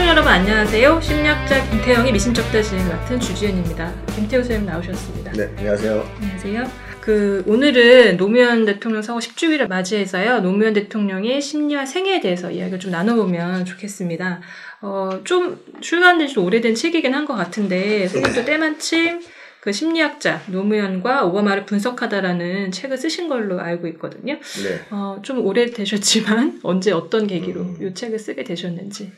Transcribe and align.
시청자 0.00 0.12
여러분 0.12 0.32
안녕하세요. 0.32 0.98
심리학자 1.02 1.70
김태형의 1.70 2.12
미심쩍다 2.12 2.62
진행 2.62 2.88
맡은 2.88 3.20
주지은입니다. 3.20 3.92
김태우 4.14 4.40
선생님 4.40 4.66
나오셨습니다. 4.66 5.32
네, 5.32 5.52
안녕하세요. 5.58 6.10
안녕하세요. 6.20 6.70
그 7.02 7.44
오늘은 7.46 8.16
노무현 8.16 8.64
대통령 8.64 9.02
사고 9.02 9.18
10주기를 9.18 9.68
맞이해서요. 9.68 10.40
노무현 10.40 10.72
대통령의 10.72 11.42
심리와 11.42 11.84
생애에 11.84 12.20
대해서 12.20 12.50
이야기를 12.50 12.78
좀 12.78 12.92
나눠보면 12.92 13.66
좋겠습니다. 13.66 14.40
어, 14.80 15.20
좀 15.24 15.60
출간된 15.82 16.28
지 16.28 16.38
오래된 16.38 16.74
책이긴 16.74 17.12
한 17.12 17.26
것 17.26 17.34
같은데 17.34 18.08
선생님도 18.08 18.46
때마침 18.46 19.20
그 19.60 19.72
심리학자 19.72 20.40
노무현과 20.46 21.26
오바마를 21.26 21.66
분석하다라는 21.66 22.72
책을 22.72 22.96
쓰신 22.96 23.28
걸로 23.28 23.60
알고 23.60 23.86
있거든요. 23.88 24.34
네. 24.34 24.80
어, 24.90 25.18
좀 25.22 25.44
오래되셨지만 25.44 26.60
언제 26.64 26.90
어떤 26.90 27.26
계기로 27.26 27.60
음. 27.60 27.76
이 27.82 27.94
책을 27.94 28.18
쓰게 28.18 28.44
되셨는지. 28.44 29.12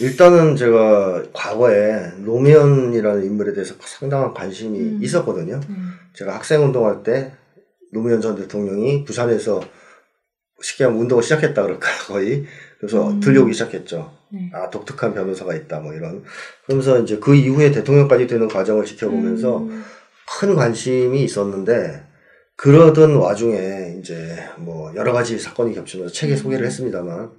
일단은 0.00 0.56
제가 0.56 1.22
과거에 1.32 2.12
노무현이라는 2.18 3.24
인물에 3.24 3.52
대해서 3.52 3.74
상당한 3.80 4.34
관심이 4.34 4.78
음. 4.78 4.98
있었거든요. 5.02 5.60
음. 5.68 5.92
제가 6.14 6.34
학생 6.34 6.64
운동할 6.64 7.02
때 7.02 7.32
노무현 7.92 8.20
전 8.20 8.34
대통령이 8.34 9.04
부산에서 9.04 9.60
쉽게 10.60 10.84
하면 10.84 10.98
운동을 11.00 11.22
시작했다 11.22 11.62
그럴까 11.62 11.88
거의 12.08 12.44
그래서 12.78 13.08
음. 13.08 13.20
들려오기 13.20 13.52
시작했죠. 13.52 14.12
네. 14.30 14.50
아 14.52 14.68
독특한 14.68 15.14
변호사가 15.14 15.54
있다 15.54 15.78
뭐 15.78 15.92
이런 15.92 16.24
그러면서 16.66 16.98
이제 16.98 17.18
그 17.18 17.34
이후에 17.34 17.70
대통령까지 17.70 18.26
되는 18.26 18.48
과정을 18.48 18.84
지켜보면서 18.84 19.58
음. 19.58 19.84
큰 20.40 20.56
관심이 20.56 21.22
있었는데 21.22 22.02
그러던 22.56 23.16
와중에 23.16 23.96
이제 24.00 24.36
뭐 24.56 24.92
여러 24.96 25.12
가지 25.12 25.38
사건이 25.38 25.74
겹치면서 25.74 26.12
책에 26.12 26.32
음. 26.32 26.36
소개를 26.36 26.66
했습니다만 26.66 27.30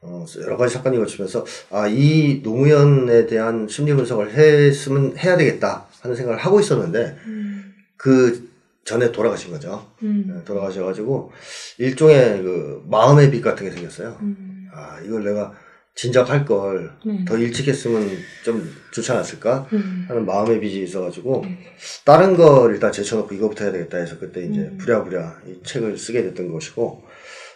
어 0.00 0.24
여러 0.42 0.56
가지 0.56 0.74
사건이 0.74 0.96
겹치면서 0.96 1.44
아 1.70 1.88
이 1.88 2.40
노무현에 2.42 3.26
대한 3.26 3.66
심리 3.68 3.92
분석을 3.94 4.32
했으면 4.32 5.16
해야 5.18 5.36
되겠다 5.36 5.86
하는 6.00 6.16
생각을 6.16 6.38
하고 6.38 6.60
있었는데 6.60 7.16
음. 7.26 7.74
그 7.96 8.48
전에 8.84 9.12
돌아가신 9.12 9.50
거죠. 9.50 9.86
음. 10.02 10.24
네, 10.28 10.44
돌아가셔가지고 10.44 11.32
일종의 11.78 12.42
그 12.42 12.84
마음의 12.88 13.30
빚 13.30 13.42
같은 13.42 13.66
게 13.66 13.72
생겼어요. 13.72 14.16
음. 14.22 14.68
아 14.72 15.00
이걸 15.04 15.24
내가 15.24 15.52
진작 15.94 16.30
할 16.30 16.44
걸더 16.44 16.92
네. 17.04 17.40
일찍 17.40 17.66
했으면 17.66 18.08
좀 18.44 18.72
좋지 18.92 19.10
않았을까 19.10 19.66
음. 19.72 20.04
하는 20.08 20.24
마음의 20.24 20.60
빚이 20.60 20.84
있어가지고 20.84 21.42
네. 21.44 21.58
다른 22.04 22.36
걸 22.36 22.72
일단 22.72 22.92
제쳐놓고 22.92 23.34
이거부터 23.34 23.64
해야 23.64 23.72
되겠다 23.72 23.98
해서 23.98 24.16
그때 24.18 24.42
이제 24.44 24.60
음. 24.60 24.78
부랴부랴 24.78 25.40
이 25.48 25.62
책을 25.64 25.98
쓰게 25.98 26.22
됐던 26.22 26.52
것이고 26.52 27.02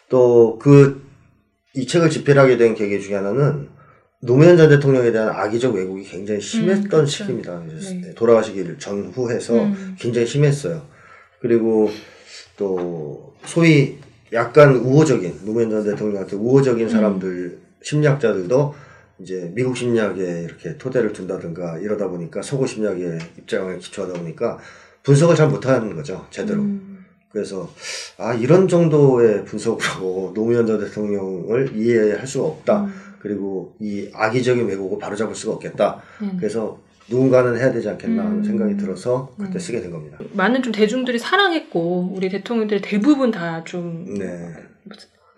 또그 0.08 1.11
이 1.74 1.86
책을 1.86 2.10
집필하게 2.10 2.56
된 2.56 2.74
계기 2.74 3.00
중에 3.00 3.16
하나는 3.16 3.68
노무현 4.20 4.56
전 4.56 4.68
대통령에 4.68 5.10
대한 5.10 5.30
악의적 5.30 5.74
왜곡이 5.74 6.04
굉장히 6.04 6.40
심했던 6.40 6.88
그렇죠. 6.88 7.06
시기입니다. 7.06 7.64
이제 7.66 7.94
네. 7.94 8.14
돌아가시기를 8.14 8.78
전후해서 8.78 9.64
음. 9.64 9.96
굉장히 9.98 10.26
심했어요. 10.26 10.82
그리고 11.40 11.90
또 12.56 13.34
소위 13.44 13.98
약간 14.32 14.76
우호적인 14.76 15.40
노무현 15.44 15.70
전 15.70 15.84
대통령한테 15.84 16.36
우호적인 16.36 16.88
사람들 16.88 17.58
심리학자들도 17.82 18.74
이제 19.20 19.50
미국 19.54 19.76
심리학에 19.76 20.42
이렇게 20.44 20.76
토대를 20.78 21.12
둔다든가 21.12 21.78
이러다 21.78 22.08
보니까 22.08 22.42
서구 22.42 22.66
심리학의 22.66 23.18
입장을 23.38 23.78
기초하다 23.78 24.20
보니까 24.20 24.58
분석을 25.02 25.34
잘 25.34 25.48
못하는 25.48 25.94
거죠 25.96 26.26
제대로. 26.30 26.62
음. 27.32 27.34
그래서 27.34 27.70
아 28.18 28.34
이런 28.34 28.68
정도의 28.68 29.44
분석으로 29.44 30.32
노무현 30.34 30.66
전 30.66 30.78
대통령을 30.78 31.72
이해할 31.74 32.26
수가 32.26 32.46
없다. 32.46 32.84
음. 32.84 32.94
그리고 33.18 33.74
이 33.78 34.08
악의적인 34.12 34.66
왜곡을 34.66 34.98
바로잡을 34.98 35.34
수가 35.34 35.54
없겠다. 35.54 36.02
네. 36.20 36.30
그래서 36.38 36.80
누군가는 37.08 37.56
해야 37.56 37.72
되지 37.72 37.88
않겠나 37.88 38.24
하는 38.24 38.38
음. 38.38 38.44
생각이 38.44 38.76
들어서 38.76 39.32
그때 39.38 39.54
음. 39.54 39.58
쓰게 39.58 39.80
된 39.80 39.90
겁니다. 39.90 40.18
많은 40.32 40.62
좀 40.62 40.72
대중들이 40.72 41.18
사랑했고 41.18 42.12
우리 42.14 42.28
대통령들 42.28 42.80
대부분 42.80 43.30
다좀 43.30 44.14
네. 44.18 44.54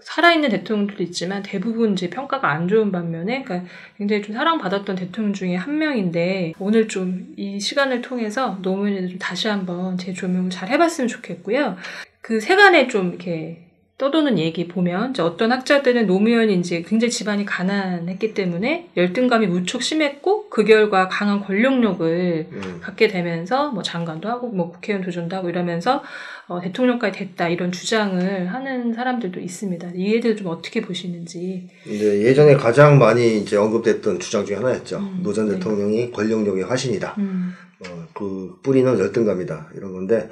살아있는 0.05 0.51
대통령들도 0.51 1.03
있지만 1.05 1.43
대부분 1.43 1.95
이제 1.95 2.09
평가가 2.11 2.51
안 2.51 2.69
좋은 2.69 2.93
반면에 2.93 3.43
그러니까 3.43 3.69
굉장히 3.97 4.23
좀 4.23 4.35
사랑받았던 4.35 4.97
대통령 4.97 5.33
중에 5.33 5.57
한 5.57 5.79
명인데 5.79 6.53
오늘 6.59 6.89
좀 6.89 7.35
이 7.37 7.59
시간을 7.59 8.03
통해서 8.03 8.45
대해서 8.45 8.61
좀 8.63 9.19
다시 9.19 9.49
한번 9.49 9.97
재조명을 9.99 10.51
잘 10.51 10.69
해봤으면 10.69 11.09
좋겠고요. 11.09 11.77
그 12.21 12.41
세간에 12.41 12.89
좀 12.89 13.11
이렇게 13.11 13.67
떠도는 14.05 14.39
얘기 14.39 14.69
보면 14.69 15.11
이제 15.11 15.23
어떤 15.23 15.51
학자들은 15.51 16.07
노무현이 16.07 16.55
이제 16.57 16.83
굉장히 16.87 17.11
집안이 17.11 17.47
가난했기 17.47 18.35
때문에 18.35 18.91
열등감이 18.99 19.47
무척 19.47 19.83
심했고 19.83 20.51
그 20.51 20.65
결과 20.65 21.09
강한 21.09 21.41
권력력을 21.41 22.49
음. 22.53 22.81
갖게 22.83 23.09
되면서 23.09 23.71
뭐 23.71 23.83
장관도 23.83 24.29
하고 24.29 24.49
뭐 24.49 24.71
국회의원 24.71 25.03
도전도 25.03 25.35
하고 25.35 25.49
이러면서 25.49 26.03
어, 26.49 26.61
대통령까지 26.61 27.19
됐다 27.19 27.49
이런 27.49 27.73
주장을 27.73 28.47
하는 28.53 28.93
사람들도 28.93 29.41
있습니다. 29.41 29.93
이에 29.95 30.21
대해서 30.21 30.43
좀 30.43 30.49
어떻게 30.49 30.83
보시는지. 30.83 31.71
이제 31.87 32.25
예전에 32.25 32.57
가장 32.57 32.99
많이 32.99 33.39
이제 33.39 33.57
언급됐던 33.57 34.21
주장 34.21 34.45
중에 34.45 34.57
하나였죠. 34.57 34.99
음, 34.99 35.21
노전 35.23 35.49
네. 35.49 35.55
대통령이 35.55 36.11
권력력의 36.11 36.65
화신이다. 36.65 37.15
음, 37.17 37.55
어, 37.87 38.07
그 38.13 38.59
뿌리는 38.63 38.99
열등감이다. 38.99 39.71
이런 39.77 39.95
건데 39.95 40.29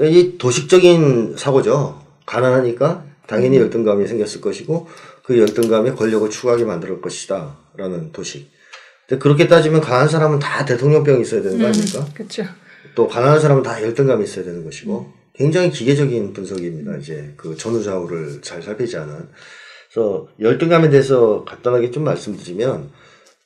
이 0.00 0.36
도식적인 0.38 1.36
사고죠. 1.36 2.05
가난하니까 2.26 3.04
당연히 3.26 3.58
음. 3.58 3.62
열등감이 3.62 4.06
생겼을 4.06 4.40
것이고 4.40 4.88
그 5.22 5.38
열등감이 5.38 5.92
권력을 5.92 6.28
추구하게 6.30 6.64
만들 6.64 7.00
것이다. 7.00 7.56
라는 7.76 8.12
도식. 8.12 8.50
근데 9.08 9.20
그렇게 9.20 9.46
따지면 9.48 9.80
가난한 9.80 10.08
사람은 10.08 10.38
다 10.38 10.64
대통령병이 10.64 11.22
있어야 11.22 11.42
되는 11.42 11.58
거 11.58 11.66
아닙니까? 11.66 12.06
그렇죠. 12.14 12.44
또 12.94 13.06
가난한 13.06 13.40
사람은 13.40 13.62
다 13.62 13.82
열등감이 13.82 14.24
있어야 14.24 14.44
되는 14.44 14.64
것이고 14.64 15.12
굉장히 15.34 15.70
기계적인 15.70 16.32
분석입니다. 16.32 16.96
이제 16.96 17.34
그 17.36 17.56
전후좌우를 17.56 18.40
잘 18.42 18.62
살피지 18.62 18.96
않은. 18.96 19.28
그래서 19.92 20.28
열등감에 20.40 20.88
대해서 20.88 21.44
간단하게 21.44 21.90
좀 21.90 22.04
말씀드리면 22.04 22.90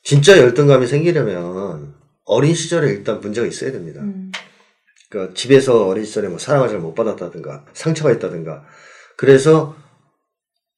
진짜 0.03 0.37
열등감이 0.37 0.87
생기려면 0.87 1.93
어린 2.25 2.53
시절에 2.53 2.89
일단 2.89 3.19
문제가 3.19 3.45
있어야 3.45 3.71
됩니다. 3.71 4.01
음, 4.01 4.31
그러니까 5.11 5.33
집에서 5.35 5.87
어린 5.87 6.05
시절에 6.05 6.29
뭐 6.29 6.39
사랑을 6.39 6.69
잘 6.69 6.79
못 6.79 6.95
받았다든가 6.95 7.65
상처가 7.73 8.11
있다든가 8.13 8.63
그래서 9.17 9.75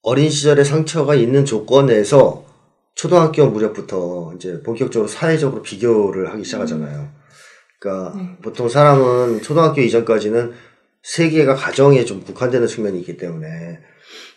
어린 0.02 0.28
시절에 0.28 0.64
상처가 0.64 1.14
있는 1.14 1.44
조건에서 1.46 2.44
초등학교 2.94 3.46
무렵부터 3.46 4.34
이제 4.36 4.60
본격적으로 4.62 5.08
사회적으로 5.08 5.62
비교를 5.62 6.30
하기 6.32 6.44
시작하잖아요. 6.44 7.10
그러니까 7.80 8.16
네. 8.18 8.36
보통 8.42 8.68
사람은 8.68 9.40
초등학교 9.40 9.80
이전까지는 9.80 10.52
세계가 11.02 11.54
가정에 11.54 12.04
좀 12.04 12.22
국한되는 12.22 12.66
측면이 12.66 13.00
있기 13.00 13.16
때문에 13.16 13.78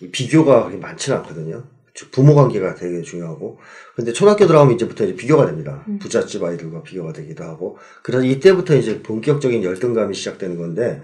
이 0.02 0.12
비교가 0.12 0.64
그렇게 0.64 0.78
많지는 0.78 1.18
않거든요. 1.20 1.64
즉, 1.98 2.12
부모 2.12 2.36
관계가 2.36 2.76
되게 2.76 3.02
중요하고. 3.02 3.58
근데 3.96 4.14
초등학교 4.14 4.46
들어가면 4.46 4.76
이제부터 4.76 5.04
이제 5.04 5.16
비교가 5.16 5.48
됩니다. 5.48 5.84
음. 5.88 5.98
부잣집 5.98 6.44
아이들과 6.44 6.84
비교가 6.84 7.12
되기도 7.12 7.44
하고. 7.44 7.80
그래서 8.04 8.24
이때부터 8.24 8.76
이제 8.76 9.02
본격적인 9.02 9.64
열등감이 9.64 10.14
시작되는 10.14 10.58
건데, 10.58 11.02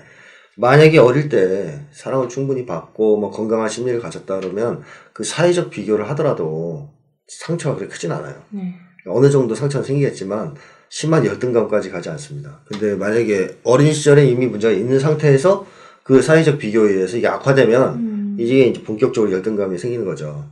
만약에 0.56 1.00
어릴 1.00 1.30
때 1.30 1.82
사랑을 1.92 2.30
충분히 2.30 2.68
받고 2.68 3.18
뭐 3.18 3.32
건강한 3.32 3.68
심리를 3.70 4.00
가졌다 4.00 4.40
그러면 4.40 4.84
그 5.12 5.24
사회적 5.24 5.72
비교를 5.72 6.08
하더라도 6.12 6.92
상처가 7.28 7.76
그렇게 7.76 7.92
크진 7.92 8.12
않아요. 8.12 8.36
네. 8.52 8.76
어느 9.08 9.32
정도 9.32 9.56
상처는 9.56 9.84
생기겠지만 9.84 10.54
심한 10.90 11.26
열등감까지 11.26 11.90
가지 11.90 12.10
않습니다. 12.10 12.62
근데 12.68 12.94
만약에 12.94 13.58
어린 13.64 13.92
시절에 13.92 14.28
이미 14.28 14.46
문제가 14.46 14.72
있는 14.72 15.00
상태에서 15.00 15.66
그 16.04 16.22
사회적 16.22 16.60
비교에 16.60 16.92
의해서 16.92 17.18
이게 17.18 17.28
악화되면 17.28 17.94
음, 17.96 18.38
이게 18.40 18.68
이제 18.68 18.84
본격적으로 18.84 19.32
열등감이 19.32 19.80
생기는 19.80 20.06
거죠. 20.06 20.46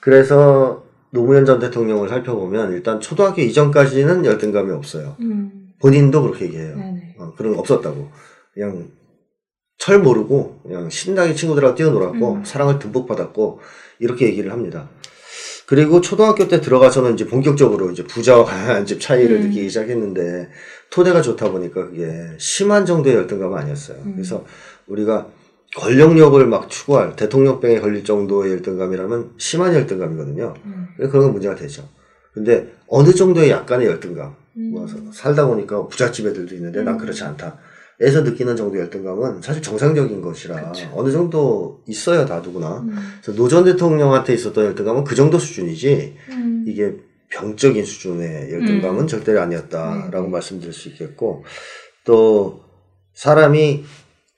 그래서 0.00 0.84
노무현 1.10 1.44
전 1.44 1.58
대통령을 1.58 2.08
살펴보면 2.08 2.72
일단 2.72 3.00
초등학교 3.00 3.42
이전까지는 3.42 4.24
열등감이 4.24 4.70
없어요. 4.72 5.16
음, 5.20 5.72
본인도 5.80 6.22
그렇게 6.22 6.46
얘기해요. 6.46 6.76
어, 7.18 7.34
그런 7.36 7.54
거 7.54 7.60
없었다고. 7.60 8.10
그냥 8.54 8.88
철 9.78 9.98
모르고 9.98 10.60
그냥 10.62 10.90
신나게 10.90 11.34
친구들하고 11.34 11.74
뛰어놀았고 11.74 12.32
음. 12.32 12.44
사랑을 12.44 12.78
듬뿍 12.78 13.06
받았고 13.06 13.60
이렇게 13.98 14.26
얘기를 14.26 14.52
합니다. 14.52 14.88
그리고 15.66 16.00
초등학교 16.00 16.48
때 16.48 16.60
들어가서는 16.60 17.14
이제 17.14 17.26
본격적으로 17.26 17.90
이제 17.90 18.04
부자와 18.04 18.44
가난한 18.44 18.86
집 18.86 19.00
차이를 19.00 19.36
음. 19.36 19.42
느끼기 19.44 19.68
시작했는데 19.68 20.50
토대가 20.90 21.22
좋다 21.22 21.50
보니까 21.50 21.86
그게 21.86 22.12
심한 22.38 22.84
정도의 22.84 23.16
열등감은 23.16 23.56
아니었어요. 23.56 23.98
음. 24.04 24.12
그래서 24.16 24.44
우리가 24.86 25.28
권력력을 25.76 26.44
막 26.46 26.68
추구할 26.68 27.14
대통령병에 27.16 27.80
걸릴 27.80 28.04
정도의 28.04 28.52
열등감이라면 28.52 29.34
심한 29.38 29.72
열등감이거든요. 29.74 30.54
음, 30.64 30.86
그런 30.96 31.10
건 31.10 31.32
문제가 31.32 31.54
되죠. 31.54 31.88
근데 32.32 32.72
어느 32.88 33.12
정도의 33.12 33.50
약간의 33.50 33.86
열등감, 33.86 34.34
음. 34.56 34.70
뭐 34.72 34.86
살다 35.12 35.46
보니까 35.46 35.86
부잣집 35.88 36.26
애들도 36.26 36.54
있는데 36.56 36.82
난 36.82 36.94
음. 36.94 36.98
그렇지 36.98 37.22
않다. 37.24 37.58
에서 38.02 38.22
느끼는 38.22 38.56
정도의 38.56 38.82
열등감은 38.84 39.42
사실 39.42 39.60
정상적인 39.60 40.22
것이라 40.22 40.70
그쵸. 40.72 40.90
어느 40.94 41.12
정도 41.12 41.82
있어야 41.86 42.24
다 42.24 42.40
누구나. 42.40 42.78
음, 42.78 42.96
그래서 43.20 43.36
노 43.36 43.46
전 43.46 43.64
대통령한테 43.64 44.32
있었던 44.34 44.64
열등감은 44.64 45.04
그 45.04 45.14
정도 45.14 45.38
수준이지 45.38 46.16
음, 46.30 46.64
이게 46.66 46.94
병적인 47.28 47.84
수준의 47.84 48.52
열등감은 48.52 49.02
음. 49.02 49.06
절대 49.06 49.36
아니었다라고 49.38 50.22
네. 50.26 50.28
말씀드릴 50.28 50.72
수 50.72 50.88
있겠고 50.88 51.44
또 52.04 52.62
사람이 53.12 53.84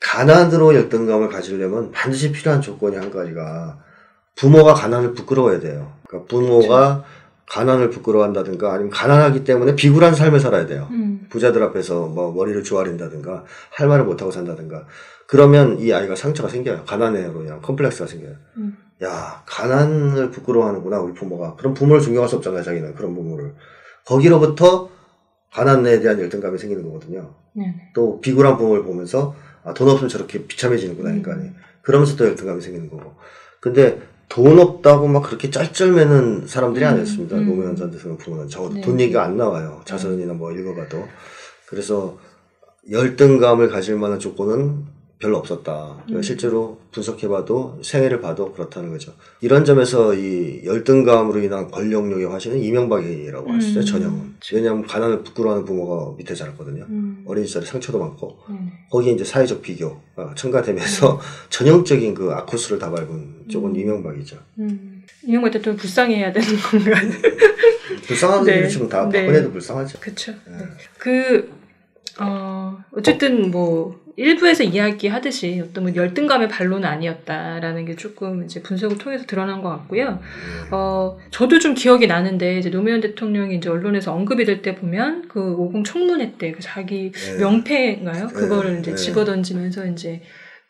가난으로 0.03 0.75
열등감을 0.75 1.29
가지려면 1.29 1.91
반드시 1.93 2.33
필요한 2.33 2.61
조건이 2.61 2.97
한 2.97 3.11
가지가 3.11 3.79
부모가 4.35 4.75
가난을 4.75 5.15
부끄러워야 5.15 5.61
돼요. 5.61 5.93
그러니까 6.07 6.29
부모가 6.29 7.05
가난을 7.49 7.91
부끄러워한다든가 7.91 8.73
아니면 8.73 8.91
가난하기 8.91 9.45
때문에 9.45 9.77
비굴한 9.77 10.15
삶을 10.15 10.41
살아야 10.41 10.67
돼요. 10.67 10.89
음. 10.91 11.27
부자들 11.29 11.63
앞에서 11.63 12.07
뭐 12.07 12.33
머리를 12.33 12.63
조아린다든가 12.65 13.45
할 13.71 13.89
말을 13.89 14.05
못하고 14.05 14.31
산다든가 14.31 14.87
그러면 15.27 15.79
이 15.79 15.93
아이가 15.93 16.17
상처가 16.17 16.49
생겨요. 16.49 16.85
가난해로 16.85 17.43
인한 17.45 17.61
컴플렉스가 17.61 18.07
생겨요. 18.07 18.35
음. 18.57 18.77
야 19.03 19.43
가난을 19.47 20.31
부끄러워하는구나 20.31 21.01
우리 21.01 21.13
부모가 21.13 21.57
그럼 21.57 21.75
부모를 21.75 22.01
존경할 22.01 22.29
수 22.29 22.37
없잖아요 22.37 22.63
자기는 22.63 22.95
그런 22.95 23.15
부모를 23.15 23.55
거기로부터 24.07 24.89
가난에 25.53 26.01
대한 26.01 26.19
열등감이 26.21 26.59
생기는 26.59 26.83
거거든요. 26.85 27.35
네. 27.55 27.91
또 27.95 28.21
비굴한 28.21 28.57
부모를 28.57 28.85
보면서 28.85 29.35
아, 29.65 29.75
돈 29.75 29.89
없으면 29.89 30.09
저렇게 30.09 30.47
비참해지는구나 30.47 31.11
음. 31.11 31.17
인간이 31.17 31.51
그러면서 31.83 32.17
또 32.17 32.27
열등감이 32.27 32.61
생기는 32.61 32.91
거고 32.91 33.15
근데 33.61 34.01
돈 34.29 34.59
없다고 34.59 35.09
막 35.09 35.23
그렇게 35.23 35.51
짤짤매는 35.51 36.47
사람들이 36.47 36.85
음. 36.85 36.91
아니었습니다 36.91 37.37
음. 37.37 37.47
노무현 37.47 37.77
전 37.77 37.91
대통령 37.91 38.19
부모는 38.19 38.49
적어도 38.49 38.75
네. 38.75 38.81
돈 38.81 38.99
얘기가 39.01 39.25
안 39.25 39.37
나와요 39.37 39.83
자선이나 39.85 40.33
뭐 40.35 40.53
읽어봐도 40.53 41.07
그래서 41.67 42.19
열등감을 42.91 43.69
가질 43.69 43.97
만한 43.97 44.19
조건은 44.19 44.85
별로 45.23 45.39
없었다. 45.39 46.05
음. 46.11 46.21
실제로 46.21 46.81
분석해봐도 46.91 47.79
생애를 47.83 48.21
봐도 48.21 48.53
그렇다는 48.53 48.91
거죠. 48.91 49.13
이런 49.41 49.65
점에서 49.65 50.15
이 50.15 50.63
열등감으로 50.65 51.41
인한 51.41 51.71
권력력의 51.71 52.27
화신은 52.27 52.59
이명박이라고. 52.59 53.49
음. 53.49 53.85
전형은. 53.85 54.35
왜냐하면 54.53 54.85
가난을 54.85 55.23
부끄러워하는 55.23 55.65
부모가 55.65 56.17
밑에 56.19 56.35
자랐거든요. 56.35 56.85
음. 56.89 57.23
어린 57.25 57.47
시절에 57.47 57.65
상처도 57.65 58.01
많고 58.01 58.37
네네. 58.49 58.61
거기에 58.91 59.13
이제 59.13 59.23
사회적 59.23 59.63
비교, 59.63 60.01
아, 60.17 60.35
첨가되면서 60.35 61.21
전형적인 61.51 62.15
그 62.15 62.33
아코스를 62.33 62.81
다 62.81 62.91
밟은 62.91 63.45
쪽은 63.49 63.71
음. 63.71 63.77
이명박이죠. 63.77 64.37
음. 64.59 65.05
이명박 65.23 65.53
대통령 65.53 65.77
불쌍해야 65.77 66.33
되는 66.33 66.49
건가? 66.57 67.01
불쌍한 68.09 68.45
네. 68.45 68.59
일이 68.59 68.69
지금 68.69 68.89
다 68.89 69.09
네. 69.09 69.21
박근혜도 69.25 69.53
불쌍하죠. 69.53 70.01
네. 70.01 70.15
네. 70.17 70.65
그, 70.99 71.49
어, 72.19 72.77
어쨌든 72.91 73.53
뭐, 73.53 74.02
일부에서 74.17 74.63
이야기하듯이 74.63 75.63
어떤 75.65 75.85
뭐 75.85 75.95
열등감의 75.95 76.49
반론은 76.49 76.87
아니었다라는 76.87 77.87
게 77.87 77.97
조금 77.97 78.45
이제 78.45 78.61
분석을 78.63 78.99
통해서 78.99 79.25
드러난 79.27 79.63
것 79.63 79.71
같고요. 79.71 80.21
어, 80.71 81.19
저도 81.31 81.59
좀 81.59 81.75
기억이 81.75 82.07
나는데, 82.07 82.59
이제 82.59 82.71
노무현 82.71 83.01
대통령이 83.01 83.57
이제 83.57 83.71
언론에서 83.71 84.13
언급이 84.13 84.45
될 84.45 84.63
때 84.63 84.75
보면, 84.75 85.29
그50 85.29 85.85
청문회 85.85 86.35
때, 86.39 86.53
그 86.53 86.61
자기 86.61 87.11
네. 87.11 87.39
명패인가요? 87.39 88.27
네, 88.29 88.33
그거를 88.33 88.81
이제 88.81 88.91
네. 88.91 88.97
집어 88.97 89.25
던지면서 89.25 89.87
이제 89.87 90.21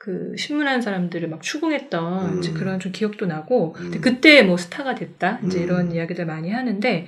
그 0.02 0.34
신문한 0.36 0.82
사람들을 0.82 1.28
막 1.28 1.42
추궁했던 1.42 2.32
음. 2.32 2.38
이제 2.40 2.50
그런 2.52 2.80
좀 2.80 2.90
기억도 2.90 3.26
나고, 3.26 3.76
음. 3.78 4.00
그때 4.00 4.42
뭐 4.42 4.56
스타가 4.56 4.96
됐다, 4.96 5.38
이제 5.46 5.60
음. 5.60 5.62
이런 5.62 5.92
이야기들 5.92 6.26
많이 6.26 6.50
하는데, 6.50 7.06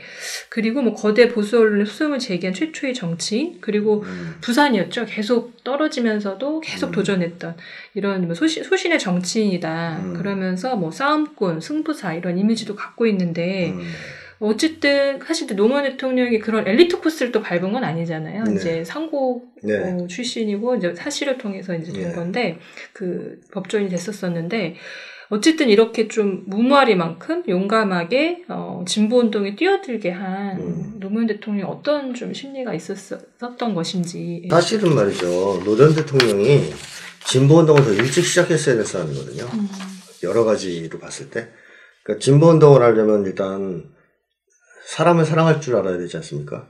그리고 0.48 0.80
뭐 0.80 0.94
거대 0.94 1.28
보수 1.28 1.58
언론의 1.58 1.86
소송을 1.86 2.20
제기한 2.20 2.54
최초의 2.54 2.94
정치인, 2.94 3.58
그리고 3.60 4.04
음. 4.04 4.36
부산이었죠. 4.42 5.06
계속 5.06 5.64
떨어지면서도 5.64 6.60
계속 6.60 6.90
음. 6.90 6.92
도전했던 6.92 7.56
이런 7.94 8.26
뭐 8.26 8.36
소신, 8.36 8.62
소신의 8.62 9.00
정치인이다. 9.00 9.98
음. 9.98 10.14
그러면서 10.14 10.76
뭐 10.76 10.92
싸움꾼, 10.92 11.60
승부사 11.60 12.14
이런 12.14 12.38
이미지도 12.38 12.76
갖고 12.76 13.08
있는데 13.08 13.70
음. 13.70 13.82
어쨌든 14.44 15.18
사실 15.24 15.46
또 15.46 15.54
노무현 15.54 15.84
대통령이 15.84 16.38
그런 16.38 16.66
엘리트 16.66 17.00
코스를 17.00 17.32
또 17.32 17.42
밟은 17.42 17.72
건 17.72 17.84
아니잖아요. 17.84 18.44
네. 18.44 18.54
이제 18.54 18.84
상고 18.84 19.44
네. 19.62 19.78
어, 19.78 20.06
출신이고 20.06 20.76
이제 20.76 20.94
사실을 20.94 21.38
통해서 21.38 21.74
이제 21.74 21.92
된 21.92 22.08
네. 22.08 22.14
건데 22.14 22.58
그 22.92 23.40
법조인이 23.52 23.90
됐었었는데 23.90 24.76
어쨌든 25.30 25.68
이렇게 25.68 26.06
좀 26.08 26.44
무모하리만큼 26.46 27.44
용감하게 27.48 28.44
어, 28.48 28.84
진보 28.86 29.18
운동에 29.18 29.56
뛰어들게 29.56 30.10
한 30.10 30.60
음. 30.60 30.96
노무현 31.00 31.26
대통령 31.26 31.70
어떤 31.70 32.14
좀 32.14 32.34
심리가 32.34 32.74
있었었던 32.74 33.74
것인지 33.74 34.46
사실은 34.50 34.94
말이죠. 34.94 35.62
노전 35.64 35.94
대통령이 35.94 36.70
진보 37.26 37.56
운동을 37.58 37.82
더 37.82 37.92
일찍 37.92 38.24
시작했어야 38.24 38.76
될 38.76 38.84
사람이거든요. 38.84 39.44
음, 39.44 39.68
여러 40.22 40.44
가지로 40.44 40.98
봤을 40.98 41.30
때. 41.30 41.48
그러니까 42.02 42.22
진보 42.22 42.48
운동을 42.48 42.82
하려면 42.82 43.24
일단 43.24 43.84
사람을 44.86 45.24
사랑할 45.24 45.60
줄 45.60 45.76
알아야 45.76 45.98
되지 45.98 46.16
않습니까? 46.18 46.66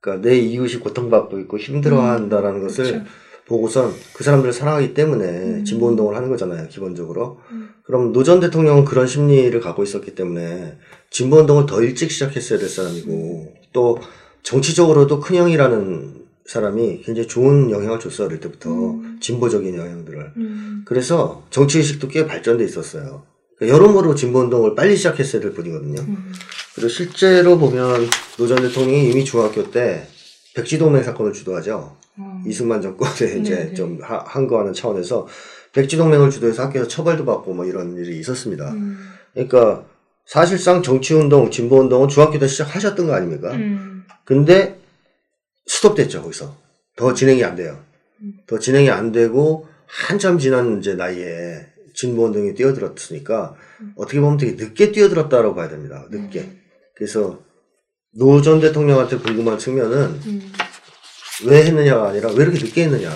그러니까 0.00 0.28
내 0.28 0.36
이웃이 0.38 0.80
고통받고 0.80 1.38
있고 1.40 1.58
힘들어한다라는 1.58 2.62
것을 2.62 2.84
그렇죠. 2.84 3.04
보고선 3.46 3.92
그 4.12 4.24
사람들을 4.24 4.52
사랑하기 4.52 4.94
때문에 4.94 5.24
음. 5.60 5.64
진보 5.64 5.86
운동을 5.88 6.16
하는 6.16 6.28
거잖아요, 6.28 6.68
기본적으로. 6.68 7.40
음. 7.52 7.70
그럼 7.84 8.12
노 8.12 8.24
전 8.24 8.40
대통령은 8.40 8.84
그런 8.84 9.06
심리를 9.06 9.58
갖고 9.60 9.82
있었기 9.84 10.14
때문에 10.14 10.78
진보 11.10 11.36
운동을 11.36 11.66
더 11.66 11.80
일찍 11.82 12.10
시작했어야 12.10 12.58
될 12.58 12.68
사람이고 12.68 13.54
또 13.72 13.98
정치적으로도 14.42 15.20
큰 15.20 15.36
형이라는 15.36 16.26
사람이 16.46 17.02
굉장히 17.04 17.26
좋은 17.26 17.70
영향을 17.70 17.98
줬어요, 17.98 18.28
어릴 18.28 18.38
때부터. 18.40 18.70
음. 18.70 19.18
진보적인 19.20 19.74
영향들을. 19.76 20.32
음, 20.36 20.82
그래서 20.84 21.44
정치의식도 21.50 22.06
꽤 22.08 22.26
발전돼 22.26 22.64
있었어요. 22.64 23.24
그러니까 23.58 23.76
여러모로 23.78 24.14
진보운동을 24.14 24.74
빨리 24.74 24.96
시작했어야 24.96 25.40
될 25.42 25.52
뿐이거든요. 25.54 26.00
음, 26.02 26.32
그리고 26.74 26.88
실제로 26.88 27.58
보면 27.58 28.06
노전 28.38 28.58
대통령이 28.62 29.10
이미 29.10 29.24
중학교 29.24 29.70
때 29.70 30.06
백지동맹 30.54 31.02
사건을 31.02 31.32
주도하죠. 31.32 31.96
어. 32.18 32.42
이승만 32.46 32.80
정권에 32.82 33.38
이제 33.40 33.54
네, 33.54 33.64
네. 33.68 33.74
좀 33.74 33.98
하- 34.02 34.24
항거하는 34.26 34.72
차원에서 34.72 35.26
백지동맹을 35.72 36.30
주도해서 36.30 36.64
학교에서 36.64 36.88
처벌도 36.88 37.24
받고 37.24 37.52
뭐 37.54 37.64
이런 37.66 37.96
일이 37.96 38.18
있었습니다. 38.18 38.72
음, 38.72 38.98
그러니까 39.34 39.84
사실상 40.26 40.82
정치운동, 40.82 41.50
진보운동은 41.50 42.08
중학교 42.08 42.38
때 42.38 42.46
시작하셨던 42.48 43.06
거 43.06 43.14
아닙니까? 43.14 43.52
음, 43.52 44.04
근데 44.24 44.78
스톱됐죠, 45.66 46.22
거기서. 46.22 46.56
더 46.96 47.12
진행이 47.14 47.44
안 47.44 47.54
돼요. 47.56 47.78
음. 48.22 48.32
더 48.46 48.58
진행이 48.58 48.90
안 48.90 49.12
되고, 49.12 49.66
한참 49.86 50.38
지난 50.38 50.78
이제 50.78 50.94
나이에 50.94 51.66
진보운동에 51.96 52.54
뛰어들었으니까, 52.54 53.54
음. 53.80 53.92
어떻게 53.96 54.20
보면 54.20 54.36
되게 54.36 54.52
늦게 54.52 54.92
뛰어들었다라고 54.92 55.54
봐야 55.54 55.68
됩니다. 55.68 56.06
늦게. 56.10 56.40
음. 56.40 56.60
그래서, 56.94 57.40
노 58.12 58.40
전 58.42 58.60
대통령한테 58.60 59.18
궁금한 59.18 59.58
측면은, 59.58 60.20
음. 60.26 60.52
왜 61.46 61.64
했느냐가 61.64 62.08
아니라, 62.10 62.30
왜 62.30 62.44
이렇게 62.44 62.58
늦게 62.64 62.84
했느냐. 62.84 63.10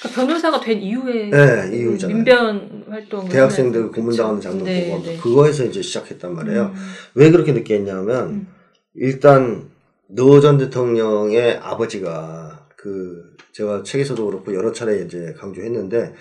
그러니까 0.00 0.22
변호사가 0.22 0.60
된 0.60 0.80
이후에 0.80 1.28
네, 1.30 1.76
이유잖아요. 1.76 2.16
민변 2.16 2.84
활동 2.88 3.28
대학생들 3.28 3.92
고문당하는 3.92 4.40
장면 4.40 4.64
네, 4.64 4.90
보고, 4.90 5.04
네. 5.04 5.16
그거에서 5.18 5.64
이제 5.66 5.82
시작했단 5.82 6.34
말이에요. 6.34 6.72
음, 6.74 6.92
왜 7.14 7.30
그렇게 7.30 7.52
늦게 7.52 7.74
했냐면, 7.74 8.28
음. 8.30 8.46
일단 8.94 9.68
노 10.08 10.40
전 10.40 10.58
대통령의 10.58 11.58
아버지가 11.58 12.66
그 12.76 13.22
제가 13.52 13.82
책에서도 13.84 14.24
그렇고 14.26 14.54
여러 14.54 14.72
차례 14.72 15.04
이제 15.04 15.34
강조했는데 15.38 16.14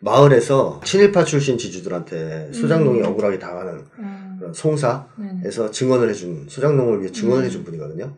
마을에서 0.00 0.80
친일파 0.84 1.24
출신 1.24 1.58
지주들한테 1.58 2.52
소장농이 2.52 3.00
음. 3.00 3.06
억울하게 3.06 3.38
당하는 3.38 3.84
음, 3.98 4.36
그런 4.38 4.52
송사에서 4.52 5.06
네네. 5.16 5.70
증언을 5.70 6.08
해준 6.08 6.46
소장농을 6.48 7.00
위해 7.00 7.12
증언을 7.12 7.42
음. 7.42 7.46
해준 7.46 7.64
분이거든요. 7.64 8.14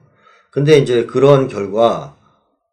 근데 0.50 0.78
이제 0.78 1.06
그런 1.06 1.48
결과 1.48 2.16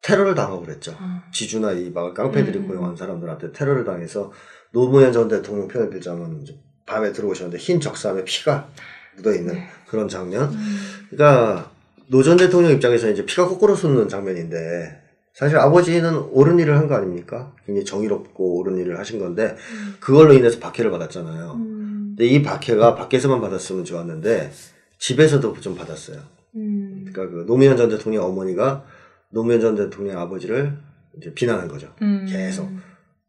테러를 0.01 0.35
당하고 0.35 0.61
그랬죠. 0.61 0.95
아, 0.99 1.23
지주나 1.33 1.71
이 1.71 1.89
마을 1.89 2.13
깡패들이 2.13 2.59
음. 2.59 2.67
고용한 2.67 2.95
사람들한테 2.95 3.51
테러를 3.51 3.83
당해서 3.83 4.31
노무현 4.71 5.11
전 5.11 5.27
대통령 5.27 5.67
편을 5.67 5.89
빌자면 5.89 6.45
밤에 6.85 7.11
들어오셨는데 7.11 7.57
흰 7.57 7.79
적삼에 7.79 8.23
피가 8.23 8.69
묻어 9.17 9.33
있는 9.33 9.55
네. 9.55 9.67
그런 9.87 10.07
장면. 10.07 10.51
음, 10.53 10.77
그러니까 11.09 11.71
노 12.07 12.23
전 12.23 12.37
대통령 12.37 12.71
입장에서 12.71 13.09
이제 13.09 13.25
피가 13.25 13.47
거꾸로 13.47 13.75
솟는 13.75 14.07
장면인데 14.07 15.01
사실 15.33 15.57
아버지는 15.57 16.17
옳은 16.31 16.59
일을 16.59 16.77
한 16.77 16.87
거 16.87 16.95
아닙니까? 16.95 17.53
굉장히 17.65 17.85
정의롭고 17.85 18.57
옳은 18.59 18.77
일을 18.77 18.99
하신 18.99 19.19
건데 19.19 19.55
음, 19.73 19.95
그걸로 19.99 20.33
인해서 20.33 20.59
박해를 20.59 20.91
받았잖아요. 20.91 21.53
음, 21.53 22.15
근데 22.17 22.25
이 22.27 22.41
박해가 22.43 22.95
밖에서만 22.95 23.39
받았으면 23.41 23.85
좋았는데 23.85 24.51
집에서도 24.97 25.53
좀 25.61 25.75
받았어요. 25.75 26.17
음, 26.55 27.05
그러니까 27.07 27.35
그 27.35 27.45
노무현 27.45 27.77
전 27.77 27.89
대통령 27.89 28.25
어머니가 28.25 28.83
노무현 29.29 29.61
전 29.61 29.75
대통령 29.75 30.17
아버지를 30.19 30.77
이제 31.17 31.33
비난한 31.33 31.67
거죠. 31.67 31.93
음, 32.01 32.25
계속. 32.27 32.67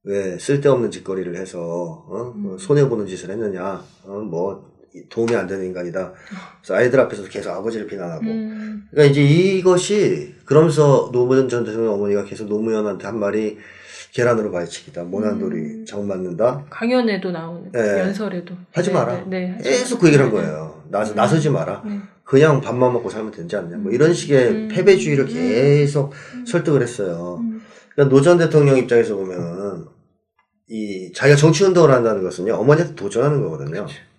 왜 0.02 0.38
쓸데없는 0.38 0.90
짓거리를 0.90 1.37
해서 1.37 1.61
어? 1.61 2.33
뭐 2.35 2.54
음. 2.54 2.59
손해 2.59 2.88
보는 2.88 3.07
짓을 3.07 3.30
했느냐? 3.30 3.85
어? 4.04 4.12
뭐 4.21 4.71
도움이 5.09 5.35
안 5.35 5.47
되는 5.47 5.64
인간이다. 5.66 6.12
그래서 6.61 6.75
아이들 6.75 6.99
앞에서 7.00 7.25
계속 7.25 7.50
아버지를 7.50 7.87
비난하고. 7.87 8.25
음, 8.25 8.85
그러니까 8.90 9.11
이제 9.11 9.23
이것이 9.23 10.35
그러면서 10.44 11.11
노무현 11.12 11.49
전 11.49 11.64
대통령 11.64 11.94
어머니가 11.94 12.25
계속 12.25 12.49
노무현한테 12.49 13.06
한 13.06 13.18
말이 13.18 13.59
계란으로 14.12 14.50
발치기다. 14.50 15.04
모난돌이 15.04 15.56
음. 15.61 15.85
정 15.87 16.06
맞는다. 16.09 16.64
강연에도 16.68 17.30
나오는 17.30 17.70
네. 17.70 18.00
연설에도 18.00 18.54
하지 18.73 18.88
네, 18.88 18.94
마라. 18.94 19.25
네, 19.25 19.25
네, 19.28 19.50
하지 19.52 19.68
계속. 19.70 20.00
그 20.00 20.09
얘기를 20.09 20.25
한 20.26 20.32
네, 20.35 20.40
거예요. 20.40 20.82
나서 20.90 21.12
음. 21.12 21.16
나서지 21.16 21.50
마라. 21.50 21.82
네. 21.87 21.99
그냥 22.25 22.61
밥만 22.61 22.92
먹고 22.92 23.09
살면 23.09 23.30
되지 23.32 23.56
않냐. 23.56 23.76
뭐 23.76 23.92
이런 23.92 24.12
식의 24.12 24.49
음. 24.49 24.68
패배주의를 24.68 25.25
음. 25.26 25.28
계속 25.28 26.12
음. 26.35 26.44
설득을 26.47 26.82
했어요. 26.82 27.38
음. 27.40 27.62
그러니까 27.94 28.14
노 28.16 28.23
전 28.23 28.38
대통령 28.38 28.76
입장에서 28.76 29.14
보면 29.14 29.87
이 30.68 31.12
자기가 31.14 31.37
정치 31.37 31.64
운동을 31.64 31.90
한다는 31.90 32.23
것은요 32.23 32.54
어머니한테 32.54 32.94
도전하는 32.97 33.40
거거든요. 33.42 33.70
그렇죠. 33.70 33.94
이 33.94 34.09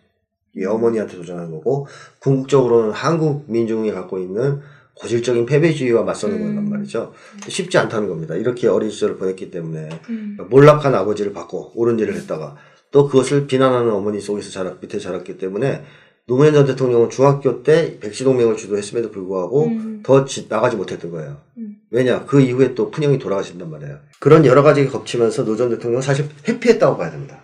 어머니한테 0.67 1.15
도전하는 1.17 1.51
거고 1.51 1.87
궁극적으로는 2.19 2.91
한국 2.91 3.45
민중이 3.47 3.91
갖고 3.91 4.19
있는 4.19 4.59
고질적인 4.95 5.45
패배주의와 5.45 6.03
맞서는 6.03 6.35
음. 6.35 6.41
거란 6.55 6.69
말이죠. 6.69 7.13
쉽지 7.47 7.77
않다는 7.77 8.07
겁니다. 8.07 8.35
이렇게 8.35 8.67
어린 8.67 8.89
시절을 8.89 9.17
보냈기 9.17 9.49
때문에 9.49 9.89
음. 10.09 10.37
몰락한 10.49 10.93
아버지를 10.93 11.33
봤고 11.33 11.71
옳은 11.75 11.97
일을 11.99 12.13
했다가 12.15 12.57
또 12.91 13.07
그것을 13.07 13.47
비난하는 13.47 13.91
어머니 13.91 14.19
속에서 14.19 14.51
자랐 14.51 14.77
밑에 14.81 14.99
자랐기 14.99 15.37
때문에 15.37 15.83
노무현 16.27 16.53
전 16.53 16.65
대통령은 16.65 17.09
중학교 17.09 17.63
때 17.63 17.97
백지 17.99 18.23
동맹을 18.23 18.57
주도했음에도 18.57 19.11
불구하고 19.11 19.65
음. 19.67 20.03
더 20.03 20.23
지- 20.25 20.47
나가지 20.49 20.75
못했던 20.75 21.09
거예요. 21.09 21.37
음. 21.57 21.77
왜냐 21.89 22.25
그 22.25 22.41
이후에 22.41 22.75
또 22.75 22.91
큰형이 22.91 23.17
돌아가신단 23.17 23.71
말이에요. 23.71 23.97
그런 24.19 24.45
여러 24.45 24.61
가지가 24.61 24.91
겹치면서 24.91 25.45
노 25.45 25.55
전 25.55 25.69
대통령은 25.69 26.01
사실 26.01 26.27
회피했다고 26.47 26.97
봐야 26.97 27.09
됩니다. 27.11 27.41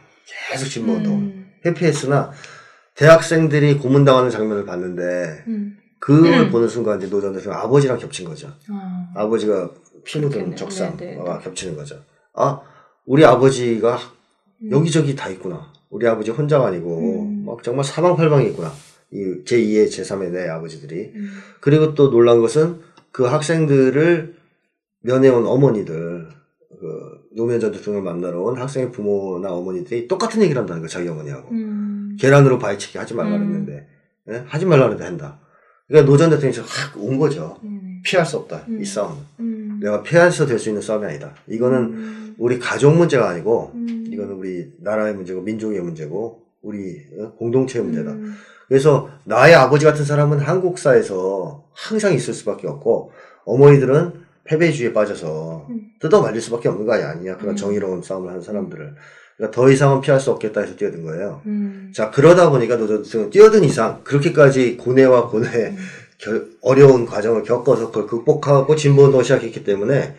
계속 0.51 0.67
진보운동 0.69 1.13
음. 1.13 1.47
회피했으나 1.65 2.31
대학생들이 2.97 3.77
고문당하는 3.77 4.29
장면을 4.29 4.65
봤는데 4.65 5.43
음. 5.47 5.77
그걸 5.99 6.33
음. 6.33 6.51
보는 6.51 6.67
순간 6.67 6.97
이제 6.99 7.07
노전 7.07 7.33
대통령 7.33 7.59
아버지랑 7.61 7.97
겹친 7.99 8.27
거죠. 8.27 8.51
아. 8.69 9.11
아버지가 9.15 9.69
피 10.03 10.17
묻은 10.19 10.29
그렇겠네요. 10.29 10.55
적상과 10.55 10.97
네, 10.97 11.15
네. 11.15 11.39
겹치는 11.43 11.75
거죠. 11.75 11.99
아 12.33 12.61
우리 13.05 13.23
아버지가 13.23 13.97
음. 14.63 14.71
여기저기 14.71 15.15
다 15.15 15.29
있구나. 15.29 15.71
우리 15.89 16.07
아버지 16.07 16.31
혼자가 16.31 16.67
아니고 16.67 17.23
음. 17.23 17.45
막 17.45 17.61
정말 17.63 17.85
사방팔방이 17.85 18.47
있구나. 18.49 18.71
이 19.11 19.43
제2의 19.45 19.87
제3의 19.87 20.31
내 20.31 20.49
아버지들이. 20.49 21.11
음. 21.15 21.29
그리고 21.61 21.93
또 21.93 22.09
놀란 22.09 22.41
것은 22.41 22.79
그 23.11 23.25
학생들을 23.25 24.35
면회온 25.01 25.45
어머니들, 25.45 26.29
그 26.79 27.27
노무현 27.35 27.59
전 27.59 27.71
대통령을 27.71 28.03
만나러 28.03 28.41
온 28.41 28.57
학생의 28.57 28.91
부모나 28.91 29.53
어머니들이 29.53 30.07
똑같은 30.07 30.41
얘기를 30.41 30.59
한다는 30.59 30.81
거예요. 30.81 30.89
자기 30.89 31.07
어머니하고. 31.07 31.51
음. 31.51 31.96
계란으로 32.19 32.59
바위치기 32.59 32.97
하지 32.97 33.13
말라 33.13 33.35
음. 33.35 33.47
그랬는데 33.47 33.87
예? 34.31 34.43
하지 34.47 34.65
말라 34.65 34.83
그랬는데 34.83 35.03
한다. 35.05 35.39
그러니까 35.87 36.11
노 36.11 36.17
전 36.17 36.29
대통령이 36.29 36.57
확 36.67 36.97
온 36.97 37.17
거죠. 37.17 37.57
음. 37.63 38.01
피할 38.03 38.25
수 38.25 38.37
없다. 38.37 38.65
음. 38.67 38.81
이 38.81 38.85
싸움은. 38.85 39.17
음. 39.39 39.79
내가 39.81 40.01
피해서 40.03 40.45
될 40.45 40.59
수 40.59 40.69
있는 40.69 40.81
싸움이 40.81 41.05
아니다. 41.05 41.33
이거는 41.47 41.77
음. 41.77 42.35
우리 42.37 42.59
가족 42.59 42.95
문제가 42.95 43.29
아니고 43.29 43.71
음. 43.75 44.05
이거는 44.11 44.33
우리 44.35 44.71
나라의 44.79 45.13
문제고 45.13 45.41
민족의 45.41 45.79
문제고 45.81 46.43
우리 46.61 46.97
어? 47.19 47.31
공동체의 47.37 47.85
문제다. 47.85 48.11
음. 48.11 48.35
그래서 48.67 49.09
나의 49.23 49.55
아버지 49.55 49.85
같은 49.85 50.03
사람은 50.03 50.39
한국사에서 50.39 51.65
항상 51.73 52.13
있을 52.13 52.33
수밖에 52.33 52.67
없고 52.67 53.11
어머니들은 53.45 54.25
패배주의에 54.43 54.93
빠져서 54.93 55.67
음. 55.69 55.81
뜯어 55.99 56.21
말릴 56.21 56.41
수밖에 56.41 56.67
없는 56.69 56.85
거 56.85 56.93
아니야. 56.93 57.37
그런 57.37 57.53
음. 57.53 57.55
정의로운 57.55 58.01
싸움을 58.01 58.29
하는 58.29 58.41
사람들을. 58.41 58.95
그러니까 59.37 59.55
더 59.55 59.69
이상은 59.69 60.01
피할 60.01 60.19
수 60.19 60.31
없겠다 60.31 60.61
해서 60.61 60.75
뛰어든 60.75 61.03
거예요. 61.03 61.41
음. 61.45 61.91
자 61.95 62.09
그러다 62.11 62.49
보니까 62.49 62.77
대통령 62.77 63.29
뛰어든 63.29 63.63
이상 63.63 64.01
그렇게까지 64.03 64.77
고뇌와 64.77 65.29
고뇌 65.29 65.67
음. 65.69 65.77
결- 66.17 66.47
어려운 66.61 67.05
과정을 67.05 67.43
겪어서 67.43 67.87
그걸 67.87 68.07
극복하고 68.07 68.75
진보운동을 68.75 69.23
시작했기 69.23 69.63
때문에 69.63 70.15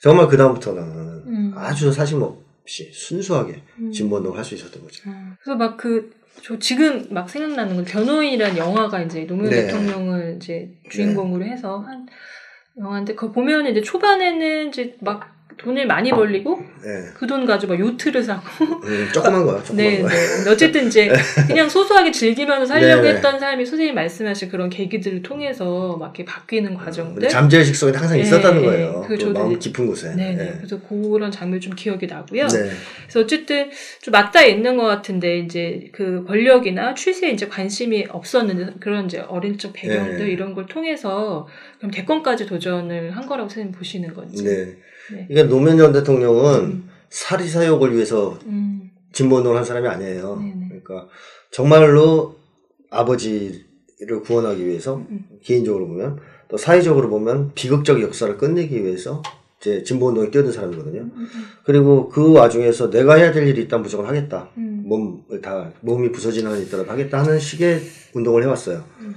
정말 0.00 0.28
그 0.28 0.36
다음부터는 0.36 0.82
음. 0.82 1.52
아주 1.56 1.92
사심 1.92 2.22
없이 2.22 2.90
순수하게 2.92 3.60
음. 3.80 3.90
진보운동을 3.90 4.38
할 4.38 4.44
수 4.44 4.54
있었던 4.54 4.80
거죠. 4.82 5.10
아, 5.10 5.34
그래서 5.42 5.56
막 5.58 5.76
그, 5.76 6.10
저 6.42 6.56
지금 6.60 7.06
막 7.10 7.28
생각나는 7.28 7.74
건 7.74 7.84
변호인이라는 7.84 8.56
영화가 8.56 9.02
이제 9.02 9.26
노무현 9.26 9.50
네. 9.50 9.66
대통령을 9.66 10.36
이제 10.36 10.70
주인공으로 10.88 11.44
해서 11.44 11.80
한 11.80 12.06
영화인데 12.78 13.14
그거 13.16 13.32
보면 13.32 13.66
이제 13.66 13.82
초반에는 13.82 14.68
이제 14.68 14.96
막 15.00 15.34
돈을 15.60 15.86
많이 15.86 16.10
벌리고 16.10 16.58
네, 16.82 17.10
그돈 17.14 17.44
가지고 17.44 17.74
막 17.74 17.80
요트를 17.80 18.22
사고 18.22 18.42
음, 18.82 19.08
조그만 19.12 19.44
거야, 19.44 19.62
조그만 19.62 19.76
네, 19.76 20.00
거. 20.00 20.08
네. 20.08 20.50
어쨌든 20.50 20.86
이제 20.86 21.12
그냥 21.46 21.68
소소하게 21.68 22.10
즐기면서 22.10 22.64
살려고 22.64 23.02
네. 23.02 23.10
했던 23.10 23.38
삶이 23.38 23.66
선생님 23.66 23.94
말씀하신 23.94 24.48
그런 24.48 24.70
계기들을 24.70 25.22
통해서 25.22 25.98
막 25.98 26.06
이렇게 26.16 26.24
바뀌는 26.24 26.74
과정들. 26.74 27.28
잠재의식 27.28 27.76
속에 27.76 27.96
항상 27.96 28.16
네, 28.16 28.22
있었다는 28.22 28.62
네. 28.62 28.66
거예요. 28.66 29.02
그그 29.02 29.18
저도 29.18 29.38
마음 29.38 29.58
깊은 29.58 29.86
곳에. 29.86 30.14
네, 30.14 30.34
네. 30.34 30.44
네. 30.44 30.54
그래서 30.56 30.80
그런 30.88 31.30
장면 31.30 31.60
좀 31.60 31.74
기억이 31.74 32.06
나고요. 32.06 32.46
네. 32.46 32.70
그래서 33.02 33.20
어쨌든 33.20 33.70
좀 34.00 34.12
맞닿아 34.12 34.42
있는 34.46 34.78
것 34.78 34.84
같은데 34.84 35.40
이제 35.40 35.90
그 35.92 36.24
권력이나 36.26 36.94
추세에 36.94 37.32
이제 37.32 37.48
관심이 37.48 38.06
없었는데 38.08 38.76
그런 38.80 39.04
이제 39.04 39.18
어린 39.28 39.58
적 39.58 39.74
배경들 39.74 40.24
네. 40.24 40.32
이런 40.32 40.54
걸 40.54 40.64
통해서 40.64 41.46
그럼 41.78 41.90
대권까지 41.90 42.46
도전을 42.46 43.14
한 43.14 43.26
거라고 43.26 43.50
선생님 43.50 43.72
보시는 43.72 44.14
건지. 44.14 44.44
네. 44.44 44.76
네. 45.12 45.26
그러니까 45.28 45.54
노무현 45.54 45.78
전 45.78 45.92
대통령은 45.92 46.60
음. 46.60 46.90
사리 47.08 47.48
사욕을 47.48 47.94
위해서 47.94 48.38
음. 48.46 48.90
진보운동을 49.12 49.56
한 49.56 49.64
사람이 49.64 49.88
아니에요. 49.88 50.36
네네. 50.36 50.68
그러니까 50.68 51.08
정말로 51.50 52.36
아버지를 52.90 54.20
구원하기 54.24 54.66
위해서 54.66 54.96
음. 54.96 55.24
개인적으로 55.42 55.88
보면 55.88 56.18
또 56.48 56.56
사회적으로 56.56 57.08
보면 57.08 57.52
비극적 57.54 58.02
역사를 58.02 58.36
끝내기 58.36 58.84
위해서 58.84 59.22
이제 59.60 59.82
진보운동에 59.82 60.30
뛰어든 60.30 60.52
사람이거든요. 60.52 61.02
음, 61.02 61.12
음, 61.14 61.46
그리고 61.64 62.08
그 62.08 62.32
와중에서 62.32 62.88
내가 62.88 63.14
해야 63.16 63.30
될 63.30 63.46
일이 63.46 63.62
있다면 63.62 63.82
무조건 63.82 64.06
하겠다. 64.06 64.48
음. 64.56 64.84
몸을 64.86 65.42
다 65.42 65.70
몸이 65.80 66.10
부서지는 66.12 66.50
한이 66.50 66.62
있더라도 66.64 66.90
하겠다 66.90 67.20
하는 67.20 67.38
식의 67.38 67.82
운동을 68.14 68.42
해왔어요. 68.42 68.82
음. 69.00 69.14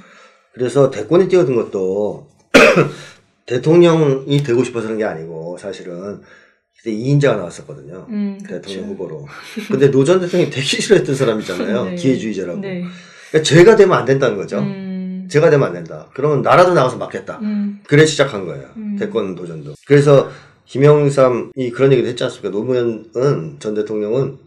그래서 0.54 0.92
대권에 0.92 1.30
뛰어든 1.30 1.56
것도 1.56 2.28
대통령이 3.46 4.44
되고 4.44 4.64
싶어서 4.64 4.88
그런 4.88 4.98
게 4.98 5.04
아니고 5.06 5.58
사실은 5.60 6.22
그때 6.78 6.92
이인자가 6.92 7.38
나왔었거든요. 7.38 8.08
음, 8.10 8.38
대통령 8.48 8.62
그렇죠. 8.62 8.82
후보로. 8.94 9.28
근데 9.70 9.90
노 9.92 10.04
전 10.04 10.20
대통령이 10.20 10.50
되기 10.52 10.82
싫어했던 10.82 11.16
사람이잖아요. 11.16 11.86
네. 11.92 11.96
기회주의자라고. 11.96 12.60
네. 12.62 12.84
그러니까 13.32 13.48
제가 13.50 13.76
되면 13.76 13.98
안 13.98 14.06
된다는 14.06 14.38
거죠. 14.38 14.60
음. 14.60 15.28
제가 15.30 15.50
되면 15.50 15.68
안 15.68 15.74
된다. 15.74 16.10
그러면 16.14 16.42
나라도 16.42 16.74
나가서 16.74 16.98
막겠다. 16.98 17.40
음. 17.42 17.80
그래 17.88 18.06
시작한 18.06 18.46
거예요. 18.46 18.66
음. 18.78 18.98
대권 19.00 19.36
도전도. 19.36 19.74
그래서 19.88 20.30
김영삼이 20.66 21.72
그런 21.74 21.92
얘기도 21.92 22.08
했지 22.10 22.24
않습니까? 22.24 22.50
노무현은 22.50 23.58
전 23.60 23.74
대통령은 23.74 24.38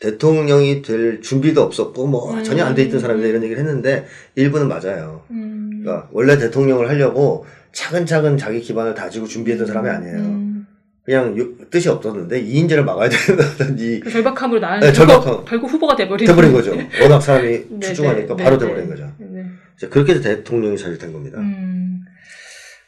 대통령이 0.00 0.82
될 0.82 1.20
준비도 1.20 1.62
없었고 1.62 2.06
뭐 2.06 2.32
음. 2.34 2.42
전혀 2.44 2.64
안 2.64 2.74
돼 2.74 2.82
있던 2.84 2.98
사람이다 3.00 3.28
이런 3.28 3.42
얘기를 3.44 3.60
했는데 3.62 4.06
일부는 4.34 4.68
맞아요. 4.68 5.22
음. 5.30 5.80
그러니까 5.82 6.08
원래 6.12 6.38
대통령을 6.38 6.88
하려고 6.88 7.44
차근차근 7.72 8.36
자기 8.38 8.60
기반을 8.60 8.94
다지고 8.94 9.26
준비했던 9.26 9.66
사람이 9.66 9.88
아니에요. 9.88 10.16
음. 10.18 10.66
그냥 11.04 11.36
요- 11.36 11.48
뜻이 11.70 11.88
없었는데 11.88 12.40
이인재를 12.40 12.84
막아야 12.84 13.08
된다든지 13.08 14.00
그 14.04 14.10
절박함으로 14.10 14.60
나는 14.60 14.80
네, 14.80 14.92
절박함. 14.92 15.44
결국 15.46 15.70
후보가 15.72 15.96
돼버린 15.96 16.26
돼버린 16.26 16.52
거죠. 16.52 16.76
워낙 17.00 17.20
사람이 17.20 17.48
네, 17.70 17.80
출중하니까 17.80 18.36
네, 18.36 18.44
바로 18.44 18.56
네, 18.56 18.66
돼버린 18.66 18.84
네. 18.88 18.90
거죠. 18.94 19.12
네. 19.18 19.44
이제 19.76 19.88
그렇게 19.88 20.12
해서 20.12 20.22
대통령이 20.22 20.78
잘된 20.78 21.12
겁니다. 21.12 21.38
음. 21.38 22.04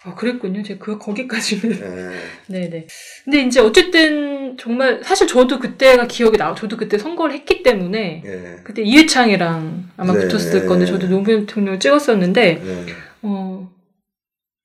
아, 0.06 0.14
그랬군요. 0.14 0.62
제가 0.62 0.78
그 0.84 0.98
거기까지는. 0.98 1.76
예. 1.80 2.10
네네. 2.52 2.86
근데 3.24 3.40
이제 3.40 3.58
어쨌든 3.60 4.54
정말 4.58 5.00
사실 5.02 5.26
저도 5.26 5.58
그때가 5.58 6.06
기억이 6.06 6.36
나. 6.36 6.54
저도 6.54 6.76
그때 6.76 6.98
선거를 6.98 7.34
했기 7.34 7.62
때문에 7.62 8.22
예. 8.24 8.56
그때 8.62 8.82
이회창이랑 8.82 9.88
아마 9.96 10.12
네. 10.12 10.20
붙었을 10.28 10.66
건데 10.66 10.84
저도 10.84 11.08
노무현 11.08 11.46
대통령을 11.46 11.80
찍었었는데 11.80 12.62
예. 12.64 12.84
어 13.22 13.72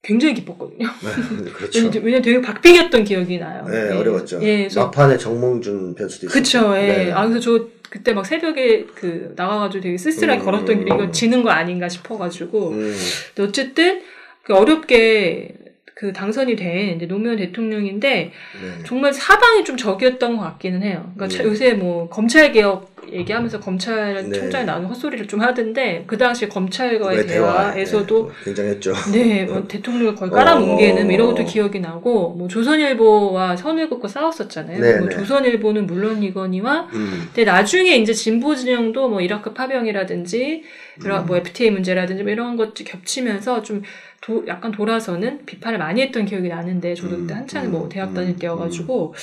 굉장히 0.02 0.34
기뻤거든요. 0.36 0.88
네, 0.88 1.52
그렇죠. 1.52 1.80
왜냐면 2.02 2.22
되게 2.22 2.42
박빙이었던 2.42 3.04
기억이 3.04 3.38
나요. 3.38 3.66
네, 3.70 3.90
예. 3.92 3.96
어려웠죠. 3.96 4.40
예, 4.42 4.58
그래서 4.60 4.86
막판에 4.86 5.18
정몽준 5.18 5.96
변수도 5.96 6.28
있었고. 6.28 6.40
그쵸, 6.40 6.78
예. 6.78 6.82
네. 7.06 7.12
아, 7.12 7.28
그래서 7.28 7.40
저 7.42 7.68
그때 7.90 8.14
막 8.14 8.26
새벽에 8.26 8.86
그 8.96 9.34
나가가지고 9.36 9.82
되게 9.84 9.98
쓸쓸하게 9.98 10.42
음. 10.42 10.46
걸었던 10.46 10.78
길이 10.80 10.92
이거 10.94 11.12
지는 11.12 11.44
거 11.44 11.50
아닌가 11.50 11.90
싶어가지고. 11.90 12.70
음, 12.70 12.96
근데 13.36 13.50
어쨌든 13.50 14.02
그 14.44 14.54
어렵게 14.56 15.56
그 15.96 16.14
당선이 16.14 16.56
된 16.56 16.96
이제 16.96 17.06
노무현 17.08 17.36
대통령인데 17.36 18.32
네. 18.62 18.84
정말 18.86 19.12
사방이 19.14 19.66
좀 19.66 19.76
적이었던 19.76 20.38
것 20.38 20.44
같기는 20.44 20.82
해요. 20.82 21.12
그러니까 21.14 21.36
차- 21.38 21.44
음. 21.44 21.50
요새 21.50 21.74
뭐 21.74 22.08
검찰 22.08 22.54
개혁 22.54 22.89
얘기하면서 23.14 23.60
검찰 23.60 24.30
네. 24.30 24.32
총장이 24.32 24.66
나오는 24.66 24.88
헛소리를 24.88 25.28
좀 25.28 25.42
하던데 25.42 26.04
그 26.08 26.18
당시 26.18 26.48
검찰과의 26.50 27.28
대화? 27.28 27.72
대화에서도 27.74 28.28
네, 28.28 28.34
굉장했죠. 28.46 28.94
네, 29.12 29.46
뭐 29.46 29.68
대통령을 29.68 30.16
거의 30.16 30.32
깔아뭉개는 30.32 31.08
어. 31.08 31.12
이런 31.12 31.28
것도 31.34 31.46
기억이 31.46 31.80
나고, 31.80 32.30
뭐 32.32 32.48
조선일보와 32.48 33.56
선일국과 33.56 34.08
싸웠었잖아요. 34.08 34.80
네, 34.80 34.98
뭐 34.98 35.08
네. 35.08 35.16
조선일보는 35.16 35.88
물론이거니와, 35.88 36.90
음, 36.94 37.22
근데 37.34 37.46
나중에 37.46 37.96
이제 37.96 38.14
진보 38.14 38.56
진영도 38.56 39.10
뭐 39.10 39.22
이라크 39.22 39.54
파병이라든지, 39.54 40.64
이런 41.04 41.22
음. 41.22 41.26
뭐 41.28 41.38
FTA 41.38 41.72
문제라든지 41.72 42.24
뭐 42.24 42.32
이런 42.32 42.58
것들 42.58 42.86
겹치면서 42.86 43.62
좀 43.64 43.82
도- 44.22 44.46
약간 44.48 44.72
돌아서는 44.72 45.46
비판을 45.46 45.78
많이 45.80 46.02
했던 46.02 46.26
기억이 46.26 46.50
나는데, 46.50 46.94
저도 46.96 47.18
그때 47.18 47.34
음, 47.34 47.40
한창 47.40 47.72
뭐 47.72 47.86
음, 47.86 47.90
대학 47.90 48.10
음, 48.10 48.14
다닐 48.14 48.36
때여가지고, 48.36 49.14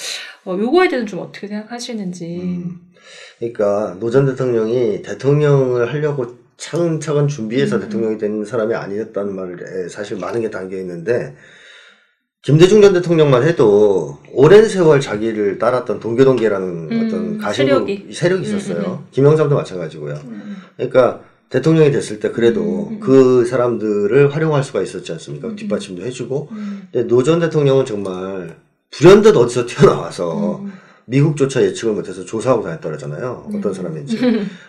어, 0.47 0.57
요거에 0.59 0.89
대해서는 0.89 1.07
좀 1.07 1.21
어떻게 1.21 1.47
생각하시는지. 1.49 2.25
음. 2.41 2.81
그러니까 3.39 3.97
노 4.01 4.11
전 4.11 4.27
대통령이 4.27 5.03
대통령을 5.03 5.93
하려고 5.93 6.37
차근차근 6.57 7.29
준비해서 7.29 7.77
음. 7.77 7.81
대통령이 7.83 8.19
된 8.19 8.45
사람이 8.45 8.75
아니었다는 8.75 9.35
말에 9.35 9.89
사실 9.89 10.17
많은 10.19 10.41
게 10.41 10.51
담겨 10.51 10.77
있는데 10.79 11.35
김대중 12.43 12.81
전 12.81 12.93
대통령만 12.93 13.43
해도 13.43 14.19
오랜 14.33 14.69
세월 14.69 15.01
자기를 15.01 15.59
따랐던 15.59 15.99
동교동계라는 16.01 16.69
음, 16.93 17.07
어떤 17.07 17.39
가신부 17.39 17.71
세력이. 17.73 18.09
세력이 18.13 18.49
음, 18.49 18.57
있었어요. 18.57 19.05
김영삼도 19.11 19.55
마찬가지고요. 19.55 20.15
음. 20.27 20.57
그러니까 20.77 21.23
대통령이 21.51 21.91
됐을 21.91 22.21
때 22.21 22.31
그래도 22.31 22.61
음, 22.89 22.95
음. 22.95 23.01
그 23.01 23.45
사람들을 23.47 24.33
활용할 24.35 24.63
수가 24.63 24.81
있었지 24.81 25.11
않습니까? 25.13 25.49
음. 25.49 25.57
뒷받침도 25.57 26.03
해주고. 26.05 26.49
음. 26.53 26.89
근데 26.93 27.07
노 27.09 27.23
전 27.25 27.41
대통령은 27.41 27.85
정말 27.85 28.57
불현듯 28.93 29.37
어디서 29.37 29.67
튀어나와서 29.69 30.59
음. 30.61 30.73
미국조차 31.07 31.63
예측을 31.63 31.95
못해서 31.95 32.25
조사하고 32.25 32.63
다녔더라잖아요. 32.65 33.45
어떤 33.49 33.65
음. 33.67 33.73
사람인지. 33.73 34.19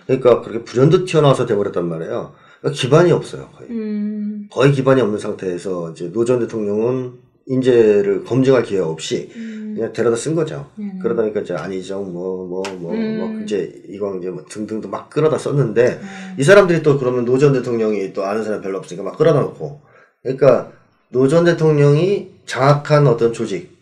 그러니까 0.06 0.42
그렇게 0.42 0.64
불현듯 0.64 1.06
튀어나와서 1.06 1.46
돼버렸단 1.46 1.88
말이에요. 1.88 2.34
그러니까 2.62 2.80
기반이 2.82 3.12
없어요. 3.12 3.50
거의. 3.56 3.70
음. 3.72 4.48
거의 4.52 4.72
기반이 4.72 5.02
없는 5.02 5.20
상태에서 5.20 5.92
이제 5.92 6.12
노 6.12 6.26
전 6.26 6.40
대통령은 6.40 7.14
인재를 7.48 8.24
검증할 8.26 8.64
기회 8.64 8.80
없이 8.80 9.32
음. 9.36 9.74
그냥 9.76 9.94
데려다 9.94 10.16
쓴 10.16 10.36
거죠. 10.36 10.70
음. 10.80 11.00
그러다 11.02 11.22
보니까 11.22 11.40
이제 11.42 11.54
안희정 11.54 12.12
뭐 12.12 12.46
뭐 12.48 12.64
뭐뭐 12.78 12.94
음. 12.94 13.42
이제 13.44 13.74
이광 13.90 14.20
이제 14.20 14.30
뭐 14.30 14.44
등등도 14.50 14.90
막 14.90 15.10
끌어다 15.10 15.38
썼는데 15.38 16.00
음. 16.02 16.36
이 16.40 16.44
사람들이 16.44 16.84
또 16.84 17.00
그러면 17.00 17.26
노 17.26 17.38
전 17.40 17.54
대통령이 17.54 18.14
또 18.14 18.26
아는 18.26 18.44
사람 18.44 18.62
별로 18.62 18.78
없으니까 18.80 19.04
막 19.04 19.18
끌어다 19.18 19.40
놓고 19.40 19.80
그러니까 20.24 20.72
노 21.10 21.28
전 21.30 21.46
대통령이 21.46 22.32
장악한 22.46 23.08
어떤 23.08 23.32
조직 23.34 23.76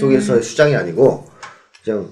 속에서의 0.00 0.42
수장이 0.42 0.74
아니고 0.74 1.26
그냥 1.84 2.08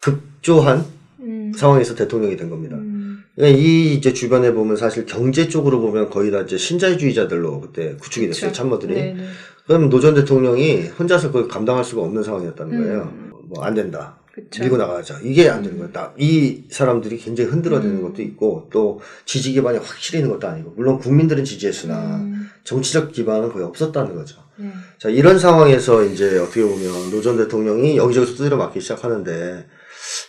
급조한 0.00 0.84
음. 1.20 1.52
상황에서 1.54 1.94
대통령이 1.94 2.36
된 2.36 2.48
겁니다. 2.50 2.76
음. 2.76 3.22
그러니까 3.34 3.58
이 3.58 3.94
이제 3.94 4.12
주변에 4.12 4.52
보면 4.52 4.76
사실 4.76 5.06
경제 5.06 5.48
쪽으로 5.48 5.80
보면 5.80 6.10
거의 6.10 6.30
다 6.30 6.40
이제 6.40 6.56
신자유주의자들로 6.58 7.60
그때 7.60 7.96
구축이 7.96 8.26
됐어요 8.26 8.50
그쵸. 8.50 8.56
참모들이. 8.62 8.94
네, 8.94 9.14
네. 9.14 9.24
그럼 9.66 9.88
노 9.88 10.00
전 10.00 10.14
대통령이 10.14 10.88
혼자서 10.98 11.28
그걸 11.28 11.48
감당할 11.48 11.84
수가 11.84 12.02
없는 12.02 12.22
상황이었다는 12.22 12.72
음. 12.76 12.82
거예요. 12.82 13.12
뭐 13.48 13.64
안 13.64 13.74
된다. 13.74 14.18
그쵸. 14.32 14.62
밀고 14.62 14.76
나가자. 14.76 15.18
이게 15.22 15.48
안 15.48 15.62
되는 15.62 15.76
거예요. 15.78 15.92
나- 15.92 16.12
이 16.16 16.64
사람들이 16.70 17.18
굉장히 17.18 17.50
흔들어대는 17.50 17.96
음. 17.96 18.02
것도 18.02 18.22
있고 18.22 18.68
또 18.72 19.00
지지 19.24 19.52
기반이 19.52 19.78
확실히 19.78 20.20
있는 20.20 20.32
것도 20.32 20.46
아니고 20.48 20.74
물론 20.76 20.98
국민들은 20.98 21.44
지지했으나 21.44 22.16
음. 22.16 22.48
정치적 22.64 23.12
기반은 23.12 23.50
거의 23.52 23.64
없었다는 23.64 24.14
거죠. 24.14 24.38
네. 24.56 24.70
자 24.98 25.08
이런 25.08 25.38
상황에서 25.38 26.04
이제 26.04 26.38
어떻게 26.38 26.62
보면 26.62 27.10
노 27.10 27.20
전 27.22 27.36
대통령이 27.36 27.96
여기저기서 27.96 28.34
두드려 28.36 28.56
맞기 28.56 28.80
시작하는데 28.80 29.66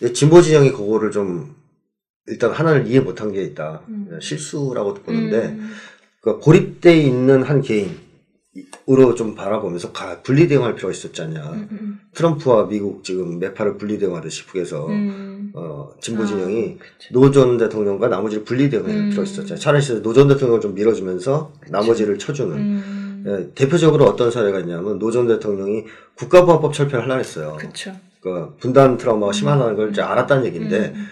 이 0.04 0.14
진보 0.14 0.42
진영이 0.42 0.72
그거를 0.72 1.12
좀 1.12 1.56
일단 2.28 2.52
하나를 2.52 2.88
이해 2.88 3.00
못한 3.02 3.32
게 3.32 3.44
있다. 3.44 3.82
음. 3.90 4.18
실수라고 4.22 4.96
보는데 4.96 5.38
음. 5.50 5.72
그러니까 6.22 6.44
고립돼 6.44 6.98
있는 6.98 7.44
한 7.44 7.62
개인 7.62 7.98
으로 8.90 9.14
좀 9.16 9.36
바라보면서 9.36 9.92
가- 9.92 10.22
분리 10.22 10.48
대응할 10.48 10.76
필요가 10.76 10.92
있었지 10.92 11.22
않냐. 11.22 11.42
음. 11.52 11.68
음. 11.72 12.00
트럼프와 12.14 12.68
미국 12.68 13.04
지금 13.04 13.40
매파를 13.40 13.78
분리 13.78 13.98
대응하듯이 14.00 14.46
북에서 14.48 14.88
음. 14.88 15.52
어, 15.54 15.90
진보 16.00 16.26
진영이 16.26 16.78
아, 16.80 16.84
그쵸. 16.84 17.10
노전 17.14 17.58
대통령과 17.58 18.08
나머지를 18.08 18.44
분리 18.44 18.70
대응할 18.70 18.90
음. 18.92 19.10
필요가 19.10 19.24
있었죠. 19.24 19.56
차라리 19.56 19.84
노전 20.02 20.28
대통령을 20.30 20.62
좀 20.62 20.74
밀어주면서 20.74 21.54
나머지를 21.70 22.18
쳐주는. 22.18 22.58
음. 22.58 23.24
예, 23.28 23.54
대표적으로 23.54 24.06
어떤 24.06 24.32
사례가 24.32 24.60
있냐면 24.62 24.98
노전 24.98 25.28
대통령이 25.28 25.86
국가보안법 26.16 26.74
철폐를 26.74 27.04
하려 27.04 27.18
했어요. 27.18 27.56
그쵸. 27.60 27.92
그러니까 28.20 28.56
분단 28.60 28.98
트라우마가 28.98 29.32
심하다는 29.32 29.76
걸 29.76 29.92
이제 29.92 30.02
알았다는 30.02 30.46
얘기인데 30.46 30.94
음. 30.96 31.06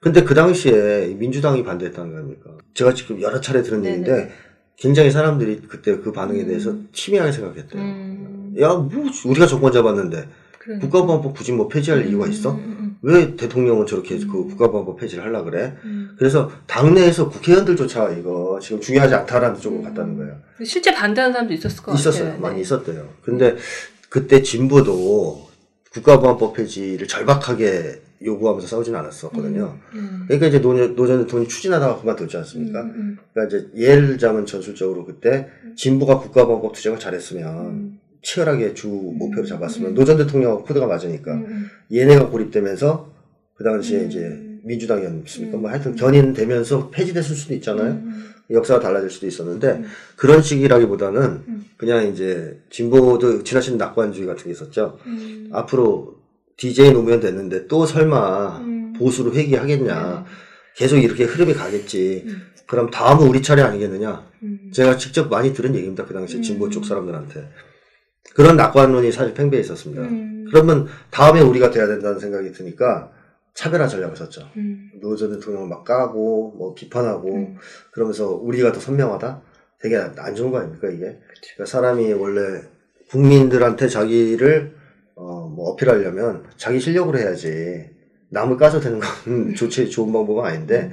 근데 0.00 0.24
그 0.24 0.34
당시에 0.34 1.14
민주당이 1.18 1.62
반대했다는 1.62 2.14
겁니까? 2.14 2.50
제가 2.72 2.94
지금 2.94 3.20
여러 3.20 3.38
차례 3.42 3.60
들은 3.62 3.82
네네. 3.82 3.98
얘기인데 3.98 4.32
굉장히 4.80 5.10
사람들이 5.10 5.60
그때 5.68 5.98
그 5.98 6.10
반응에 6.10 6.40
음. 6.40 6.46
대해서 6.48 6.74
치밀하게 6.92 7.32
생각했대요. 7.32 7.82
음. 7.82 8.54
야, 8.60 8.68
뭐 8.68 9.04
우리가 9.26 9.46
정권 9.46 9.72
잡았는데 9.72 10.26
그러니까. 10.58 10.86
국가보안법 10.88 11.36
굳이 11.36 11.52
뭐 11.52 11.68
폐지할 11.68 12.06
이유가 12.06 12.26
있어? 12.26 12.52
음, 12.52 12.58
음, 12.58 12.98
왜 13.02 13.36
대통령은 13.36 13.86
저렇게 13.86 14.14
음. 14.14 14.26
그 14.26 14.44
국가보안법 14.48 14.98
폐지를 14.98 15.22
하려 15.24 15.44
그래? 15.44 15.76
음. 15.84 16.16
그래서 16.18 16.50
당내에서 16.66 17.28
국회의원들조차 17.28 18.10
이거 18.12 18.58
지금 18.60 18.80
중요하지 18.80 19.14
않다라는 19.14 19.60
쪽으로 19.60 19.82
갔다는 19.82 20.16
거예요. 20.16 20.38
음. 20.58 20.64
실제 20.64 20.94
반대하는 20.94 21.32
사람도 21.34 21.52
있었을 21.52 21.82
것 21.82 21.94
있었어요. 21.94 22.24
같아요. 22.24 22.40
많이 22.40 22.56
네. 22.56 22.60
있었대요. 22.62 23.08
근데 23.22 23.56
그때 24.08 24.42
진보도 24.42 25.48
국가보안법 25.92 26.54
폐지를 26.54 27.06
절박하게 27.06 28.00
요구하면서 28.22 28.66
싸우진 28.66 28.94
않았었거든요. 28.94 29.78
음. 29.94 30.24
그러니까 30.26 30.46
이제 30.48 30.58
노전, 30.58 30.94
노전 30.94 31.22
대통령이 31.22 31.48
추진하다가 31.48 32.00
그만뒀지 32.00 32.36
않습니까? 32.38 32.82
음, 32.82 32.92
음, 32.94 33.18
그러니까 33.32 33.56
이제 33.56 33.68
예를 33.74 34.08
들자면 34.08 34.44
전술적으로 34.44 35.06
그때 35.06 35.48
진보가 35.76 36.18
국가보안법 36.18 36.74
투쟁을 36.74 36.98
잘했으면 36.98 37.66
음. 37.66 38.00
치열하게 38.22 38.74
주 38.74 38.88
목표로 38.88 39.46
잡았으면 39.46 39.92
음. 39.92 39.94
노전 39.94 40.18
대통령하고 40.18 40.64
코드가 40.64 40.86
맞으니까 40.86 41.32
음, 41.32 41.46
음. 41.48 41.66
얘네가 41.92 42.28
고립되면서 42.28 43.10
그 43.54 43.64
당시에 43.64 44.00
음. 44.00 44.06
이제 44.06 44.50
민주당이었습니까? 44.64 45.56
음. 45.56 45.60
뭐 45.62 45.70
하여튼 45.70 45.96
견인되면서 45.96 46.90
폐지됐을 46.90 47.34
수도 47.34 47.54
있잖아요. 47.54 47.92
음, 47.92 48.30
역사가 48.50 48.80
달라질 48.80 49.10
수도 49.10 49.26
있었는데 49.26 49.68
음. 49.68 49.84
그런 50.16 50.42
식이라기보다는 50.42 51.22
음. 51.22 51.64
그냥 51.76 52.08
이제 52.08 52.60
진보도 52.68 53.42
지나친 53.42 53.78
낙관주의 53.78 54.26
같은 54.26 54.44
게 54.44 54.50
있었죠. 54.50 54.98
음. 55.06 55.48
앞으로 55.52 56.19
DJ 56.60 56.92
노무현 56.92 57.20
됐는데 57.20 57.66
또 57.68 57.86
설마 57.86 58.58
음. 58.58 58.92
보수로 58.92 59.32
회귀하겠냐. 59.32 60.26
계속 60.76 60.98
이렇게 60.98 61.24
흐름이 61.24 61.54
가겠지. 61.54 62.24
음. 62.26 62.42
그럼 62.66 62.90
다음은 62.90 63.26
우리 63.26 63.42
차례 63.42 63.62
아니겠느냐. 63.62 64.30
음. 64.42 64.70
제가 64.72 64.98
직접 64.98 65.30
많이 65.30 65.54
들은 65.54 65.74
얘기입니다. 65.74 66.04
그 66.04 66.12
당시 66.12 66.36
음. 66.36 66.42
진보 66.42 66.68
쪽 66.68 66.84
사람들한테. 66.84 67.48
그런 68.34 68.56
낙관론이 68.56 69.10
사실 69.10 69.32
팽배해 69.32 69.62
있었습니다. 69.62 70.02
음. 70.02 70.44
그러면 70.50 70.86
다음에 71.10 71.40
우리가 71.40 71.70
돼야 71.70 71.86
된다는 71.86 72.20
생각이 72.20 72.52
드니까 72.52 73.10
차별화 73.54 73.88
전략을 73.88 74.16
썼죠. 74.16 74.42
음. 74.58 74.90
노전 75.00 75.32
대통령을 75.32 75.66
막 75.66 75.84
까고 75.84 76.54
뭐 76.58 76.74
비판하고 76.74 77.34
음. 77.34 77.56
그러면서 77.90 78.28
우리가 78.34 78.72
더 78.72 78.80
선명하다? 78.80 79.42
되게 79.80 79.96
안 79.96 80.34
좋은 80.34 80.50
거 80.50 80.58
아닙니까 80.58 80.88
이게? 80.88 81.18
그러니까 81.54 81.64
사람이 81.66 82.12
원래 82.12 82.60
국민들한테 83.08 83.88
자기를 83.88 84.74
어, 84.74 84.79
뭐 85.60 85.72
어필하려면 85.72 86.44
자기 86.56 86.80
실력으로 86.80 87.18
해야지 87.18 87.84
남을 88.30 88.56
까서 88.56 88.80
되는 88.80 88.98
건 88.98 89.52
좋지 89.54 89.90
좋은 89.90 90.10
방법은 90.10 90.42
아닌데 90.42 90.90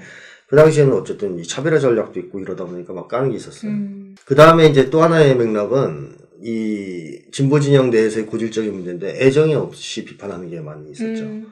그 0.47 0.57
당시에는 0.57 0.93
어쨌든 0.93 1.39
이 1.39 1.43
차별화 1.47 1.79
전략도 1.79 2.19
있고 2.19 2.39
이러다 2.39 2.65
보니까 2.65 2.93
막 2.93 3.07
까는 3.07 3.31
게 3.31 3.37
있었어요. 3.37 3.71
음. 3.71 4.15
그 4.25 4.35
다음에 4.35 4.67
이제 4.67 4.89
또 4.89 5.01
하나의 5.01 5.37
맥락은 5.37 6.15
이 6.43 7.19
진보 7.31 7.59
진영 7.59 7.89
내에서의 7.89 8.25
고질적인 8.25 8.73
문제인데 8.73 9.25
애정이 9.25 9.55
없이 9.55 10.05
비판하는 10.05 10.49
게 10.49 10.59
많이 10.61 10.91
있었죠. 10.91 11.23
음. 11.23 11.47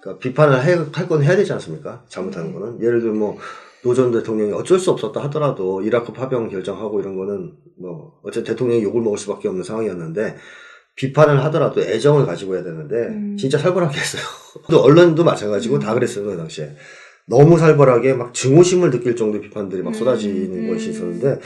그러니까 0.00 0.20
비판을 0.20 0.64
할 0.64 1.08
건 1.08 1.22
해야 1.22 1.36
되지 1.36 1.52
않습니까? 1.54 2.04
잘못하는 2.08 2.48
네. 2.48 2.54
거는 2.54 2.82
예를 2.82 3.00
들면 3.00 3.18
뭐 3.18 3.38
노전 3.82 4.10
대통령이 4.10 4.52
어쩔 4.52 4.78
수 4.78 4.90
없었다 4.90 5.22
하더라도 5.24 5.82
이라크 5.82 6.12
파병 6.12 6.48
결정하고 6.48 7.00
이런 7.00 7.16
거는 7.16 7.54
뭐 7.78 8.20
어쨌든 8.22 8.52
대통령이 8.54 8.82
욕을 8.82 9.02
먹을 9.02 9.18
수밖에 9.18 9.48
없는 9.48 9.64
상황이었는데 9.64 10.36
비판을 10.96 11.42
하더라도 11.44 11.80
애정을 11.80 12.26
가지고 12.26 12.54
해야 12.54 12.62
되는데 12.62 12.96
음. 13.08 13.36
진짜 13.36 13.58
살벌하게 13.58 13.98
했어요. 13.98 14.22
또 14.70 14.80
언론도 14.80 15.24
마찬가지고 15.24 15.76
음. 15.76 15.80
다 15.80 15.94
그랬어요 15.94 16.24
그 16.24 16.36
당시에 16.36 16.74
너무 17.26 17.58
살벌하게 17.58 18.14
막 18.14 18.34
증오심을 18.34 18.90
느낄 18.90 19.16
정도의 19.16 19.42
비판들이 19.42 19.82
막 19.82 19.90
음. 19.90 19.94
쏟아지는 19.94 20.68
음. 20.68 20.72
것이 20.72 20.90
있었는데 20.90 21.40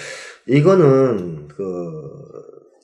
이거는 0.47 1.49
그 1.49 2.03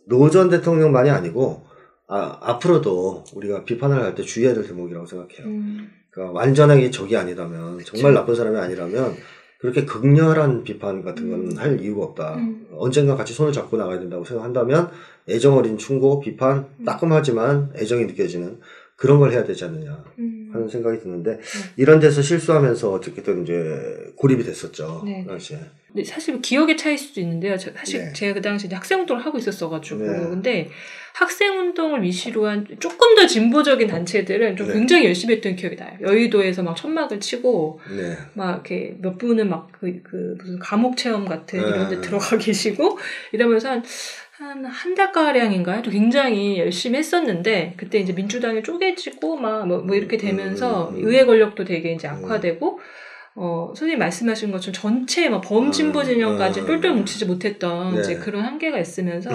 노전 0.06 0.48
대통령만이 0.50 1.10
아니고 1.10 1.64
아, 2.06 2.38
앞으로도 2.40 3.24
우리가 3.34 3.64
비판을 3.64 4.02
할 4.02 4.14
때 4.14 4.22
주의해야 4.22 4.54
될 4.54 4.66
대목이라고 4.66 5.06
생각해요. 5.06 5.46
음. 5.46 5.90
그러니까 6.10 6.38
완전하게 6.38 6.90
적이 6.90 7.16
아니라면 7.16 7.80
정말 7.84 8.14
나쁜 8.14 8.34
사람이 8.34 8.56
아니라면 8.56 9.16
그렇게 9.64 9.86
극렬한 9.86 10.62
비판 10.62 11.02
같은 11.02 11.30
건 11.30 11.52
음. 11.52 11.56
할 11.56 11.80
이유가 11.80 12.04
없다. 12.04 12.34
음. 12.34 12.66
언젠가 12.76 13.16
같이 13.16 13.32
손을 13.32 13.50
잡고 13.50 13.78
나가야 13.78 13.98
된다고 13.98 14.22
생각한다면 14.22 14.90
애정 15.26 15.56
어린 15.56 15.78
충고, 15.78 16.20
비판, 16.20 16.68
음. 16.80 16.84
따끔하지만 16.84 17.72
애정이 17.74 18.04
느껴지는 18.04 18.60
그런 18.94 19.20
걸 19.20 19.32
해야 19.32 19.42
되지 19.42 19.64
않느냐 19.64 20.04
음. 20.18 20.43
하는 20.54 20.68
생각이 20.68 21.00
드는데 21.00 21.38
이런 21.76 21.98
데서 22.00 22.22
실수하면서 22.22 22.92
어떻게든 22.92 23.42
이제 23.42 24.12
고립이 24.16 24.44
됐었죠. 24.44 25.02
네. 25.04 25.22
그 25.24 25.30
당시에. 25.30 25.58
근데 25.88 26.04
사실 26.04 26.40
기억의 26.40 26.76
차일 26.76 26.96
수도 26.98 27.20
있는데요. 27.20 27.56
저- 27.56 27.72
사실 27.72 28.00
네. 28.00 28.12
제가 28.12 28.34
그 28.34 28.40
당시에 28.40 28.66
이제 28.66 28.74
학생 28.76 29.00
운동을 29.00 29.24
하고 29.24 29.38
있었어가지고 29.38 29.98
네. 30.00 30.06
근데 30.28 30.70
학생 31.12 31.56
운동을 31.60 32.02
위시로 32.02 32.46
한 32.48 32.66
조금 32.80 33.14
더 33.14 33.26
진보적인 33.26 33.86
단체들은 33.86 34.56
좀 34.56 34.66
네. 34.68 34.72
굉장히 34.74 35.06
열심히 35.06 35.34
했던 35.36 35.54
기억이 35.54 35.76
나요. 35.76 35.96
여의도에서 36.00 36.62
막 36.64 36.76
천막을 36.76 37.20
치고 37.20 37.80
네. 37.96 38.16
막 38.34 38.52
이렇게 38.54 38.96
몇 39.00 39.18
분은 39.18 39.48
막그 39.48 40.00
그 40.02 40.34
무슨 40.38 40.58
감옥 40.58 40.96
체험 40.96 41.24
같은 41.26 41.60
네. 41.60 41.68
이런 41.68 41.88
데 41.88 42.00
들어가 42.00 42.36
계시고 42.38 42.98
이러면서 43.32 43.70
한 43.70 43.84
한 44.36 44.64
한 44.64 44.94
달가량인가요? 44.96 45.82
또 45.82 45.90
굉장히 45.92 46.58
열심히 46.58 46.98
했었는데 46.98 47.74
그때 47.76 47.98
이제 47.98 48.12
민주당이 48.12 48.64
쪼개지고 48.64 49.36
막뭐 49.36 49.94
이렇게 49.94 50.16
되면서 50.16 50.88
음, 50.88 50.96
음, 50.96 51.02
음. 51.02 51.08
의회 51.08 51.24
권력도 51.24 51.64
되게 51.64 51.92
이제 51.92 52.08
음. 52.08 52.14
악화되고 52.14 52.80
어, 53.36 53.68
선생님 53.76 53.98
말씀하신 53.98 54.52
것처럼 54.52 54.74
전체 54.74 55.28
뭐 55.28 55.40
범진보 55.40 56.00
음, 56.00 56.04
진영까지 56.04 56.60
음. 56.60 56.66
똘똘 56.66 56.92
뭉치지 56.92 57.26
못했던 57.26 57.94
네. 57.94 58.00
이제 58.00 58.16
그런 58.16 58.44
한계가 58.44 58.78
있으면서 58.78 59.30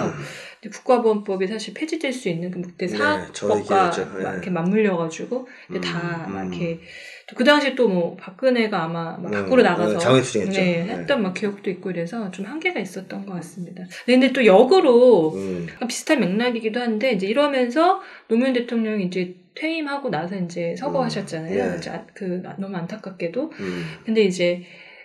국가보안법이 0.70 1.46
사실 1.46 1.72
폐지될 1.74 2.12
수 2.12 2.28
있는 2.28 2.50
그 2.50 2.58
묵대 2.58 2.86
네, 2.86 2.96
사법과. 2.96 3.90
네. 3.90 4.22
막 4.22 4.32
이렇게 4.32 4.50
맞물려가지고 4.50 5.48
음. 5.70 5.74
이렇게 5.74 5.86
또 5.86 6.80
그 7.36 7.44
당시 7.44 7.74
또 7.74 7.88
뭐 7.88 8.16
박근혜가 8.16 8.84
아마 8.84 9.16
막 9.16 9.26
음, 9.26 9.30
밖으로 9.30 9.62
나가서 9.62 9.94
음, 9.94 9.98
장외투쟁했죠. 9.98 10.60
네, 10.60 10.84
네. 10.84 10.92
했던 10.92 11.22
막 11.22 11.34
기억도 11.34 11.70
있고 11.70 11.90
이래서 11.90 12.30
좀 12.30 12.46
한계가 12.46 12.80
있었던 12.80 13.26
것 13.26 13.32
같습니다. 13.34 13.84
네, 14.06 14.14
근데 14.14 14.32
또 14.32 14.44
역으로 14.46 15.32
음, 15.34 15.66
비슷한 15.88 16.20
맥락이기도 16.20 16.80
한데 16.80 17.12
이제 17.12 17.26
이러면서 17.26 18.00
노무현 18.28 18.52
대통령이 18.52 19.04
이제 19.06 19.34
퇴임하고 19.54 20.10
나서 20.10 20.36
이제 20.36 20.74
서거하셨잖아요. 20.76 21.64
음, 21.64 21.80
예. 21.84 21.90
아- 21.90 22.06
그 22.14 22.42
너무 22.58 22.76
안타깝게도. 22.76 23.52
음, 23.60 23.84
근데 24.04 24.22
이제 24.22 24.62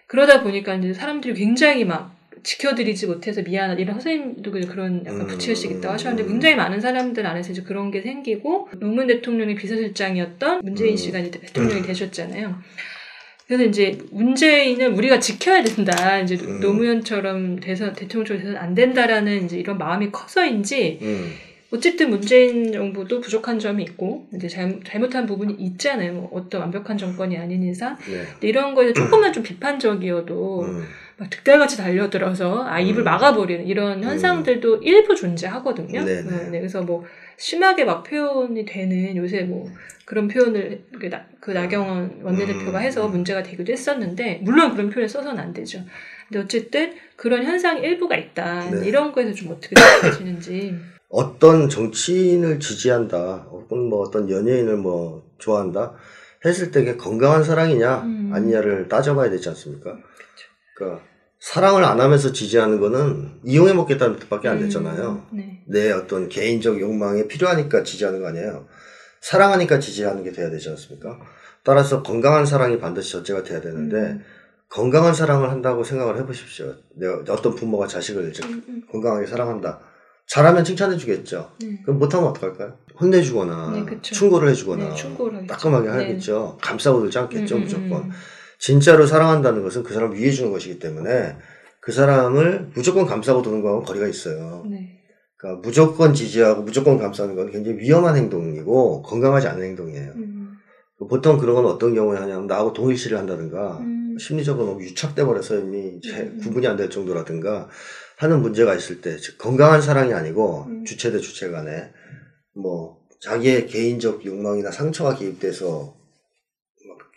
그러다 0.08 0.44
보니까 0.44 0.76
이제 0.76 0.94
사람들이 0.94 1.34
굉장히 1.34 1.84
막 1.86 2.15
지켜드리지 2.46 3.08
못해서 3.08 3.42
미안하다 3.42 3.82
이런 3.82 3.96
선생님도 3.96 4.52
그- 4.52 4.62
그런 4.68 5.04
약간 5.06 5.22
음, 5.22 5.28
부채의식 5.28 5.72
있다고 5.72 5.94
하셨는데 5.96 6.24
음. 6.24 6.28
굉장히 6.30 6.56
많은 6.56 6.80
사람들 6.80 7.26
안에서 7.26 7.52
이제 7.52 7.64
그런 7.64 7.90
게 7.92 8.02
생기고 8.02 8.70
노무현 8.80 9.08
대통령이 9.08 9.56
비서실장이었던 9.56 10.62
문재인 10.64 10.92
음. 10.94 10.98
씨가 10.98 11.20
이제 11.20 11.32
대통령이 11.32 11.82
되셨잖아요. 11.82 12.56
그래서 13.48 13.64
이제 13.64 13.98
문재인을 14.12 14.88
우리가 14.90 15.20
지켜야 15.20 15.64
된다. 15.64 16.20
이제 16.20 16.36
음. 16.36 16.60
노무현처럼 16.62 17.60
대선 17.60 17.94
대통령처럼 17.94 18.42
돼서는 18.42 18.60
안 18.62 18.74
된다라는 18.76 19.46
이제 19.46 19.58
이런 19.58 19.78
마음이 19.78 20.12
커서인지 20.12 21.00
음, 21.02 21.32
어쨌든 21.72 22.10
문재인 22.12 22.72
정부도 22.72 23.22
부족한 23.22 23.60
점이 23.60 23.84
있고 23.84 24.28
이제 24.36 24.48
잘, 24.48 24.80
잘못 24.86 25.14
한 25.16 25.26
부분이 25.26 25.56
있잖아요. 25.60 26.14
뭐 26.14 26.30
어떤 26.34 26.62
완벽한 26.62 26.98
정권이 26.98 27.38
아닌 27.38 27.64
이상 27.64 27.98
네. 28.08 28.24
근데 28.34 28.48
이런 28.48 28.74
거에 28.76 28.94
조금만 28.94 29.34
좀 29.34 29.42
비판적이어도 29.44 30.62
음, 30.62 30.78
막 30.78 30.86
득달같이 31.30 31.78
달려들어서 31.78 32.66
아 32.66 32.80
입을 32.80 33.02
음. 33.02 33.06
막아버리는 33.06 33.66
이런 33.66 34.04
현상들도 34.04 34.78
일부 34.78 35.16
존재하거든요. 35.16 36.04
네네. 36.04 36.22
네, 36.24 36.50
네. 36.50 36.60
그래서 36.60 36.82
뭐 36.82 37.06
심하게 37.38 37.86
막 37.86 38.04
표현이 38.04 38.66
되는 38.66 39.16
요새 39.16 39.44
뭐 39.44 39.70
그런 40.06 40.28
표현을 40.28 40.84
그, 41.00 41.10
나, 41.10 41.26
그 41.40 41.52
나경원 41.52 42.20
원내대표가 42.22 42.80
음. 42.80 42.84
해서 42.84 43.08
문제가 43.08 43.44
되기도 43.44 43.72
했었는데 43.72 44.42
물론 44.44 44.72
그런 44.74 44.90
표현을 44.90 45.08
써서는 45.10 45.40
안 45.40 45.54
되죠. 45.54 45.80
근데 46.28 46.44
어쨌든 46.44 46.94
그런 47.16 47.44
현상이 47.44 47.82
일부가 47.82 48.16
있다. 48.16 48.70
네. 48.70 48.88
이런 48.88 49.12
거에서 49.12 49.34
좀 49.34 49.52
어떻게 49.52 49.76
생각하시는지. 49.76 50.76
어떤 51.08 51.70
정치인을 51.70 52.60
지지한다, 52.60 53.48
혹은 53.50 53.90
뭐 53.90 54.02
어떤 54.02 54.30
연예인을 54.30 54.76
뭐 54.76 55.24
좋아한다 55.38 55.94
했을 56.44 56.72
때 56.72 56.84
그게 56.84 56.98
건강한 56.98 57.44
사랑이냐 57.44 58.02
음. 58.02 58.32
아니냐를 58.34 58.90
따져봐야 58.90 59.30
되지 59.30 59.50
않습니까? 59.50 59.98
그러니까 60.76 61.02
사랑을 61.40 61.84
안 61.84 62.00
하면서 62.00 62.32
지지하는 62.32 62.80
거는 62.80 63.40
이용해 63.44 63.74
먹겠다는 63.74 64.20
뜻밖에 64.20 64.48
안 64.48 64.60
됐잖아요. 64.60 65.28
음, 65.32 65.38
네. 65.38 65.64
내 65.68 65.92
어떤 65.92 66.30
개인적 66.30 66.80
욕망에 66.80 67.28
필요하니까 67.28 67.84
지지하는 67.84 68.22
거 68.22 68.28
아니에요. 68.28 68.68
사랑하니까 69.22 69.80
지지하는 69.80 70.24
게 70.24 70.32
돼야 70.32 70.50
되지 70.50 70.70
않습니까? 70.70 71.20
따라서 71.64 72.04
건강한 72.04 72.46
사랑이 72.46 72.80
반드시 72.80 73.12
전제가 73.12 73.44
돼야 73.44 73.60
되는데 73.62 73.98
음. 73.98 74.24
건강한 74.70 75.14
사랑을 75.14 75.50
한다고 75.50 75.84
생각을 75.84 76.18
해보십시오. 76.20 76.74
내가 76.96 77.22
어떤 77.30 77.56
부모가 77.56 77.88
자식을 77.88 78.30
이제 78.30 78.46
음, 78.46 78.64
음, 78.68 78.82
건강하게 78.92 79.26
사랑한다. 79.28 79.80
잘하면 80.28 80.64
칭찬해 80.64 80.98
주겠죠. 80.98 81.52
네. 81.62 81.80
그럼 81.84 82.00
못하면 82.00 82.30
어떡할까요? 82.30 82.78
혼내주거나 83.00 83.72
네. 83.72 84.02
충고를 84.02 84.50
해주거나 84.50 84.90
네, 84.90 84.96
충고를. 84.96 85.46
따끔하게 85.48 85.90
네. 85.90 85.94
하겠죠. 85.94 86.58
감싸고 86.62 87.02
들지 87.02 87.18
않겠죠 87.20 87.56
음, 87.56 87.60
음, 87.60 87.64
무조건. 87.64 88.12
음. 88.56 88.60
진짜로 88.60 89.06
사랑한다는 89.06 89.64
것은 89.64 89.84
그 89.84 89.94
사람을 89.94 90.18
위해 90.18 90.32
주는 90.32 90.52
것이기 90.52 90.80
때문에 90.80 91.36
그 91.82 91.92
사람을 91.92 92.72
무조건 92.74 93.06
감싸고 93.06 93.42
도는 93.42 93.62
거하고 93.62 93.84
거리가 93.84 94.08
있어요. 94.08 94.66
네. 94.70 95.00
그러니까 95.38 95.62
무조건 95.62 96.14
지지하고 96.14 96.64
무조건 96.64 96.98
감싸는 96.98 97.36
건 97.36 97.52
굉장히 97.52 97.78
위험한 97.80 98.16
행동이고 98.16 99.04
건강하지 99.04 99.48
않은 99.48 99.64
행동이에요. 99.64 100.12
음, 100.16 100.54
보통 101.10 101.38
그런 101.38 101.56
건 101.56 101.66
어떤 101.66 101.94
경우에 101.94 102.18
하냐면 102.18 102.48
나하고 102.48 102.74
동일시를 102.74 103.18
한다든가 103.18 103.78
음. 103.80 104.16
심리적으로 104.18 104.66
너무 104.68 104.82
유착돼 104.82 105.24
버려서 105.26 105.60
이미 105.60 106.00
제- 106.02 106.22
음. 106.22 106.40
구분이 106.42 106.66
안 106.68 106.78
될 106.78 106.90
정도라든가 106.90 107.68
하는 108.18 108.42
문제가 108.42 108.74
있을 108.74 109.02
때 109.02 109.18
즉 109.18 109.38
건강한 109.38 109.82
사랑이 109.82 110.14
아니고 110.14 110.66
음. 110.68 110.84
주체 110.86 111.12
대 111.12 111.20
주체 111.20 111.52
간에 111.52 111.92
뭐 112.56 112.98
자기의 113.20 113.68
개인적 113.68 114.26
욕망이나 114.26 114.72
상처가 114.72 115.16
개입돼서 115.16 115.96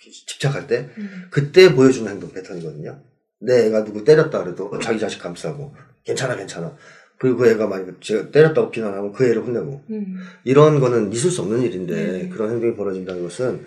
집착할 0.00 0.66
때 0.66 0.90
음. 0.98 1.26
그때 1.30 1.74
보여주는 1.74 2.10
행동 2.10 2.32
패턴이거든요. 2.32 3.00
내 3.40 3.66
애가 3.66 3.84
누구 3.84 4.04
때렸다 4.04 4.42
그래도 4.42 4.78
자기 4.80 4.98
자식 4.98 5.20
감싸고 5.20 5.74
괜찮아 6.04 6.36
괜찮아. 6.36 6.76
그리고 7.18 7.38
그 7.38 7.48
애가 7.48 7.66
만약 7.66 8.00
제가 8.00 8.30
때렸다고 8.30 8.70
비난하면 8.70 9.12
그 9.12 9.24
애를 9.24 9.42
혼내고 9.42 9.82
음. 9.90 10.18
이런 10.44 10.80
거는 10.80 11.12
있을 11.12 11.30
수 11.30 11.42
없는 11.42 11.62
일인데 11.62 11.94
네. 11.94 12.28
그런 12.28 12.50
행동이 12.50 12.76
벌어진다는 12.76 13.22
것은 13.22 13.64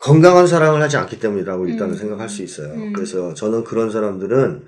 건강한 0.00 0.46
사랑을 0.46 0.80
하지 0.80 0.96
않기 0.96 1.18
때문이라고 1.18 1.66
일단은 1.66 1.94
음. 1.94 1.98
생각할 1.98 2.28
수 2.28 2.42
있어요. 2.42 2.72
음. 2.74 2.92
그래서 2.92 3.34
저는 3.34 3.64
그런 3.64 3.90
사람들은 3.90 4.64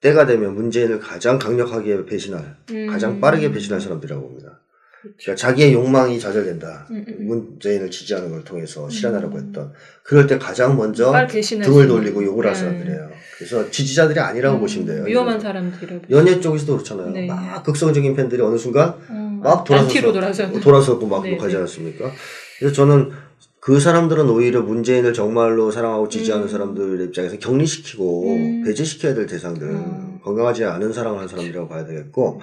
때가 0.00 0.26
되면 0.26 0.54
문재인을 0.54 0.98
가장 1.00 1.38
강력하게 1.38 2.06
배신할, 2.06 2.56
음. 2.70 2.86
가장 2.86 3.20
빠르게 3.20 3.52
배신할 3.52 3.80
사람들이라고 3.80 4.22
봅니다. 4.22 4.49
그러니까 5.02 5.34
자기의 5.34 5.72
욕망이 5.72 6.20
좌절된다. 6.20 6.86
음, 6.90 7.04
음. 7.08 7.26
문재인을 7.26 7.90
지지하는 7.90 8.30
걸 8.30 8.44
통해서 8.44 8.84
음. 8.84 8.90
실현하려고 8.90 9.38
했던. 9.38 9.72
그럴 10.02 10.26
때 10.26 10.38
가장 10.38 10.76
먼저 10.76 11.10
등을. 11.28 11.88
돌리고 11.88 12.22
욕을 12.24 12.46
할 12.46 12.52
네. 12.52 12.58
사람들이에요. 12.58 13.10
그래서 13.38 13.70
지지자들이 13.70 14.20
아니라고 14.20 14.58
음, 14.58 14.60
보시면 14.60 14.86
돼요. 14.86 15.04
위험한. 15.04 15.40
사람들이라고. 15.40 16.04
연예 16.10 16.40
쪽에서도 16.40 16.72
그렇잖아요. 16.74 17.10
네. 17.10 17.26
막 17.26 17.62
극성적인 17.62 18.14
팬들이 18.14 18.42
어느 18.42 18.58
순간 18.58 18.94
어, 19.08 19.40
막 19.42 19.64
돌아서. 19.64 20.60
돌아서고 20.60 21.06
막 21.06 21.22
네, 21.22 21.32
욕하지 21.32 21.54
네. 21.54 21.60
않습니까? 21.62 22.10
그래서 22.58 22.74
저는 22.74 23.10
그 23.60 23.78
사람들은 23.78 24.28
오히려 24.28 24.62
문재인을 24.62 25.12
정말로 25.14 25.70
사랑하고 25.70 26.08
지지하는 26.08 26.46
음. 26.46 26.48
사람들의 26.48 27.06
입장에서 27.06 27.38
격리시키고 27.38 28.34
음. 28.34 28.62
배제시켜야 28.64 29.14
될 29.14 29.26
대상들, 29.26 29.66
음. 29.66 30.18
건강하지 30.22 30.64
않은 30.64 30.92
사랑을 30.92 31.18
하는 31.18 31.28
사람들이라고 31.28 31.68
봐야 31.68 31.86
되겠고, 31.86 32.40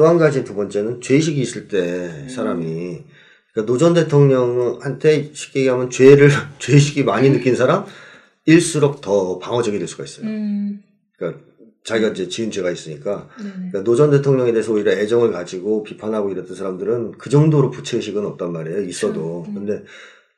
또 0.00 0.06
한 0.06 0.16
가지 0.16 0.44
두 0.44 0.54
번째는 0.54 1.02
죄의식이 1.02 1.38
있을 1.42 1.68
때 1.68 1.78
음. 1.78 2.26
사람이, 2.26 3.04
그러니까 3.52 3.70
노 3.70 3.76
전 3.76 3.92
대통령한테 3.92 5.30
쉽게 5.34 5.60
얘기하면 5.60 5.90
죄를, 5.90 6.30
죄의식이 6.58 7.04
많이 7.04 7.28
느낀 7.28 7.54
사람일수록 7.54 9.02
더 9.02 9.38
방어적이 9.38 9.78
될 9.78 9.86
수가 9.86 10.04
있어요. 10.04 10.26
음. 10.26 10.80
그러니까 11.18 11.42
자기가 11.84 12.12
이제 12.12 12.28
지은 12.28 12.50
죄가 12.50 12.70
있으니까. 12.70 13.28
그러니까 13.36 13.82
노 13.84 13.94
전 13.94 14.10
대통령에 14.10 14.52
대해서 14.52 14.72
오히려 14.72 14.92
애정을 14.92 15.32
가지고 15.32 15.82
비판하고 15.82 16.30
이랬던 16.30 16.56
사람들은 16.56 17.18
그 17.18 17.28
정도로 17.28 17.70
부채의식은 17.70 18.24
없단 18.24 18.52
말이에요. 18.52 18.80
있어도. 18.84 19.44
음. 19.48 19.54
근데 19.54 19.84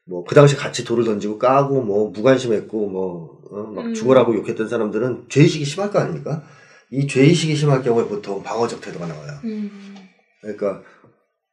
뭐 0.07 0.25
그 0.25 0.35
당시 0.35 0.57
같이 0.57 0.85
돌을 0.85 1.05
던지고 1.05 1.39
까고 1.39 1.83
뭐 1.83 2.11
무관심했고 2.11 2.89
뭐막 2.89 3.87
음. 3.87 3.95
죽으라고 3.95 4.35
욕했던 4.35 4.69
사람들은 4.69 5.27
죄의식이 5.29 5.65
심할 5.65 5.93
거 5.93 6.01
아닙니까? 6.01 6.43
이 6.93 7.07
죄의식이 7.07 7.57
심할 7.57 7.83
경우에 7.83 8.05
보통 8.07 8.43
방어적 8.43 8.83
태도가 8.83 9.07
나와요. 9.07 9.33
음. 9.45 9.97
그러니까 10.43 10.83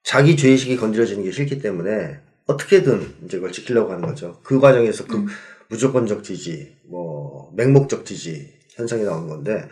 자기 0.03 0.35
죄의식이 0.35 0.75
건드려지는 0.75 1.23
게 1.23 1.31
싫기 1.31 1.59
때문에 1.59 2.19
어떻게든 2.45 3.15
이제 3.25 3.37
그걸 3.37 3.53
지키려고 3.53 3.91
하는 3.93 4.05
거죠. 4.05 4.41
그 4.43 4.59
과정에서 4.59 5.05
그 5.05 5.17
음. 5.17 5.27
무조건적 5.69 6.23
지지, 6.23 6.75
뭐 6.89 7.53
맹목적 7.55 8.05
지지 8.05 8.53
현상이 8.75 9.03
나오는 9.03 9.27
건데 9.27 9.69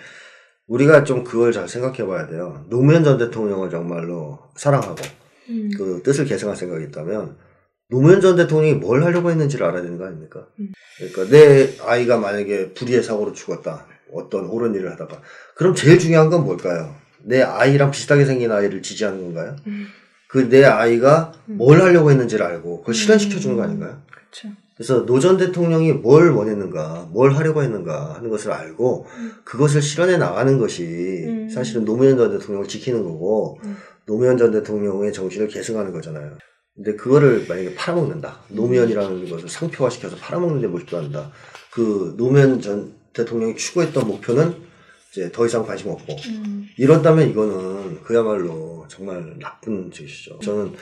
우리가 0.67 1.03
좀 1.03 1.25
그걸 1.25 1.51
잘 1.51 1.67
생각해 1.67 2.05
봐야 2.05 2.27
돼요. 2.27 2.65
노무현 2.69 3.03
전 3.03 3.17
대통령을 3.17 3.69
정말로 3.69 4.39
사랑하고 4.55 4.95
음. 5.49 5.69
그 5.77 6.01
뜻을 6.01 6.25
계승할 6.25 6.55
생각이 6.55 6.85
있다면 6.85 7.37
노무현 7.89 8.21
전 8.21 8.37
대통령이 8.37 8.75
뭘 8.75 9.03
하려고 9.03 9.31
했는지를 9.31 9.65
알아야 9.65 9.81
되는 9.81 9.97
거 9.97 10.05
아닙니까? 10.05 10.47
음. 10.59 10.71
그러니까 10.97 11.25
내 11.29 11.77
아이가 11.81 12.17
만약에 12.17 12.73
불의의 12.73 13.03
사고로 13.03 13.33
죽었다. 13.33 13.85
어떤 14.13 14.45
옳은 14.47 14.75
일을 14.75 14.91
하다가 14.91 15.21
그럼 15.55 15.75
제일 15.75 15.99
중요한 15.99 16.29
건 16.29 16.43
뭘까요? 16.45 16.95
내 17.23 17.41
아이랑 17.41 17.91
비슷하게 17.91 18.25
생긴 18.25 18.51
아이를 18.51 18.81
지지하는 18.81 19.21
건가요? 19.21 19.55
음. 19.67 19.87
그내 20.27 20.63
아이가 20.63 21.33
음. 21.49 21.57
뭘 21.57 21.81
하려고 21.81 22.11
했는지를 22.11 22.45
알고 22.45 22.81
그걸 22.81 22.93
실현시켜 22.93 23.39
주는 23.39 23.55
거 23.55 23.63
아닌가요? 23.63 24.01
그렇죠. 24.11 24.49
그래서 24.75 24.99
노전 25.05 25.37
대통령이 25.37 25.91
뭘 25.93 26.29
원했는가, 26.29 27.09
뭘 27.11 27.35
하려고 27.35 27.63
했는가 27.63 28.13
하는 28.15 28.29
것을 28.29 28.51
알고 28.51 29.07
음. 29.09 29.31
그것을 29.43 29.81
실현해 29.81 30.17
나가는 30.17 30.57
것이 30.59 30.83
음. 31.25 31.49
사실은 31.49 31.83
노무현 31.83 32.15
전 32.15 32.29
대통령을 32.31 32.67
지키는 32.67 33.03
거고 33.03 33.59
음. 33.65 33.75
노무현 34.05 34.37
전 34.37 34.51
대통령의 34.51 35.11
정신을 35.13 35.47
계승하는 35.47 35.91
거잖아요. 35.91 36.37
근데 36.75 36.95
그거를 36.95 37.45
만약에 37.49 37.73
팔아먹는다. 37.73 38.39
음. 38.51 38.55
노무현이라는 38.55 39.29
것을 39.29 39.49
상표화시켜서 39.49 40.15
팔아먹는 40.17 40.61
데 40.61 40.67
몰두한다. 40.67 41.31
그 41.71 42.13
노무현 42.15 42.61
전 42.61 42.93
대통령이 43.17 43.55
추구했던 43.55 44.07
목표는 44.07 44.55
이제 45.11 45.31
더 45.31 45.45
이상 45.45 45.65
관심 45.65 45.89
없고 45.89 46.15
음. 46.27 46.67
이런다면 46.77 47.29
이거는 47.29 48.03
그야말로 48.03 48.85
정말 48.87 49.37
나쁜 49.39 49.91
짓이죠. 49.91 50.39
저는 50.39 50.73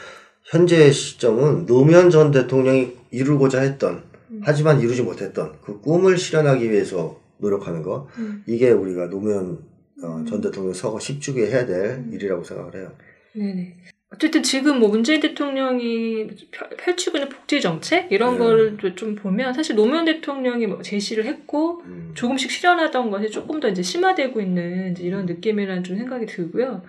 현재 0.43 0.91
시점은 0.91 1.65
노무현 1.65 2.09
전 2.09 2.31
대통령이 2.31 2.93
이루고자 3.11 3.61
했던 3.61 4.03
음. 4.31 4.41
하지만 4.43 4.81
이루지 4.81 5.03
못했던 5.03 5.57
그 5.61 5.79
꿈을 5.79 6.17
실현하기 6.17 6.69
위해서 6.69 7.19
노력하는 7.37 7.81
거 7.81 8.07
음. 8.17 8.43
이게 8.45 8.71
우리가 8.71 9.09
노무현 9.09 9.59
어, 10.03 10.17
음. 10.17 10.25
전 10.25 10.41
대통령 10.41 10.73
서거 10.73 10.97
10주기에 10.97 11.47
해야 11.47 11.65
될 11.65 12.05
일이라고 12.11 12.43
생각을 12.43 12.75
해요. 12.75 12.91
네네. 13.33 13.77
어쨌든 14.15 14.43
지금 14.43 14.79
뭐 14.79 14.89
문재인 14.89 15.19
대통령이 15.19 16.27
펼- 16.51 16.69
펼치고 16.77 17.17
있는 17.17 17.29
복지 17.29 17.59
정책 17.59 18.11
이런 18.11 18.37
네. 18.39 18.77
걸좀 18.77 19.15
보면 19.15 19.53
사실 19.53 19.75
노무현 19.75 20.05
대통령이 20.05 20.67
뭐 20.67 20.81
제시를 20.81 21.25
했고 21.25 21.81
음. 21.85 22.11
조금씩 22.13 22.49
실현하던 22.49 23.11
것이 23.11 23.29
조금 23.29 23.59
더 23.59 23.67
이제 23.67 23.81
심화되고 23.81 24.39
있는 24.39 24.95
이런 24.99 25.25
느낌이라는 25.25 25.83
좀 25.83 25.97
생각이 25.97 26.25
들고요. 26.25 26.83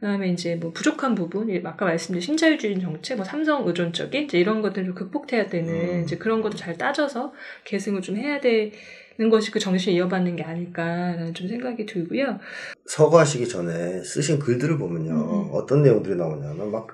그다음에 0.00 0.30
이제 0.30 0.56
뭐 0.56 0.72
부족한 0.72 1.14
부분, 1.14 1.48
이 1.48 1.60
아까 1.62 1.84
말씀드린 1.84 2.20
신자유주의 2.20 2.80
정책, 2.80 3.14
뭐 3.14 3.24
삼성 3.24 3.68
의존적인 3.68 4.24
이제 4.24 4.36
이런 4.36 4.60
것들을 4.60 4.86
좀 4.86 4.94
극복해야 4.96 5.46
되는 5.46 5.72
음. 5.72 6.02
이제 6.02 6.16
그런 6.16 6.42
것도 6.42 6.56
잘 6.56 6.76
따져서 6.76 7.32
계승을 7.62 8.02
좀 8.02 8.16
해야 8.16 8.40
되 8.40 8.72
는 9.18 9.30
것이 9.30 9.50
그 9.50 9.58
정신을 9.58 9.96
이어받는 9.98 10.36
게 10.36 10.42
아닐까라는 10.42 11.34
좀 11.34 11.48
생각이 11.48 11.86
들고요. 11.86 12.38
서거하시기 12.86 13.48
전에 13.48 14.02
쓰신 14.02 14.38
글들을 14.38 14.78
보면요 14.78 15.12
음. 15.12 15.48
어떤 15.52 15.82
내용들이 15.82 16.16
나오냐면 16.16 16.70
막 16.70 16.88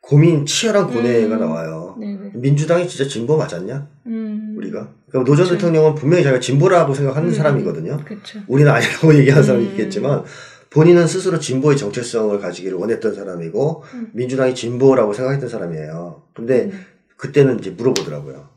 고민 0.00 0.46
치열한 0.46 0.88
고뇌가 0.88 1.36
음. 1.36 1.40
나와요. 1.40 1.96
네네. 2.00 2.32
민주당이 2.34 2.88
진짜 2.88 3.08
진보 3.08 3.36
맞았냐? 3.36 3.88
음. 4.06 4.54
우리가 4.56 4.94
그러니까 5.08 5.30
노전 5.30 5.44
그쵸. 5.44 5.56
대통령은 5.56 5.94
분명히 5.94 6.22
자기가 6.22 6.40
진보라고 6.40 6.94
생각하는 6.94 7.28
음. 7.28 7.34
사람이거든요. 7.34 7.98
그렇죠. 8.04 8.40
우리는 8.46 8.70
아니라고 8.70 9.14
얘기하는 9.18 9.42
사람이 9.42 9.66
음. 9.66 9.70
있겠지만 9.72 10.24
본인은 10.70 11.06
스스로 11.06 11.38
진보의 11.38 11.76
정체성을 11.76 12.38
가지기를 12.40 12.78
원했던 12.78 13.14
사람이고 13.14 13.84
음. 13.94 14.10
민주당이 14.14 14.54
진보라고 14.54 15.12
생각했던 15.12 15.48
사람이에요. 15.48 16.22
근데 16.34 16.64
음. 16.64 16.80
그때는 17.16 17.58
이제 17.58 17.70
물어보더라고요. 17.70 18.48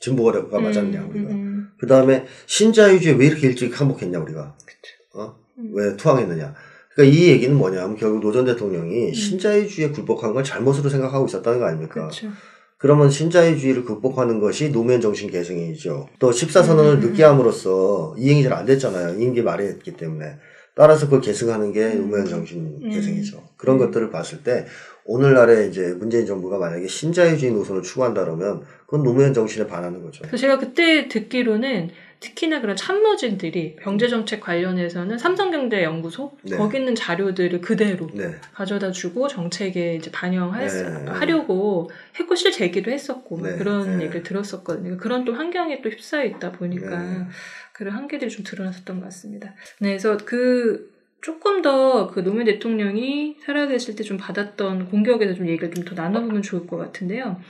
진보가 0.00 0.58
맞았냐 0.60 1.00
음, 1.00 1.10
우리가. 1.10 1.49
그 1.80 1.86
다음에 1.86 2.26
신자유주의 2.46 3.18
왜 3.18 3.26
이렇게 3.26 3.46
일찍 3.48 3.80
항복했냐 3.80 4.18
우리가. 4.20 4.54
그쵸. 4.66 4.92
어? 5.14 5.34
음. 5.58 5.70
왜 5.72 5.96
투항했느냐. 5.96 6.54
그러니까 6.94 7.16
이 7.16 7.28
얘기는 7.28 7.56
뭐냐면 7.56 7.96
결국 7.96 8.20
노 8.20 8.32
전 8.32 8.44
대통령이 8.44 9.08
음. 9.08 9.14
신자유주의에 9.14 9.90
굴복한 9.90 10.34
걸 10.34 10.44
잘못으로 10.44 10.90
생각하고 10.90 11.26
있었다는 11.26 11.58
거 11.58 11.64
아닙니까? 11.66 11.94
그렇죠. 11.94 12.28
그러면 12.76 13.10
신자유주의를 13.10 13.84
극복하는 13.84 14.40
것이 14.40 14.70
노무현 14.72 15.00
정신 15.00 15.30
계승이죠. 15.30 16.08
또 16.18 16.30
10.4선언을 16.30 16.94
음. 16.94 17.00
늦게 17.00 17.22
함으로써 17.24 18.14
이행이 18.18 18.42
잘 18.42 18.52
안 18.52 18.66
됐잖아요. 18.66 19.18
임기 19.20 19.42
말에 19.42 19.66
했기 19.66 19.92
때문에. 19.96 20.36
따라서 20.74 21.06
그걸 21.06 21.20
계승하는 21.20 21.72
게 21.72 21.84
음. 21.86 22.02
노무현 22.02 22.26
정신 22.26 22.78
음. 22.82 22.90
계승이죠. 22.90 23.42
그런 23.56 23.76
음. 23.76 23.86
것들을 23.86 24.10
봤을 24.10 24.42
때 24.42 24.66
오늘날에 25.04 25.66
이제 25.66 25.94
문재인 25.98 26.26
정부가 26.26 26.58
만약에 26.58 26.86
신자유주의 26.86 27.52
노선을 27.52 27.82
추구한다 27.82 28.24
그러면 28.24 28.62
그건 28.86 29.02
노무현 29.02 29.32
정신에 29.32 29.66
반하는 29.66 30.02
거죠. 30.02 30.22
그래서 30.22 30.36
제가 30.36 30.58
그때 30.58 31.08
듣기로는 31.08 31.90
특히나 32.20 32.60
그런 32.60 32.76
참모진들이 32.76 33.76
경제정책 33.82 34.40
관련해서는 34.40 35.16
삼성경제연구소 35.16 36.36
네. 36.42 36.56
거기 36.56 36.76
있는 36.76 36.94
자료들을 36.94 37.62
그대로 37.62 38.08
네. 38.12 38.34
가져다 38.52 38.92
주고 38.92 39.26
정책에 39.26 39.94
이제 39.96 40.10
반영하려고 40.10 41.88
네. 41.90 42.20
했고 42.20 42.34
실제 42.34 42.64
얘기도 42.64 42.90
했었고 42.90 43.36
뭐 43.38 43.48
네. 43.48 43.56
그런 43.56 43.98
네. 43.98 44.04
얘기를 44.04 44.22
들었었거든요. 44.22 44.82
그러니까 44.82 45.02
그런 45.02 45.24
또 45.24 45.32
환경에 45.32 45.80
또 45.80 45.88
휩싸여 45.88 46.24
있다 46.26 46.52
보니까 46.52 47.02
네. 47.02 47.26
그런 47.72 47.94
한계들이 47.94 48.30
좀 48.30 48.44
드러났었던 48.44 49.00
것 49.00 49.06
같습니다. 49.06 49.54
네, 49.80 49.88
그래서 49.88 50.18
그 50.18 50.92
조금 51.22 51.62
더 51.62 52.08
그 52.12 52.20
노무현 52.24 52.46
대통령이 52.46 53.36
살아계실 53.44 53.96
때 53.96 54.04
좀 54.04 54.16
받았던 54.16 54.88
공격에 54.90 55.20
대해서 55.26 55.38
좀 55.38 55.48
얘기를 55.48 55.70
좀 55.72 55.84
더 55.84 55.94
나눠보면 55.94 56.42
좋을 56.42 56.66
것 56.66 56.76
같은데요. 56.78 57.40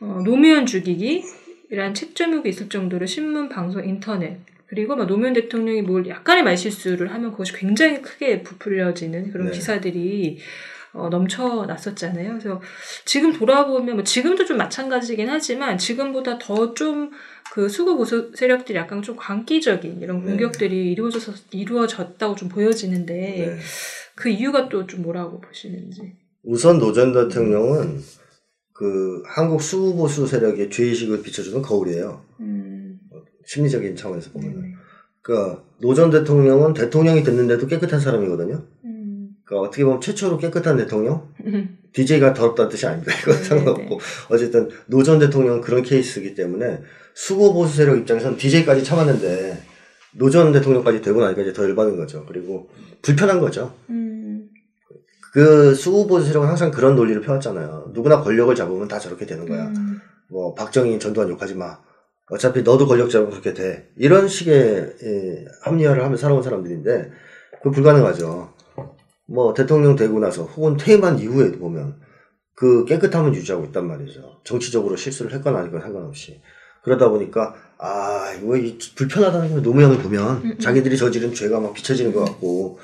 어, 0.00 0.22
노무현 0.24 0.66
죽이기라는 0.66 1.94
책 1.94 2.14
제목이 2.14 2.48
있을 2.48 2.68
정도로 2.68 3.06
신문, 3.06 3.48
방송, 3.48 3.84
인터넷 3.84 4.38
그리고 4.66 4.94
막 4.96 5.06
노무현 5.06 5.32
대통령이 5.32 5.82
뭘 5.82 6.06
약간의 6.06 6.44
말실수를 6.44 7.12
하면 7.14 7.32
그것이 7.32 7.54
굉장히 7.54 8.02
크게 8.02 8.42
부풀려지는 8.42 9.32
그런 9.32 9.46
네. 9.48 9.52
기사들이 9.52 10.38
어, 10.92 11.08
넘쳐났었잖아요. 11.10 12.30
그래서 12.30 12.60
지금 13.04 13.32
돌아보면 13.32 13.96
뭐 13.96 14.04
지금도 14.04 14.44
좀 14.44 14.56
마찬가지긴 14.56 15.28
하지만 15.28 15.76
지금보다 15.78 16.38
더 16.38 16.74
좀 16.74 17.10
그 17.52 17.68
수구 17.68 17.96
보수 17.96 18.30
세력들이 18.34 18.76
약간 18.78 19.02
좀 19.02 19.16
광기적인 19.16 20.00
이런 20.00 20.20
네. 20.20 20.26
공격들이 20.26 20.92
이루어져서 20.92 21.32
이루어졌다고 21.50 22.34
좀 22.34 22.48
보여지는데 22.48 23.14
네. 23.14 23.58
그 24.14 24.28
이유가 24.28 24.68
또 24.68 24.86
좀 24.86 25.02
뭐라고 25.02 25.40
보시는지. 25.40 26.14
우선 26.42 26.78
노전 26.78 27.12
대통령은 27.12 28.00
그 28.72 29.22
한국 29.26 29.60
수구보수 29.62 30.26
세력의 30.26 30.70
죄의식을 30.70 31.22
비춰주는 31.22 31.60
거울이에요. 31.62 32.22
음, 32.40 32.98
심리적인 33.44 33.96
차원에서 33.96 34.30
네, 34.34 34.40
보면. 34.40 34.74
그러니까 35.22 35.62
노 35.80 35.94
전 35.94 36.10
대통령은 36.10 36.74
대통령이 36.74 37.22
됐는데도 37.22 37.66
깨끗한 37.66 38.00
사람이거든요. 38.00 38.62
음, 39.48 39.50
그러니까 39.50 39.68
어떻게 39.68 39.84
보면 39.84 40.00
최초로 40.00 40.38
깨끗한 40.38 40.76
대통령? 40.76 41.28
음, 41.46 41.78
DJ가 41.92 42.34
더럽다는 42.34 42.70
뜻이 42.70 42.86
아닙니다. 42.86 43.12
이거 43.22 43.32
네, 43.32 43.42
상관없고. 43.42 43.98
어쨌든 44.30 44.68
노 44.86 45.02
전 45.02 45.18
대통령은 45.18 45.60
그런 45.62 45.82
케이스이기 45.82 46.34
때문에 46.34 46.82
수구 47.14 47.52
보수 47.54 47.76
세력 47.76 47.96
입장에서는 47.98 48.36
DJ까지 48.36 48.84
참았는데 48.84 49.62
노 50.16 50.30
전 50.30 50.52
대통령까지 50.52 51.00
되고 51.00 51.20
나니까 51.20 51.42
이제 51.42 51.52
더 51.52 51.64
열받은 51.64 51.96
거죠. 51.96 52.24
그리고 52.26 52.68
불편한 53.02 53.40
거죠. 53.40 53.74
음, 53.90 54.48
그 55.32 55.74
수구 55.74 56.06
보수 56.06 56.26
세력은 56.26 56.48
항상 56.48 56.70
그런 56.70 56.94
논리를 56.96 57.20
펴왔잖아요. 57.22 57.90
누구나 57.94 58.20
권력을 58.22 58.54
잡으면 58.54 58.88
다 58.88 58.98
저렇게 58.98 59.26
되는 59.26 59.46
거야. 59.46 59.66
음, 59.68 60.00
뭐 60.30 60.54
박정희 60.54 60.98
전두환 60.98 61.28
욕하지 61.30 61.54
마. 61.54 61.78
어차피 62.30 62.62
너도 62.62 62.86
권력 62.86 63.08
잡으면 63.10 63.30
그렇게 63.30 63.54
돼. 63.54 63.88
이런 63.96 64.28
식의 64.28 64.92
예, 65.02 65.44
합리화를 65.62 66.04
하며 66.04 66.16
살아온 66.16 66.42
사람들인데 66.42 67.10
그 67.62 67.70
불가능하죠. 67.70 68.52
뭐 69.28 69.52
대통령 69.54 69.94
되고 69.94 70.18
나서 70.18 70.44
혹은 70.44 70.76
퇴임한 70.76 71.18
이후에도 71.18 71.58
보면 71.58 71.96
그 72.54 72.84
깨끗함은 72.86 73.34
유지하고 73.34 73.66
있단 73.66 73.86
말이죠. 73.86 74.40
정치적으로 74.42 74.96
실수를 74.96 75.32
했거나 75.34 75.60
아니거나 75.60 75.82
상관없이. 75.84 76.40
그러다 76.82 77.08
보니까 77.10 77.54
아 77.76 78.32
이거 78.32 78.56
이 78.56 78.78
불편하다는 78.94 79.54
거 79.54 79.60
노무현을 79.60 79.98
보면 79.98 80.36
음, 80.38 80.50
음. 80.52 80.58
자기들이 80.58 80.96
저지른 80.96 81.34
죄가 81.34 81.60
막 81.60 81.74
비춰지는 81.74 82.12
것 82.12 82.24
같고 82.24 82.78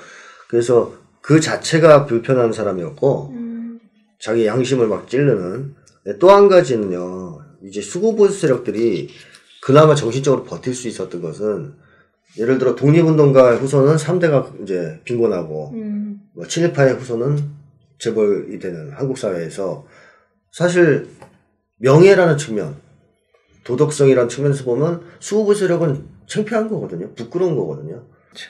그래서 0.47 0.93
그 1.21 1.39
자체가 1.39 2.05
불편한 2.05 2.53
사람이었고 2.53 3.29
음, 3.31 3.79
자기 4.19 4.45
양심을 4.45 4.87
막 4.87 5.09
찌르는 5.09 5.75
또 6.19 6.29
한 6.29 6.47
가지는요 6.47 7.41
이제 7.63 7.81
수구보수 7.81 8.39
세력들이 8.39 9.09
그나마 9.61 9.95
정신적으로 9.95 10.43
버틸 10.43 10.75
수 10.75 10.87
있었던 10.87 11.21
것은 11.21 11.73
예를 12.37 12.57
들어 12.57 12.75
독립운동가 12.75 13.55
후손은 13.57 13.95
3대가 13.95 14.61
이제 14.61 14.99
빈곤하고 15.05 15.71
음, 15.73 16.19
뭐 16.33 16.45
친일파의 16.45 16.95
후손은 16.95 17.37
재벌이 17.99 18.59
되는 18.59 18.91
한국 18.91 19.17
사회에서 19.17 19.85
사실 20.51 21.07
명예라는 21.77 22.37
측면 22.37 22.75
도덕성이라는 23.63 24.29
측면에서 24.29 24.63
보면 24.65 25.01
수구보수 25.19 25.61
세력은 25.61 26.05
창피한 26.27 26.69
거거든요. 26.69 27.13
부끄러운 27.15 27.55
거거든요. 27.55 28.03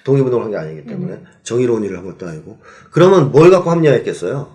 독립운동을 0.04 0.46
한 0.46 0.52
게 0.52 0.58
아니기 0.58 0.88
때문에 0.88 1.22
정의로운 1.44 1.84
일을 1.84 1.98
한 1.98 2.06
것도 2.06 2.28
아니고. 2.28 2.58
그러면 2.92 3.32
뭘 3.32 3.52
갖고 3.52 3.70
합리화했겠어요? 3.70 4.50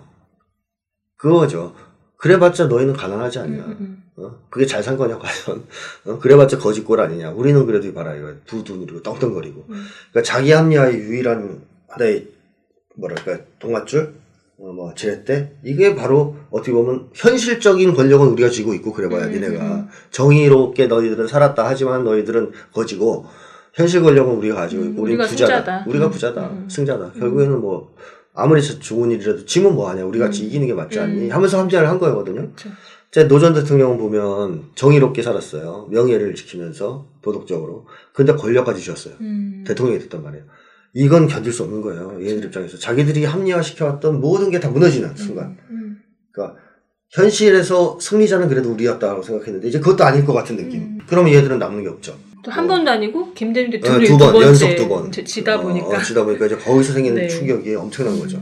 그거죠. 1.17 1.75
그래봤자 2.17 2.67
너희는 2.67 2.95
가난하지 2.95 3.39
음, 3.39 3.45
않냐. 3.45 3.65
음, 3.65 4.03
어? 4.23 4.39
그게 4.51 4.67
잘 4.67 4.83
산 4.83 4.97
거냐 4.97 5.19
과연 5.19 5.65
어? 6.07 6.19
그래봤자 6.19 6.59
거짓골 6.59 7.01
아니냐 7.01 7.31
우리는 7.33 7.65
그래도 7.67 7.87
이봐라 7.89 8.15
이거 8.17 8.33
두두 8.47 8.77
누리고 8.77 9.03
떵떵거리고 9.03 9.67
음. 9.69 9.85
그러니까 10.11 10.23
자기 10.33 10.53
합리화의 10.53 10.95
유일한 10.99 11.61
하나의 11.89 12.29
뭐랄까 12.97 13.39
동아줄 13.59 14.15
어, 14.59 14.73
뭐 14.73 14.95
지렛대 14.95 15.53
이게 15.65 15.95
바로 15.95 16.37
어떻게 16.51 16.73
보면 16.73 17.09
현실적인 17.15 17.95
권력은 17.95 18.29
우리가 18.29 18.51
쥐고 18.51 18.75
있고 18.75 18.93
그래봐야 18.93 19.27
음, 19.27 19.33
니네가 19.33 19.65
음. 19.65 19.89
정의롭게 20.11 20.87
너희들은 20.87 21.27
살았다 21.29 21.67
하지만 21.67 22.05
너희들은 22.05 22.53
거지고 22.73 23.27
현실 23.73 24.03
권력은 24.03 24.35
우리가 24.37 24.57
가지고 24.57 24.85
있고 24.85 25.01
음, 25.01 25.05
우리는 25.05 25.21
우리가 25.21 25.29
부자다 25.31 25.55
승자다. 25.57 25.85
우리가 25.89 26.07
음, 26.07 26.11
부자다 26.11 26.41
음. 26.51 26.69
승자다 26.69 27.13
결국에는 27.13 27.61
뭐 27.61 27.95
아무리 28.35 28.63
좋은 28.63 29.11
일이라도 29.11 29.45
지면 29.47 29.75
뭐하냐 29.75 30.05
우리 30.05 30.19
같이 30.19 30.43
음. 30.43 30.47
이기는 30.49 30.67
게 30.67 30.75
맞지 30.75 30.99
않니 31.01 31.27
음. 31.27 31.33
하면서 31.33 31.59
합리화를 31.59 31.89
한 31.89 31.99
거거든요 31.99 32.43
그렇죠. 32.43 32.69
제 33.13 33.25
노전 33.25 33.55
대통령은 33.55 33.99
보면 33.99 34.71
정의롭게 34.77 35.23
살았어요. 35.23 35.89
명예를 35.91 36.35
지키면서 36.37 37.07
도덕적으로. 37.23 37.87
근데 38.15 38.35
권력까지 38.35 38.81
쥐었어요. 38.83 39.15
음, 39.21 39.65
대통령이 39.67 39.99
됐단 40.01 40.23
말이에요. 40.23 40.45
이건 40.95 41.27
견딜 41.27 41.53
수 41.53 41.65
없는 41.65 41.81
거예요. 41.83 42.19
얘네들 42.21 42.47
입장에서. 42.47 42.79
자기들이 42.79 43.25
합리화시켜왔던 43.25 44.21
모든 44.21 44.51
게 44.51 44.61
다 44.61 44.69
무너지는 44.71 45.17
순간. 45.17 45.57
음, 45.71 46.01
그러니까 46.33 46.57
현실에서 47.11 47.99
승리자는 48.01 48.49
그래도 48.49 48.71
우리였다고 48.73 49.23
생각했는데 49.23 49.67
이제 49.69 49.81
그것도 49.81 50.05
아닐 50.05 50.25
것 50.25 50.33
같은 50.33 50.57
느낌. 50.57 50.81
음. 50.83 50.99
그러면 51.09 51.33
얘들은 51.33 51.59
남는 51.59 51.83
게 51.83 51.89
없죠. 51.89 52.17
또한 52.45 52.65
어. 52.65 52.69
번도 52.69 52.91
아니고 52.93 53.35
김대중 53.35 53.69
어, 53.71 53.73
대통령이 53.73 54.07
두 54.07 54.13
두, 54.13 54.19
번, 54.19 54.33
번째 54.33 54.47
연속 54.47 54.77
두 54.77 54.89
번. 54.89 55.11
지다 55.11 55.57
어, 55.59 55.61
보니까 55.61 55.89
어, 55.89 56.01
지다 56.03 56.25
보니까 56.25 56.47
이제 56.47 56.57
거기서 56.57 56.93
생기는 56.93 57.17
네. 57.21 57.29
충격이 57.29 57.75
엄청난 57.75 58.19
거죠. 58.21 58.41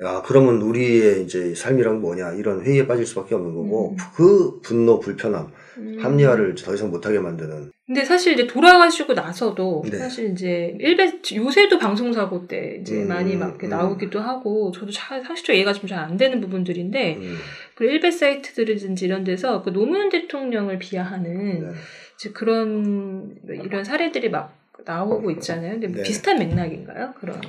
음, 0.00 0.06
야, 0.06 0.22
그러면 0.24 0.60
우리의 0.62 1.22
이제 1.24 1.54
삶이란 1.54 2.00
뭐냐, 2.00 2.32
이런 2.32 2.62
회의에 2.64 2.86
빠질 2.86 3.04
수밖에 3.06 3.34
없는 3.34 3.54
거고, 3.54 3.90
음. 3.92 3.96
그 4.14 4.60
분노, 4.62 4.98
불편함, 5.00 5.52
음. 5.78 5.98
합리화를 6.00 6.54
더 6.54 6.74
이상 6.74 6.90
못하게 6.90 7.18
만드는. 7.18 7.70
근데 7.86 8.04
사실 8.04 8.34
이제 8.34 8.46
돌아가시고 8.46 9.14
나서도 9.14 9.82
네. 9.90 9.98
사실 9.98 10.30
이제 10.30 10.76
일베 10.78 11.20
요새도 11.34 11.78
방송 11.80 12.12
사고 12.12 12.46
때 12.46 12.78
이제 12.80 13.02
음, 13.02 13.08
많이 13.08 13.34
막 13.34 13.48
이렇게 13.48 13.66
음. 13.66 13.70
나오기도 13.70 14.20
하고 14.20 14.70
저도 14.70 14.92
자- 14.92 15.20
상식적으로 15.20 15.56
이해가 15.56 15.72
좀 15.72 15.88
잘 15.88 15.98
안 15.98 16.16
되는 16.16 16.40
부분들인데 16.40 17.16
음, 17.16 17.36
그 17.74 17.84
일베 17.84 18.12
사이트들이든지 18.12 19.04
이런 19.04 19.24
데서 19.24 19.62
그 19.62 19.70
노무현 19.72 20.08
대통령을 20.08 20.78
비하하는 20.78 21.62
네. 21.62 21.70
이제 22.14 22.30
그런 22.30 23.34
이런 23.48 23.82
사례들이 23.82 24.30
막 24.30 24.56
나오고 24.84 25.28
있잖아요. 25.32 25.72
근데 25.72 25.88
뭐 25.88 25.96
네. 25.96 26.02
비슷한 26.04 26.38
맥락인가요? 26.38 27.14
그런. 27.18 27.40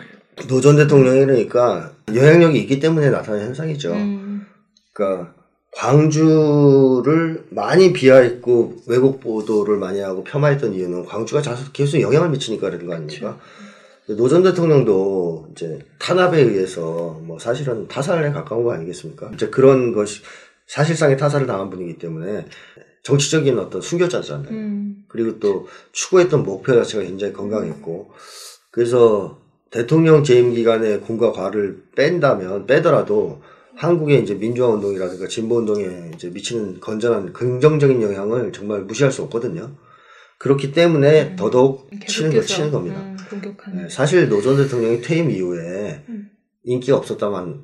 노전 0.48 0.76
대통령이 0.76 1.26
그러니까 1.26 1.92
영향력이 2.14 2.60
있기 2.60 2.80
때문에 2.80 3.10
나타나는 3.10 3.48
현상이죠. 3.48 3.94
음, 3.94 4.46
그러니까 4.94 5.34
광주를 5.74 7.46
많이 7.50 7.94
비하했고 7.94 8.84
왜곡 8.88 9.22
보도를 9.22 9.78
많이 9.78 10.00
하고 10.00 10.24
폄하했던 10.24 10.74
이유는 10.74 11.06
광주가 11.06 11.42
계속 11.74 12.02
영향을 12.02 12.30
미치니까 12.30 12.70
그런 12.70 12.88
거 12.88 12.96
아닙니까? 12.96 13.40
노 14.08 14.28
전 14.28 14.44
대통령도 14.44 15.50
이제 15.52 15.80
탄압에 16.00 16.42
의해서 16.42 17.20
뭐 17.24 17.40
사실은 17.40 17.88
타살에 17.88 18.32
가까운 18.32 18.64
거 18.64 18.74
아니겠습니까? 18.74 19.32
이제 19.34 19.48
그런 19.50 19.94
것이 19.94 20.22
사실상의 20.68 21.18
타살을 21.18 21.48
당한 21.48 21.70
분이기 21.70 21.98
때문에 21.98 22.46
정치적인 23.04 23.58
어떤 23.58 23.82
순결자잖아요. 23.82 24.50
음, 24.52 25.04
그리고 25.08 25.40
또 25.40 25.68
추구했던 25.92 26.44
목표 26.44 26.74
자체가 26.74 27.04
굉장히 27.04 27.34
건강했고 27.34 28.12
그래서 28.72 29.41
대통령 29.72 30.24
재임 30.24 30.54
기간에 30.54 30.98
공과 30.98 31.32
과를 31.32 31.84
뺀다면 31.96 32.66
빼더라도 32.68 33.42
한국의 33.76 34.22
이제 34.22 34.36
민주화 34.36 34.68
운동이라든가 34.68 35.28
진보 35.28 35.58
운동에 35.58 36.12
이제 36.14 36.30
미치는 36.30 36.82
건전한 36.82 37.34
긍정적인 37.34 38.02
영향을 38.02 38.52
정말 38.52 38.82
무시할 38.82 39.12
수 39.12 39.24
없거든요. 39.24 39.72
그렇기 40.38 40.72
때문에 40.72 41.32
음. 41.32 41.36
더더욱 41.36 41.90
치는 42.08 42.34
거 42.34 42.42
치는 42.42 42.72
겁니다. 42.72 43.00
음. 43.00 43.18
네, 43.74 43.88
사실 43.90 44.28
노전 44.28 44.58
대통령이 44.58 45.02
퇴임 45.02 45.30
이후에 45.32 46.04
음. 46.10 46.30
인기가 46.64 46.98
없었다만 46.98 47.62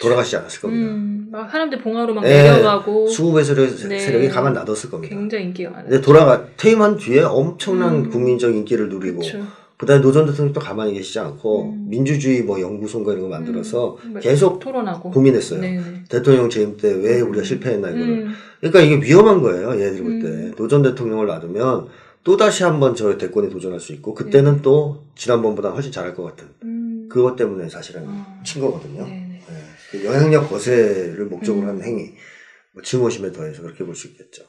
돌아가시지 0.00 0.36
않았을 0.36 0.60
겁니다. 0.60 0.90
음, 0.90 1.28
막 1.30 1.50
사람들 1.50 1.82
봉화로 1.82 2.14
막 2.14 2.22
네, 2.22 2.50
내려가고 2.50 3.06
수구배 3.06 3.44
세력, 3.44 3.68
네. 3.88 3.98
세력이 3.98 4.28
가만 4.28 4.54
놔뒀을 4.54 4.90
겁니다. 4.90 5.14
굉장히 5.14 5.44
인기가 5.44 5.70
많아요. 5.70 5.88
근데 5.88 6.00
돌아가 6.00 6.46
퇴임한 6.56 6.96
뒤에 6.96 7.20
엄청난 7.22 7.96
음. 7.96 8.10
국민적 8.10 8.54
인기를 8.54 8.88
누리고 8.88 9.20
그렇죠. 9.20 9.46
그다음에 9.84 10.02
노전 10.02 10.26
대통령이 10.26 10.52
또 10.52 10.60
가만히 10.60 10.92
계시지 10.94 11.18
않고 11.18 11.64
음. 11.70 11.86
민주주의 11.88 12.42
뭐 12.42 12.60
연구소인가 12.60 13.12
이런 13.12 13.24
거 13.24 13.28
만들어서 13.28 13.96
음, 14.04 14.18
계속 14.20 14.58
토론하고 14.58 15.10
고민했어요. 15.10 15.60
네네. 15.60 16.04
대통령 16.08 16.50
재임 16.50 16.76
때 16.76 16.92
왜 16.94 17.20
우리가 17.20 17.44
실패했나 17.44 17.88
이거를. 17.90 18.08
음, 18.26 18.34
그러니까 18.60 18.80
이게 18.80 18.96
위험한 19.06 19.40
거예요. 19.42 19.80
얘들이 19.80 20.02
볼 20.02 20.20
때. 20.20 20.26
음. 20.28 20.54
노전 20.56 20.82
대통령을 20.82 21.26
놔두면 21.26 21.86
또 22.24 22.36
다시 22.36 22.64
한번 22.64 22.94
저 22.94 23.16
대권에 23.18 23.48
도전할 23.48 23.78
수 23.80 23.92
있고 23.92 24.14
그때는 24.14 24.62
또 24.62 25.04
지난번보다 25.14 25.70
훨씬 25.70 25.92
잘할 25.92 26.14
것 26.14 26.22
같은 26.24 26.48
음. 26.62 27.08
그것 27.10 27.36
때문에 27.36 27.68
사실은 27.68 28.02
아. 28.06 28.40
친 28.44 28.60
거거든요. 28.62 29.04
네네. 29.04 29.40
네. 29.46 29.54
그 29.90 30.04
영향력 30.04 30.48
거세를 30.48 31.26
목적으로 31.26 31.66
음. 31.66 31.68
한 31.68 31.82
행위. 31.82 32.12
뭐 32.72 32.82
증오심에 32.82 33.30
더해서 33.30 33.62
그렇게 33.62 33.84
볼 33.84 33.94
수 33.94 34.08
있겠죠. 34.08 34.42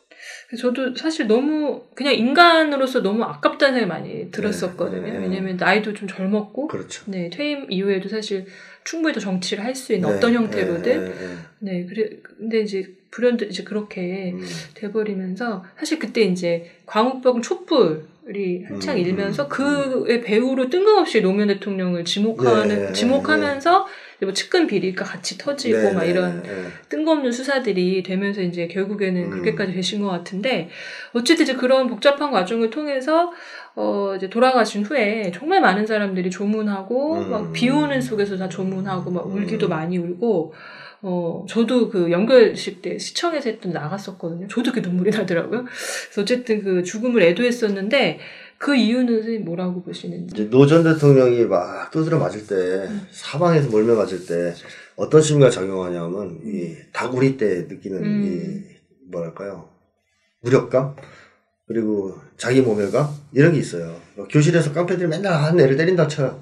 저도 0.59 0.95
사실 0.95 1.27
너무 1.27 1.83
그냥 1.95 2.13
인간으로서 2.13 3.01
너무 3.01 3.23
아깝다는 3.23 3.79
생각이 3.79 3.87
많이 3.87 4.31
들었었거든요. 4.31 5.01
네, 5.01 5.11
네. 5.11 5.17
왜냐면 5.17 5.57
나이도 5.57 5.93
좀 5.93 6.07
젊었고, 6.07 6.67
그렇죠. 6.67 7.03
네 7.07 7.29
퇴임 7.31 7.65
이후에도 7.71 8.09
사실 8.09 8.45
충분히 8.83 9.13
더 9.13 9.19
정치를 9.19 9.63
할 9.63 9.75
수 9.75 9.93
있는 9.93 10.07
네, 10.09 10.15
어떤 10.15 10.31
네, 10.31 10.37
형태로든, 10.37 11.05
네, 11.05 11.09
네. 11.09 11.35
네 11.59 11.85
그래 11.87 12.09
근데 12.37 12.61
이제 12.61 12.95
불현듯 13.11 13.49
이제 13.49 13.63
그렇게 13.63 14.31
음. 14.33 14.45
돼버리면서 14.75 15.65
사실 15.77 15.99
그때 15.99 16.21
이제 16.21 16.71
광우병 16.85 17.41
촛불 17.41 18.05
이 18.33 18.63
한창 18.63 18.95
음, 18.95 19.01
일면서 19.01 19.43
음, 19.43 19.49
그의 19.49 20.21
배우로 20.21 20.69
뜬금없이 20.69 21.21
노무현 21.21 21.47
대통령을 21.47 22.05
지목하는 22.05 22.87
네, 22.87 22.93
지목하면서 22.93 23.85
뭐 24.21 24.33
측근 24.33 24.67
비리가 24.67 25.03
같이 25.03 25.37
터지고 25.37 25.77
네, 25.77 25.93
막 25.93 26.03
네, 26.03 26.09
이런 26.09 26.41
네. 26.43 26.49
뜬금없는 26.89 27.31
수사들이 27.31 28.03
되면서 28.03 28.41
이제 28.41 28.67
결국에는 28.67 29.23
음. 29.23 29.29
그렇게까지 29.29 29.73
되신 29.73 30.01
것 30.01 30.09
같은데 30.09 30.69
어쨌든 31.13 31.43
이제 31.43 31.55
그런 31.55 31.87
복잡한 31.87 32.31
과정을 32.31 32.69
통해서 32.69 33.31
어 33.75 34.13
이제 34.15 34.29
돌아가신 34.29 34.83
후에 34.85 35.31
정말 35.33 35.59
많은 35.61 35.85
사람들이 35.85 36.29
조문하고 36.29 37.15
음. 37.15 37.29
막 37.31 37.45
비 37.53 37.69
오는 37.69 38.01
속에서 38.01 38.37
다 38.37 38.49
조문하고 38.49 39.11
막 39.11 39.27
울기도 39.27 39.67
음. 39.67 39.69
많이 39.69 39.97
울고 39.97 40.53
어 41.01 41.45
저도 41.47 41.89
그 41.89 42.11
연결식 42.11 42.81
때 42.81 42.97
시청에서 42.97 43.49
했던 43.49 43.71
나갔었거든요. 43.71 44.47
저도 44.47 44.71
그 44.71 44.79
눈물이 44.79 45.11
나더라고요. 45.11 45.65
그래서 45.65 46.21
어쨌든 46.21 46.63
그 46.63 46.83
죽음을 46.83 47.21
애도했었는데 47.21 48.19
그 48.57 48.75
이유는 48.75 49.07
선생님 49.15 49.45
뭐라고 49.45 49.83
보시는지. 49.83 50.33
이제 50.33 50.49
노 50.49 50.65
전 50.65 50.83
대통령이 50.83 51.45
막 51.45 51.91
두드려 51.91 52.17
맞을 52.19 52.47
때 52.47 52.55
음. 52.89 53.05
사방에서 53.11 53.69
몰며 53.69 53.95
맞을 53.95 54.25
때 54.25 54.53
어떤 54.95 55.21
심리가 55.21 55.49
작용하냐면 55.49 56.39
이 56.43 56.75
다구리 56.93 57.37
때 57.37 57.65
느끼는 57.67 58.03
음. 58.03 58.23
이 58.23 59.11
뭐랄까요 59.11 59.69
무력감 60.41 60.95
그리고 61.67 62.15
자기 62.37 62.61
모멸감 62.61 63.07
이런 63.33 63.51
게 63.53 63.59
있어요. 63.59 63.95
뭐 64.15 64.27
교실에서 64.27 64.71
깡패들이 64.73 65.07
맨날 65.07 65.33
한 65.33 65.59
애를 65.59 65.75
때린다 65.77 66.07
쳐요. 66.07 66.41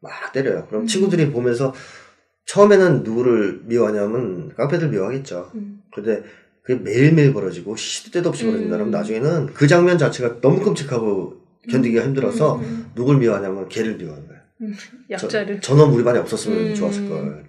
막 0.00 0.32
때려요. 0.32 0.66
그럼 0.68 0.82
음. 0.82 0.86
친구들이 0.86 1.30
보면서 1.32 1.74
처음에는 2.46 3.02
누구를 3.02 3.62
미워하냐면 3.64 4.54
깡패들 4.56 4.88
미워하겠죠. 4.88 5.50
음. 5.54 5.80
근데 5.94 6.22
그게 6.62 6.78
매일매일 6.80 7.32
벌어지고 7.32 7.76
시도 7.76 8.10
때도 8.10 8.28
없이 8.28 8.44
벌어진다면 8.44 8.86
음. 8.88 8.90
나중에는 8.90 9.46
그 9.54 9.66
장면 9.66 9.98
자체가 9.98 10.40
너무 10.40 10.62
끔찍하고 10.62 11.36
견디기가 11.70 12.04
힘들어서 12.04 12.56
음, 12.56 12.62
음, 12.62 12.90
누굴 12.94 13.18
미워하냐면 13.18 13.68
걔를 13.68 13.96
미워하는 13.96 14.26
거예요. 14.26 14.40
음. 14.62 14.74
약자를. 15.10 15.60
저, 15.60 15.74
놈 15.74 15.92
우리 15.94 16.02
반에 16.04 16.18
없었으면 16.18 16.58
음. 16.58 16.74
좋았을 16.74 17.08
걸. 17.08 17.44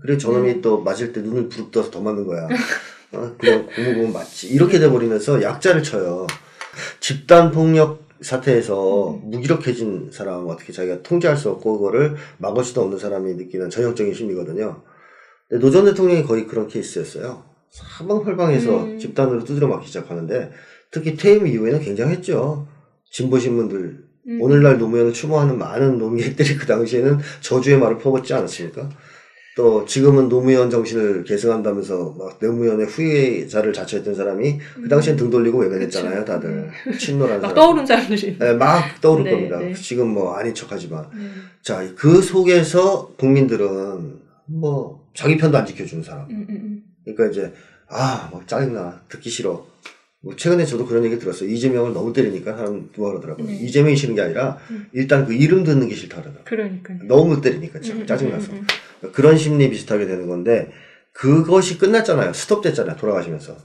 그리고 0.00 0.18
저놈이 0.18 0.50
음. 0.52 0.62
또 0.62 0.82
맞을 0.82 1.12
때 1.12 1.20
눈을 1.20 1.48
부릅떠서 1.48 1.90
더 1.90 2.00
맞는 2.00 2.26
거야. 2.26 2.46
어? 3.12 3.34
그냥 3.38 3.66
고무고무 3.74 4.12
맞지. 4.12 4.48
이렇게 4.48 4.78
돼버리면서 4.78 5.42
약자를 5.42 5.82
쳐요. 5.82 6.26
집단 7.00 7.50
폭력 7.50 8.06
사태에서 8.20 9.14
음. 9.14 9.30
무기력해진 9.30 10.10
사람 10.12 10.46
어떻게 10.48 10.72
자기가 10.72 11.02
통제할 11.02 11.36
수 11.36 11.50
없고 11.50 11.78
그거를 11.78 12.16
막을 12.38 12.64
수도 12.64 12.82
없는 12.82 12.98
사람이 12.98 13.34
느끼는 13.34 13.70
전형적인 13.70 14.14
심리거든요. 14.14 14.82
근데 15.48 15.64
노 15.64 15.70
전 15.72 15.84
대통령이 15.84 16.24
거의 16.24 16.46
그런 16.46 16.66
케이스였어요. 16.68 17.44
사방팔방에서 17.70 18.84
음. 18.84 18.98
집단으로 18.98 19.44
두드려 19.44 19.68
맞기 19.68 19.86
시작하는데 19.86 20.50
특히 20.90 21.16
퇴임 21.16 21.46
이후에는 21.46 21.80
굉장했죠. 21.80 22.66
진보 23.10 23.38
신문들 23.38 24.06
음. 24.28 24.38
오늘날 24.40 24.78
노무현을 24.78 25.12
추모하는 25.12 25.58
많은 25.58 25.98
논객들이 25.98 26.56
그 26.56 26.66
당시에는 26.66 27.18
저주의 27.40 27.78
말을 27.78 27.98
퍼붓지 27.98 28.34
않았습니까? 28.34 28.88
또 29.56 29.86
지금은 29.86 30.28
노무현 30.28 30.68
정신을 30.68 31.24
계승한다면서 31.24 32.14
막 32.18 32.38
노무현의 32.42 32.86
후예자를 32.88 33.72
자처했던 33.72 34.14
사람이 34.14 34.58
그 34.82 34.88
당시엔 34.88 35.16
등 35.16 35.30
돌리고 35.30 35.60
외면했잖아요. 35.60 36.26
다들. 36.26 36.70
친노란 37.00 37.40
막 37.40 37.48
사람. 37.48 37.54
떠오른 37.54 37.86
사람들이. 37.86 38.36
네, 38.38 38.52
막 38.52 39.00
떠오를 39.00 39.24
네, 39.24 39.30
겁니다. 39.30 39.58
네. 39.58 39.72
지금 39.72 40.08
뭐 40.08 40.34
아닌 40.34 40.52
척하지만. 40.54 41.08
네. 41.16 41.30
자, 41.62 41.82
그 41.96 42.20
속에서 42.20 43.14
국민들은 43.16 44.18
뭐 44.44 45.06
자기 45.14 45.38
편도 45.38 45.56
안 45.56 45.64
지켜주는 45.64 46.04
사람. 46.04 46.28
음, 46.28 46.46
음, 46.50 46.82
그러니까 47.04 47.28
이제 47.28 47.50
아, 47.88 48.28
막 48.30 48.46
짜증나. 48.46 49.00
듣기 49.08 49.30
싫어. 49.30 49.66
뭐 50.26 50.34
최근에 50.34 50.64
저도 50.64 50.86
그런 50.86 51.04
얘기 51.04 51.20
들었어요. 51.20 51.48
이재명을 51.48 51.92
너무 51.92 52.12
때리니까 52.12 52.56
사람 52.56 52.90
누가 52.92 53.10
그러더라고요. 53.10 53.46
네. 53.46 53.54
이재명이 53.60 53.94
싫은 53.94 54.16
게 54.16 54.22
아니라 54.22 54.58
음. 54.72 54.88
일단 54.92 55.24
그 55.24 55.32
이름 55.32 55.62
듣는 55.62 55.86
게 55.88 55.94
싫다 55.94 56.16
그러더라고요. 56.20 56.44
그러니까요. 56.44 56.98
너무 57.06 57.40
때리니까 57.40 57.78
음, 57.78 57.82
짜- 57.82 57.92
음, 57.94 58.06
짜증나서. 58.06 58.52
음, 58.52 58.66
음, 59.04 59.12
그런 59.12 59.38
심리 59.38 59.70
비슷하게 59.70 60.06
되는 60.06 60.26
건데 60.26 60.72
그것이 61.12 61.78
끝났잖아요. 61.78 62.32
스톱됐잖아요. 62.32 62.96
돌아가시면서. 62.96 63.56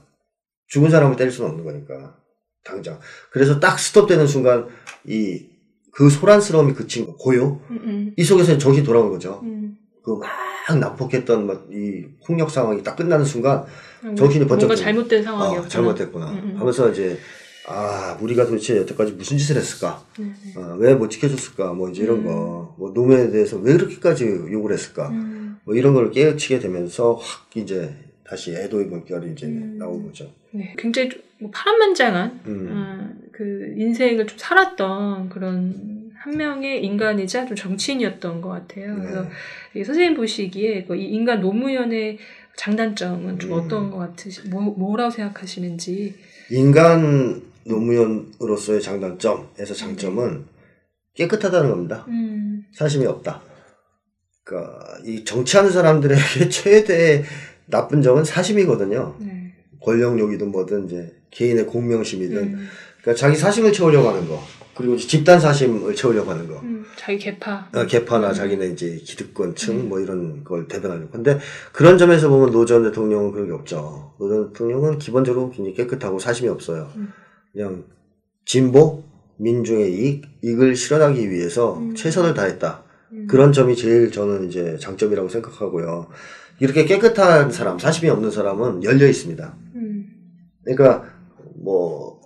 죽은 0.68 0.88
사람을 0.88 1.16
때릴 1.16 1.32
수는 1.32 1.50
없는 1.50 1.64
거니까. 1.64 2.16
당장. 2.64 3.00
그래서 3.32 3.58
딱 3.58 3.76
스톱되는 3.80 4.26
순간 4.28 4.68
이 5.06 5.48
그 5.94 6.08
소란스러움이 6.08 6.72
그친 6.72 7.04
거, 7.04 7.16
고요. 7.16 7.60
음, 7.70 7.80
음, 7.84 8.14
이 8.16 8.24
속에서 8.24 8.56
정신이 8.56 8.86
돌아온 8.86 9.10
거죠. 9.10 9.40
음. 9.42 9.74
그막 10.02 10.22
난폭했던 10.68 11.46
막 11.46 11.62
이 11.72 12.04
폭력 12.26 12.50
상황이 12.50 12.82
딱 12.82 12.96
끝나는 12.96 13.24
순간 13.24 13.64
음. 14.04 14.14
정신이 14.14 14.46
번쩍 14.46 14.66
뭔가 14.66 14.82
잘못된 14.82 15.22
상황이었구나. 15.22 15.66
아, 15.66 15.68
잘못됐구나 15.68 16.30
음, 16.30 16.38
음. 16.38 16.56
하면서 16.58 16.90
이제 16.90 17.18
아 17.66 18.18
우리가 18.20 18.44
도대체 18.46 18.76
여태까지 18.76 19.12
무슨 19.12 19.38
짓을 19.38 19.56
했을까 19.56 20.04
네, 20.18 20.24
네. 20.26 20.60
어, 20.60 20.76
왜못 20.78 21.10
지켜줬을까 21.10 21.72
뭐 21.72 21.88
이제 21.90 22.02
이런 22.02 22.18
음. 22.18 22.24
거뭐 22.24 22.92
노무현에 22.94 23.30
대해서 23.30 23.56
왜 23.56 23.74
그렇게까지 23.74 24.26
욕을 24.26 24.72
했을까 24.72 25.08
음, 25.10 25.56
뭐 25.64 25.74
이런 25.74 25.94
걸 25.94 26.10
깨우치게 26.10 26.58
되면서 26.58 27.14
확 27.14 27.56
이제 27.56 27.94
다시 28.24 28.52
애도의 28.54 28.86
물결이 28.86 29.32
이제 29.32 29.46
음. 29.46 29.76
나온 29.78 30.04
거죠. 30.04 30.30
네. 30.52 30.74
굉장히 30.76 31.08
좀뭐 31.08 31.50
파란만장한 31.52 32.40
음. 32.46 32.68
어, 32.70 33.28
그 33.32 33.74
인생을 33.76 34.26
좀 34.26 34.36
살았던 34.38 35.28
그런 35.28 36.01
한 36.22 36.36
명의 36.36 36.84
인간이자 36.84 37.46
좀 37.46 37.56
정치인이었던 37.56 38.40
것 38.40 38.48
같아요. 38.50 38.94
그래서 38.94 39.22
네. 39.22 39.80
이 39.80 39.82
선생님 39.82 40.14
보시기에 40.14 40.84
그이 40.84 41.04
인간 41.06 41.40
노무현의 41.40 42.18
장단점은 42.56 43.40
좀 43.40 43.52
음. 43.52 43.58
어떤 43.58 43.90
것 43.90 43.98
같으시, 43.98 44.48
뭐, 44.48 44.62
뭐라고 44.62 45.10
생각하시는지. 45.10 46.14
인간 46.50 47.42
노무현으로서의 47.64 48.80
장단점에서 48.80 49.74
장점은 49.74 50.44
깨끗하다는 51.14 51.70
겁니다. 51.70 52.04
음. 52.06 52.66
사심이 52.72 53.04
없다. 53.04 53.42
그러니까 54.44 54.98
이 55.04 55.24
정치하는 55.24 55.72
사람들에게 55.72 56.48
최대 56.50 57.24
나쁜 57.66 58.00
점은 58.00 58.22
사심이거든요. 58.22 59.16
네. 59.18 59.54
권력욕이든 59.80 60.52
뭐든 60.52 60.86
이제 60.86 61.12
개인의 61.32 61.66
공명심이든 61.66 62.36
음. 62.36 62.68
그러니까 63.00 63.18
자기 63.18 63.34
사심을 63.34 63.72
채우려고 63.72 64.08
하는 64.08 64.28
거 64.28 64.40
그리고 64.74 64.94
이제 64.94 65.06
집단 65.06 65.38
사심을 65.38 65.94
채우려고 65.94 66.30
하는 66.30 66.48
거 66.48 66.58
음. 66.60 66.84
자기 66.96 67.18
개파. 67.18 67.68
어, 67.74 67.86
개파나 67.86 68.30
음. 68.30 68.34
자기네 68.34 68.68
이제 68.68 68.96
기득권층 69.04 69.88
뭐 69.88 70.00
이런 70.00 70.42
걸 70.44 70.66
대변하려고 70.68 71.10
근데 71.10 71.38
그런 71.72 71.98
점에서 71.98 72.28
보면 72.28 72.50
노 72.52 72.64
전 72.64 72.82
대통령은 72.84 73.32
그런 73.32 73.46
게 73.48 73.52
없죠 73.52 74.14
노 74.18 74.28
전 74.28 74.46
대통령은 74.52 74.98
기본적으로 74.98 75.50
굉장히 75.50 75.74
깨끗하고 75.74 76.18
사심이 76.18 76.48
없어요 76.48 76.88
음. 76.96 77.08
그냥 77.52 77.84
진보 78.46 79.04
민중의 79.36 79.92
이익 79.92 80.24
이익을 80.42 80.74
실현하기 80.74 81.30
위해서 81.30 81.76
음. 81.78 81.94
최선을 81.94 82.32
다했다 82.32 82.82
음. 83.12 83.26
그런 83.28 83.52
점이 83.52 83.76
제일 83.76 84.10
저는 84.10 84.48
이제 84.48 84.78
장점이라고 84.80 85.28
생각하고요 85.28 86.08
이렇게 86.60 86.86
깨끗한 86.86 87.50
사람 87.50 87.78
사심이 87.78 88.08
없는 88.10 88.30
사람은 88.30 88.84
열려 88.84 89.06
있습니다 89.06 89.54
음. 89.74 90.06
그러니까 90.64 91.04
뭐 91.56 92.21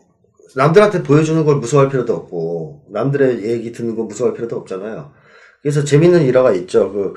남들한테 0.57 1.03
보여주는 1.03 1.45
걸 1.45 1.57
무서워할 1.57 1.91
필요도 1.91 2.15
없고 2.15 2.87
남들의 2.91 3.45
얘기 3.45 3.73
듣는 3.73 3.95
거 3.95 4.05
무서워할 4.05 4.35
필요도 4.35 4.57
없잖아요. 4.57 5.13
그래서 5.61 5.85
재밌는 5.85 6.23
일화가 6.23 6.53
있죠. 6.53 6.93
그 6.93 7.15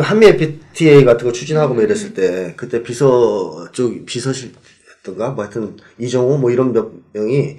한미 0.00 0.26
FTA 0.26 1.04
같은 1.04 1.26
거 1.26 1.32
추진하고 1.32 1.74
뭐 1.74 1.82
이랬을 1.82 2.14
때 2.14 2.54
그때 2.56 2.82
비서 2.82 3.66
쪽 3.72 4.06
비서실이던가 4.06 5.30
뭐 5.30 5.44
하여튼 5.44 5.76
이정호 5.98 6.38
뭐 6.38 6.50
이런 6.50 6.72
몇 6.72 6.92
명이 7.12 7.56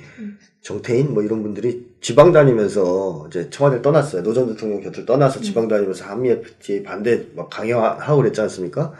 정태인 0.61 1.13
뭐 1.13 1.23
이런 1.23 1.41
분들이 1.41 1.87
지방 1.99 2.31
다니면서 2.31 3.25
이제 3.27 3.49
청와대를 3.49 3.81
떠났어요. 3.81 4.23
노 4.23 4.33
전 4.33 4.47
대통령 4.47 4.81
곁을 4.81 5.05
떠나서 5.05 5.41
지방 5.41 5.67
다니면서 5.67 6.05
한미 6.05 6.29
FTA 6.29 6.83
반대 6.83 7.25
막 7.35 7.49
강연하고 7.49 8.17
그랬지 8.17 8.39
않습니까? 8.41 8.93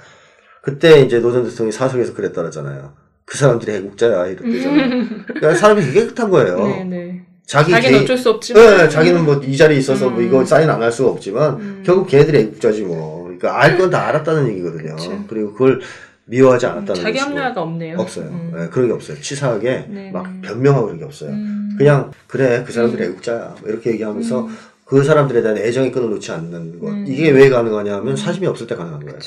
그때 0.61 1.01
이제 1.01 1.19
노 1.19 1.31
전 1.31 1.43
대통령이 1.45 1.71
사석에서 1.71 2.13
그랬더라잖아요. 2.13 2.93
그 3.29 3.37
사람들이 3.37 3.73
애국자야 3.73 4.25
이랬대잖아요. 4.25 5.05
그러니까 5.27 5.53
사람이 5.55 5.81
되게 5.83 5.99
깨끗한 6.01 6.31
거예요. 6.31 6.57
네네. 6.65 7.21
자기 7.45 7.71
자기 7.71 7.85
는 7.87 7.91
개인- 7.91 8.03
어쩔 8.03 8.17
수 8.17 8.29
없지만. 8.31 8.77
네, 8.77 8.89
자기는 8.89 9.23
뭐 9.23 9.39
이 9.43 9.55
자리에 9.55 9.77
있어서 9.77 10.09
뭐 10.09 10.19
음. 10.19 10.25
이거 10.25 10.43
사인 10.45 10.67
안 10.67 10.81
할 10.81 10.91
수가 10.91 11.11
없지만 11.11 11.53
음. 11.59 11.83
결국 11.85 12.07
걔네들이 12.07 12.39
애국자지 12.39 12.81
뭐. 12.83 13.23
그러니까 13.25 13.61
알 13.61 13.77
건 13.77 13.91
다 13.91 14.07
알았다는 14.07 14.47
얘기거든요. 14.49 14.95
그치. 14.95 15.11
그리고 15.27 15.53
그걸 15.53 15.79
미워하지 16.25 16.65
음, 16.65 16.71
않았다는 16.71 17.01
자기. 17.03 17.19
합리화가 17.19 17.61
없네요. 17.61 17.97
없어요. 17.99 18.25
음. 18.25 18.51
네, 18.55 18.67
그런 18.69 18.87
게 18.87 18.93
없어요. 18.95 19.19
치사하게 19.21 19.85
네, 19.89 20.11
막 20.11 20.27
네. 20.41 20.41
변명하고 20.47 20.85
그런 20.87 20.97
게 20.99 21.05
없어요. 21.05 21.29
음. 21.29 21.75
그냥 21.77 22.11
그래 22.27 22.63
그 22.65 22.73
사람들이 22.73 23.03
애국자야 23.03 23.55
뭐 23.61 23.69
이렇게 23.69 23.91
얘기하면서 23.91 24.45
음. 24.47 24.57
그 24.85 25.03
사람들에 25.03 25.43
대한 25.43 25.55
애정의 25.57 25.91
끈을 25.91 26.09
놓지 26.09 26.31
않는 26.31 26.79
것 26.79 26.87
음. 26.89 27.05
이게 27.07 27.29
왜 27.29 27.49
가능하냐면 27.49 28.15
사심이 28.15 28.47
없을 28.47 28.65
때 28.65 28.75
가능한 28.75 29.01
거예요. 29.05 29.19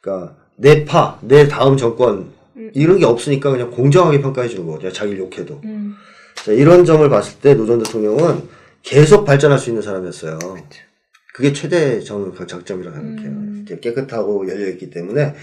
그러니까 0.00 0.34
내 0.56 0.84
파, 0.84 1.18
내 1.22 1.48
다음 1.48 1.76
정권 1.76 2.14
음. 2.18 2.32
이런 2.74 2.98
게 2.98 3.04
없으니까 3.04 3.50
그냥 3.50 3.70
공정하게 3.70 4.20
평가해 4.20 4.48
주는 4.48 4.66
거죠. 4.66 4.92
자기를 4.92 5.18
욕해도. 5.20 5.60
음. 5.64 5.94
자, 6.34 6.52
이런 6.52 6.84
점을 6.84 7.08
봤을 7.08 7.40
때 7.40 7.54
노 7.54 7.66
전 7.66 7.82
대통령은 7.82 8.48
계속 8.82 9.24
발전할 9.24 9.58
수 9.58 9.70
있는 9.70 9.82
사람이었어요. 9.82 10.38
그게 11.34 11.52
최대 11.52 12.00
저는 12.00 12.32
그 12.32 12.46
장점이라고 12.46 12.96
생각해요. 12.96 13.30
음. 13.30 13.66
깨끗하고 13.80 14.48
열려있기 14.48 14.90
때문에 14.90 15.34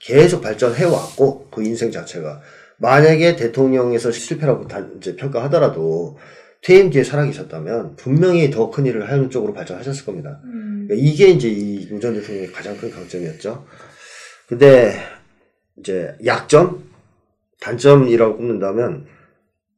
계속 0.00 0.40
발전해왔고, 0.42 1.48
그 1.50 1.62
인생 1.64 1.90
자체가. 1.90 2.40
만약에 2.78 3.36
대통령에서 3.36 4.10
실패라고 4.10 4.66
다 4.66 4.84
이제 4.98 5.14
평가하더라도 5.16 6.18
퇴임 6.62 6.90
뒤에 6.90 7.02
살아계셨다면 7.04 7.96
분명히 7.96 8.50
더 8.50 8.70
큰 8.70 8.86
일을 8.86 9.08
하는 9.10 9.30
쪽으로 9.30 9.52
발전하셨을 9.52 10.04
겁니다. 10.04 10.40
음. 10.44 10.86
그러니까 10.88 11.08
이게 11.08 11.28
이제 11.28 11.48
이 11.48 11.88
노 11.90 11.98
전 12.00 12.14
대통령의 12.14 12.52
가장 12.52 12.76
큰 12.76 12.90
강점이었죠. 12.90 13.64
근데 14.48 14.94
이제 15.78 16.16
약점, 16.24 16.84
단점이라고 17.60 18.36
꼽는다면 18.36 19.06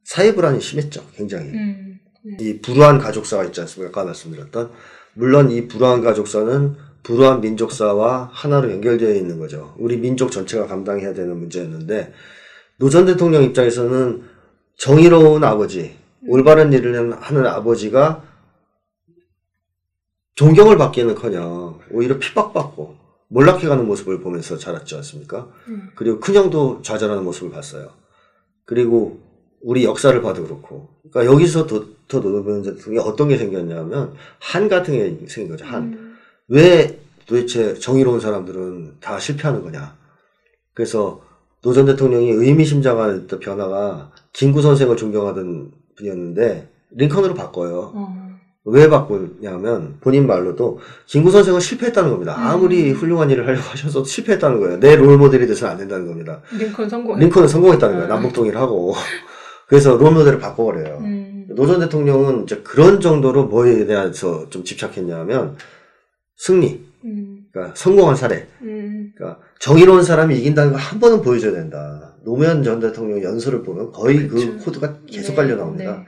사회 0.04 0.34
불안이 0.34 0.60
심했죠, 0.60 1.04
굉장히. 1.14 1.50
음. 1.52 1.98
이 2.40 2.60
불우한 2.60 2.98
가족사가 2.98 3.44
있지 3.44 3.60
않습니까? 3.60 4.00
아까 4.00 4.06
말씀드렸던. 4.06 4.70
물론 5.14 5.50
이 5.50 5.68
불우한 5.68 6.02
가족사는 6.02 6.74
불우한 7.02 7.40
민족사와 7.42 8.30
하나로 8.32 8.70
연결되어 8.72 9.14
있는 9.14 9.38
거죠. 9.38 9.74
우리 9.78 9.98
민족 9.98 10.32
전체가 10.32 10.66
감당해야 10.66 11.12
되는 11.12 11.36
문제였는데, 11.38 12.12
노 12.78 12.88
전 12.88 13.04
대통령 13.06 13.42
입장에서는 13.42 14.22
정의로운 14.76 15.44
아버지, 15.44 15.96
올바른 16.26 16.72
일을 16.72 17.12
하는 17.20 17.46
아버지가 17.46 18.24
존경을 20.34 20.76
받기는 20.78 21.14
커녕 21.14 21.78
오히려 21.90 22.18
핍박받고 22.18 22.96
몰락해가는 23.34 23.84
모습을 23.84 24.20
보면서 24.20 24.56
자랐지 24.56 24.94
않습니까? 24.94 25.48
음. 25.66 25.90
그리고 25.96 26.20
큰형도 26.20 26.82
좌절하는 26.82 27.24
모습을 27.24 27.50
봤어요. 27.50 27.90
그리고 28.64 29.20
우리 29.60 29.84
역사를 29.84 30.20
봐도 30.22 30.44
그렇고. 30.44 30.88
그러니까 31.10 31.32
여기서 31.32 31.66
더, 31.66 31.84
더 32.06 32.20
노무현 32.20 32.62
대통령이 32.62 33.04
어떤 33.04 33.28
게 33.28 33.36
생겼냐면 33.36 34.14
한 34.38 34.68
같은 34.68 34.94
게 34.94 35.26
생긴 35.26 35.48
거죠. 35.48 35.64
한. 35.64 35.82
음. 35.82 36.16
왜 36.46 37.00
도대체 37.26 37.74
정의로운 37.74 38.20
사람들은 38.20 38.98
다 39.00 39.18
실패하는 39.18 39.62
거냐. 39.62 39.96
그래서 40.72 41.20
노전 41.62 41.86
대통령이 41.86 42.30
의미심장한 42.30 43.26
변화가 43.26 44.12
김구 44.32 44.62
선생을 44.62 44.96
존경하던 44.96 45.72
분이었는데 45.96 46.68
링컨으로 46.90 47.34
바꿔요. 47.34 47.92
어. 47.94 48.33
왜 48.66 48.88
바꾸냐면 48.88 49.96
본인 50.00 50.26
말로도 50.26 50.80
김구 51.06 51.30
선생은 51.30 51.60
실패했다는 51.60 52.10
겁니다. 52.10 52.34
아무리 52.36 52.90
음. 52.90 52.96
훌륭한 52.96 53.30
일을 53.30 53.46
하려고 53.46 53.62
하셔서 53.62 54.04
실패했다는 54.04 54.58
거예요. 54.60 54.80
내 54.80 54.96
롤모델이 54.96 55.46
돼서는 55.46 55.72
안 55.72 55.78
된다는 55.78 56.06
겁니다. 56.06 56.40
링컨 56.58 56.88
성공. 56.88 57.18
링컨은 57.18 57.46
성공했다는 57.48 57.94
거예요. 57.96 58.10
아. 58.10 58.14
남북 58.14 58.32
통일 58.32 58.56
하고. 58.56 58.94
그래서 59.68 59.96
롤모델을 59.96 60.38
바꿔버려요. 60.38 60.98
음. 61.00 61.46
노전 61.50 61.80
대통령은 61.80 62.44
이제 62.44 62.62
그런 62.64 63.00
정도로 63.00 63.46
뭐에 63.46 63.84
대해서 63.86 64.48
좀 64.48 64.64
집착했냐면 64.64 65.56
승리, 66.36 66.84
음. 67.04 67.44
그러니까 67.52 67.74
성공한 67.76 68.16
사례, 68.16 68.48
음. 68.62 69.12
그러니까 69.14 69.40
정의로운 69.60 70.02
사람이 70.02 70.36
이긴다는 70.38 70.72
걸 70.72 70.80
한 70.80 70.98
번은 71.00 71.22
보여줘야 71.22 71.52
된다. 71.52 72.14
노무현 72.24 72.62
전 72.62 72.80
대통령 72.80 73.22
연설을 73.22 73.62
보면 73.62 73.92
거의 73.92 74.26
그 74.26 74.34
그렇죠. 74.36 74.56
코드가 74.64 74.96
계속 75.06 75.32
네, 75.32 75.36
깔려 75.36 75.56
나옵니다. 75.56 76.04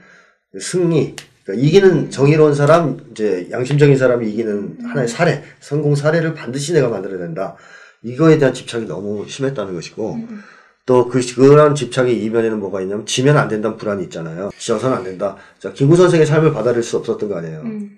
네. 0.53 0.59
승리, 0.59 1.15
그러니까 1.47 1.65
이기는 1.65 2.09
정의로운 2.11 2.53
사람, 2.53 2.99
이제 3.11 3.47
양심적인 3.49 3.95
사람이 3.97 4.29
이기는 4.29 4.53
음. 4.53 4.77
하나의 4.85 5.07
사례, 5.07 5.43
성공 5.61 5.95
사례를 5.95 6.33
반드시 6.33 6.73
내가 6.73 6.89
만들어야 6.89 7.19
된다. 7.19 7.55
이거에 8.03 8.37
대한 8.37 8.53
집착이 8.53 8.85
너무 8.85 9.25
심했다는 9.27 9.73
것이고, 9.73 10.15
음. 10.15 10.41
또 10.85 11.07
그, 11.07 11.21
그런 11.35 11.73
집착의 11.73 12.21
이면에는 12.21 12.59
뭐가 12.59 12.81
있냐면, 12.81 13.05
지면 13.05 13.37
안 13.37 13.47
된다는 13.47 13.77
불안이 13.77 14.03
있잖아요. 14.03 14.49
지어서는 14.57 14.97
안 14.97 15.03
된다. 15.05 15.37
자, 15.57 15.71
김구 15.71 15.95
선생의 15.95 16.25
삶을 16.25 16.51
받아들일 16.51 16.83
수 16.83 16.97
없었던 16.97 17.29
거 17.29 17.37
아니에요. 17.37 17.61
음. 17.61 17.97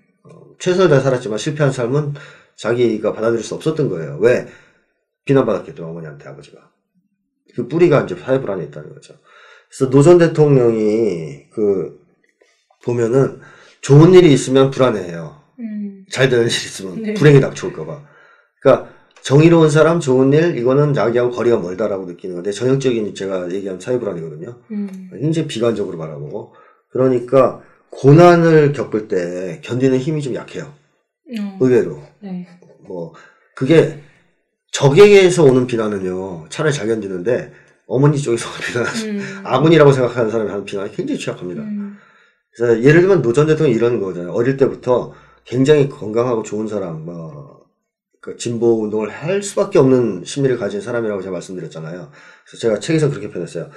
최선을 0.60 0.90
다해 0.90 1.02
살았지만 1.02 1.38
실패한 1.40 1.72
삶은 1.72 2.14
자기가 2.56 3.14
받아들일 3.14 3.44
수 3.44 3.56
없었던 3.56 3.90
거예요. 3.90 4.18
왜? 4.22 4.48
비난받았기 5.26 5.74
때문에 5.74 5.92
어머니한테 5.92 6.30
아버지가. 6.30 6.70
그 7.56 7.68
뿌리가 7.68 8.02
이제 8.02 8.16
사회 8.16 8.40
불안에 8.40 8.66
있다는 8.66 8.94
거죠. 8.94 9.16
그래서 9.70 9.90
노 9.90 10.04
전 10.04 10.18
대통령이 10.18 11.50
그, 11.52 11.99
보면은 12.90 13.40
좋은 13.82 14.14
일이 14.14 14.34
있으면 14.34 14.72
불안해해요. 14.72 15.42
음. 15.60 16.06
잘 16.12 16.30
되는 16.30 16.46
일이 16.46 16.54
있으면 16.54 17.02
네. 17.02 17.14
불행이 17.14 17.40
닥쳐올까봐. 17.40 18.02
그러니까 18.62 18.90
정의로운 19.22 19.70
사람, 19.70 20.00
좋은 20.00 20.34
일, 20.34 20.58
이거는 20.58 20.94
자기하고 20.94 21.32
거리가 21.32 21.60
멀다라고 21.60 22.06
느끼는 22.06 22.36
건데, 22.36 22.52
전형적인 22.52 23.14
제가 23.14 23.52
얘기한 23.52 23.80
사회 23.80 24.00
불안이거든요. 24.00 24.58
음. 24.72 25.10
굉장히 25.12 25.48
비관적으로 25.48 25.98
바라보고. 25.98 26.54
그러니까 26.92 27.62
고난을 27.92 28.74
겪을 28.74 29.08
때 29.08 29.60
견디는 29.64 30.00
힘이 30.00 30.22
좀 30.22 30.36
약해요. 30.36 30.74
어. 31.40 31.58
의외로. 31.60 32.02
네. 32.22 32.48
뭐, 32.88 33.14
그게 33.56 34.00
적에게서 34.72 35.44
오는 35.44 35.68
비난은요, 35.68 36.48
차라리 36.50 36.74
잘 36.74 36.88
견디는데, 36.88 37.52
어머니 37.88 38.18
쪽에서 38.18 38.48
오는 38.50 38.60
비난, 38.62 38.86
음. 39.20 39.42
아군이라고 39.44 39.92
생각하는 39.92 40.32
사람이 40.32 40.50
하는 40.50 40.66
비난이 40.66 40.92
굉장히 40.94 41.20
취약합니다. 41.20 41.62
음. 41.62 41.98
그래서 42.56 42.82
예를 42.84 43.02
들면 43.02 43.22
노 43.22 43.34
전 43.34 43.48
대통령이 43.48 43.76
이런 43.76 44.00
거잖아요. 44.00 44.32
어릴 44.34 44.58
때부터 44.58 45.14
굉장히 45.46 45.90
건강하고 45.90 46.44
좋은 46.44 46.68
사람, 46.68 47.06
뭐, 47.06 47.60
그 48.22 48.36
진보 48.38 48.82
운동을 48.84 49.10
할 49.10 49.42
수밖에 49.42 49.80
없는 49.80 50.24
심리를 50.26 50.58
가진 50.58 50.82
사람이라고 50.82 51.22
제가 51.22 51.32
말씀드렸잖아요. 51.32 52.10
그래서 52.46 52.58
제가 52.60 52.80
책에서 52.80 53.10
그렇게 53.10 53.30
표현했어요. 53.30 53.70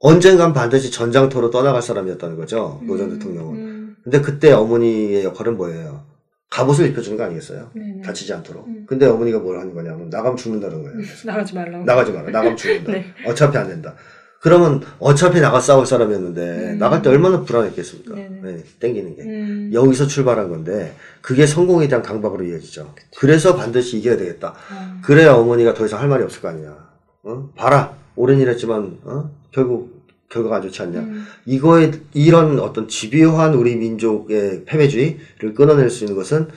언젠간 0.00 0.52
반드시 0.52 0.90
전장터로 0.90 1.50
떠나갈 1.50 1.82
사람이었다는 1.82 2.36
거죠. 2.36 2.80
노전 2.86 3.10
음. 3.10 3.18
대통령은. 3.18 3.56
음. 3.58 3.96
근데 4.04 4.20
그때 4.20 4.52
어머니의 4.52 5.24
역할은 5.24 5.56
뭐예요? 5.56 6.06
갑옷을 6.50 6.86
입혀주는 6.88 7.18
거 7.18 7.24
아니겠어요? 7.24 7.70
네네. 7.74 8.02
다치지 8.02 8.32
않도록. 8.32 8.66
음. 8.68 8.86
근데 8.88 9.04
어머니가 9.06 9.38
뭘 9.40 9.58
하는 9.58 9.74
거냐면 9.74 10.08
나가면 10.08 10.36
죽는다는 10.36 10.82
거예요. 10.82 10.96
나가지 11.26 11.54
말라고. 11.54 11.84
나가지 11.84 12.12
마라. 12.12 12.30
나가면 12.30 12.56
죽는다. 12.56 12.92
네. 12.92 13.04
어차피 13.26 13.58
안 13.58 13.68
된다. 13.68 13.94
그러면 14.40 14.82
어차피 15.00 15.40
나가 15.40 15.60
싸울 15.60 15.84
사람이었는데 15.84 16.72
음. 16.74 16.78
나갈 16.78 17.02
때 17.02 17.10
얼마나 17.10 17.42
불안했겠습니까? 17.42 18.14
네, 18.14 18.64
땡기는 18.78 19.16
게. 19.16 19.22
음. 19.22 19.70
여기서 19.72 20.06
출발한 20.06 20.48
건데 20.48 20.94
그게 21.20 21.46
성공에 21.46 21.88
대한 21.88 22.02
강박으로 22.02 22.44
이어지죠. 22.44 22.94
그래서 23.18 23.56
반드시 23.56 23.98
이겨야 23.98 24.16
되겠다. 24.16 24.54
아. 24.70 25.00
그래야 25.04 25.34
어머니가 25.34 25.74
더 25.74 25.86
이상 25.86 26.00
할 26.00 26.08
말이 26.08 26.22
없을 26.22 26.40
거 26.40 26.48
아니냐. 26.48 26.76
어? 27.24 27.50
봐라. 27.56 27.96
오랜 28.14 28.38
일 28.38 28.48
했지만 28.48 28.98
어? 29.02 29.30
결국 29.50 30.06
결과가 30.28 30.56
안 30.56 30.62
좋지 30.62 30.82
않냐. 30.82 31.00
음. 31.00 31.26
이거에 31.44 31.90
이런 32.14 32.60
어떤 32.60 32.86
집요한 32.86 33.54
우리 33.54 33.74
민족의 33.76 34.64
패배주의를 34.66 35.54
끊어낼 35.54 35.90
수 35.90 36.04
있는 36.04 36.16
것은 36.16 36.48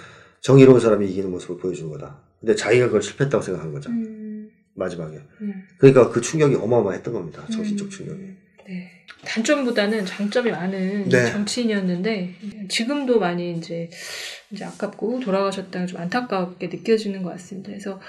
정의로운 0.41 0.79
사람이 0.79 1.09
이기는 1.09 1.31
모습을 1.31 1.57
보여주는 1.57 1.89
거다. 1.91 2.17
근데 2.39 2.55
자기가 2.55 2.87
그걸 2.87 3.01
실패했다고 3.01 3.43
생각한 3.43 3.71
거죠. 3.71 3.89
음. 4.81 4.83
마지막에. 4.83 5.17
음. 5.41 5.67
그러니까 5.77 6.09
그 6.09 6.21
충격이 6.21 6.55
어마어마했던 6.55 7.13
겁니다. 7.13 7.45
정신적 7.51 7.89
충격이. 7.89 8.19
음, 8.19 8.37
네. 8.67 8.91
단점보다는 9.25 10.05
장점이 10.05 10.49
많은 10.51 11.09
네. 11.09 11.31
정치인이었는데 11.31 12.35
지금도 12.69 13.19
많이 13.19 13.55
이제 13.55 13.89
이제 14.51 14.65
아깝고 14.65 15.19
돌아가셨다가 15.19 15.85
좀 15.85 16.01
안타깝게 16.01 16.67
느껴지는 16.67 17.21
것 17.21 17.29
같습니다. 17.31 17.69
그래서 17.69 17.99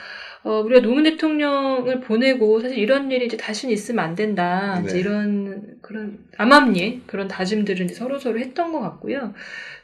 어, 0.42 0.60
우리가 0.60 0.80
노무현 0.80 1.04
대통령을 1.04 2.00
보내고 2.00 2.60
사실 2.60 2.78
이런 2.78 3.10
일이 3.10 3.26
이제 3.26 3.36
다시는 3.36 3.72
있으면 3.72 4.04
안 4.04 4.14
된다. 4.14 4.80
이제 4.84 4.94
네. 4.94 5.00
이런 5.00 5.78
그런 5.82 6.18
암암리에 6.38 7.02
그런 7.06 7.28
다짐들을 7.28 7.84
이제 7.84 7.94
서로 7.94 8.18
서로 8.18 8.38
했던 8.38 8.72
것 8.72 8.80
같고요. 8.80 9.34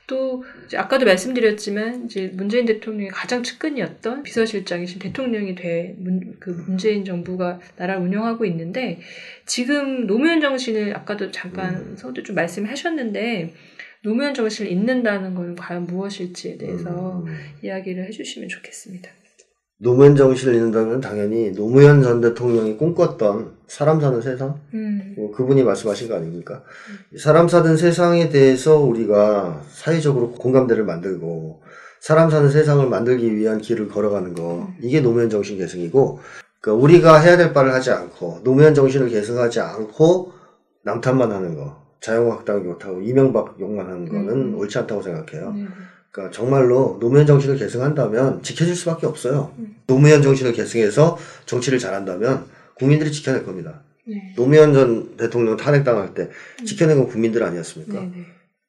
또 0.09 0.43
아까도 0.75 1.05
말씀드렸지만 1.05 2.07
이제 2.07 2.33
문재인 2.35 2.65
대통령의 2.65 3.11
가장 3.11 3.43
측근이었던 3.45 4.25
비서실장이신 4.25 4.99
대통령이 4.99 5.55
돼그 5.55 6.65
문재인 6.67 7.05
정부가 7.05 7.61
나라를 7.77 8.03
운영하고 8.03 8.45
있는데 8.47 9.01
지금 9.47 10.07
노무현 10.07 10.41
정신을 10.41 10.97
아까도 10.97 11.31
잠깐 11.31 11.77
음. 11.77 11.97
서도 11.97 12.23
좀 12.23 12.35
말씀하셨는데 12.35 13.55
노무현 14.03 14.33
정신을 14.33 14.73
잇는다는 14.73 15.35
건 15.35 15.55
과연 15.55 15.85
무엇일지에 15.85 16.57
대해서 16.57 17.23
음. 17.27 17.37
이야기를 17.63 18.07
해주시면 18.07 18.49
좋겠습니다. 18.49 19.11
노무현 19.81 20.17
정신을 20.17 20.55
잃는다면 20.55 21.01
당연히 21.01 21.53
노무현 21.53 22.03
전 22.03 22.21
대통령이 22.21 22.77
꿈꿨던 22.77 23.59
사람 23.69 24.01
사는 24.01 24.21
세상? 24.21 24.61
음, 24.75 25.15
뭐 25.17 25.31
그분이 25.31 25.63
말씀하신 25.63 26.09
거 26.09 26.17
아닙니까? 26.17 26.63
사람 27.17 27.47
사는 27.47 27.77
세상에 27.77 28.29
대해서 28.29 28.79
우리가 28.81 29.63
사회적으로 29.71 30.33
공감대를 30.33 30.85
만들고 30.85 31.63
사람 32.01 32.29
사는 32.29 32.49
세상을 32.51 32.89
만들기 32.89 33.37
위한 33.37 33.59
길을 33.59 33.89
걸어가는 33.89 34.35
거 34.35 34.69
이게 34.81 35.01
노무현 35.01 35.31
정신 35.31 35.59
계승이고 35.59 36.21
그러니까 36.61 36.83
우리가 36.83 37.19
해야 37.21 37.37
될 37.37 37.53
바를 37.53 37.73
하지 37.73 37.91
않고 37.93 38.41
노무현 38.43 38.75
정신을 38.75 39.09
계승하지 39.11 39.61
않고 39.61 40.33
남탓만 40.83 41.31
하는 41.31 41.55
거 41.55 41.87
자유한국당 42.01 42.65
욕하고 42.65 43.01
이명박 43.01 43.57
욕만 43.61 43.87
하는 43.87 44.09
거는 44.09 44.29
음. 44.29 44.59
옳지 44.59 44.79
않다고 44.79 45.03
생각해요. 45.03 45.53
네. 45.53 45.67
그러니까 46.11 46.35
정말로 46.35 46.99
노무현 47.01 47.27
정신을 47.27 47.57
계승한다면 47.57 48.43
지켜질 48.43 48.75
수밖에 48.75 49.07
없어요. 49.07 49.53
음. 49.59 49.77
노무현 49.87 50.23
정신을 50.23 50.53
계승해서 50.53 51.19
정치를 51.47 51.79
잘한다면 51.79 52.47
국민들이 52.75 53.13
지켜낼 53.13 53.45
겁니다. 53.45 53.83
네. 54.05 54.33
노무현 54.37 54.73
전 54.73 55.17
대통령 55.17 55.57
탄핵당할 55.57 56.15
때 56.15 56.31
지켜낸 56.65 56.97
건 56.97 57.09
국민들 57.09 57.43
아니었습니까? 57.43 58.01
네. 58.01 58.11
네. 58.15 58.27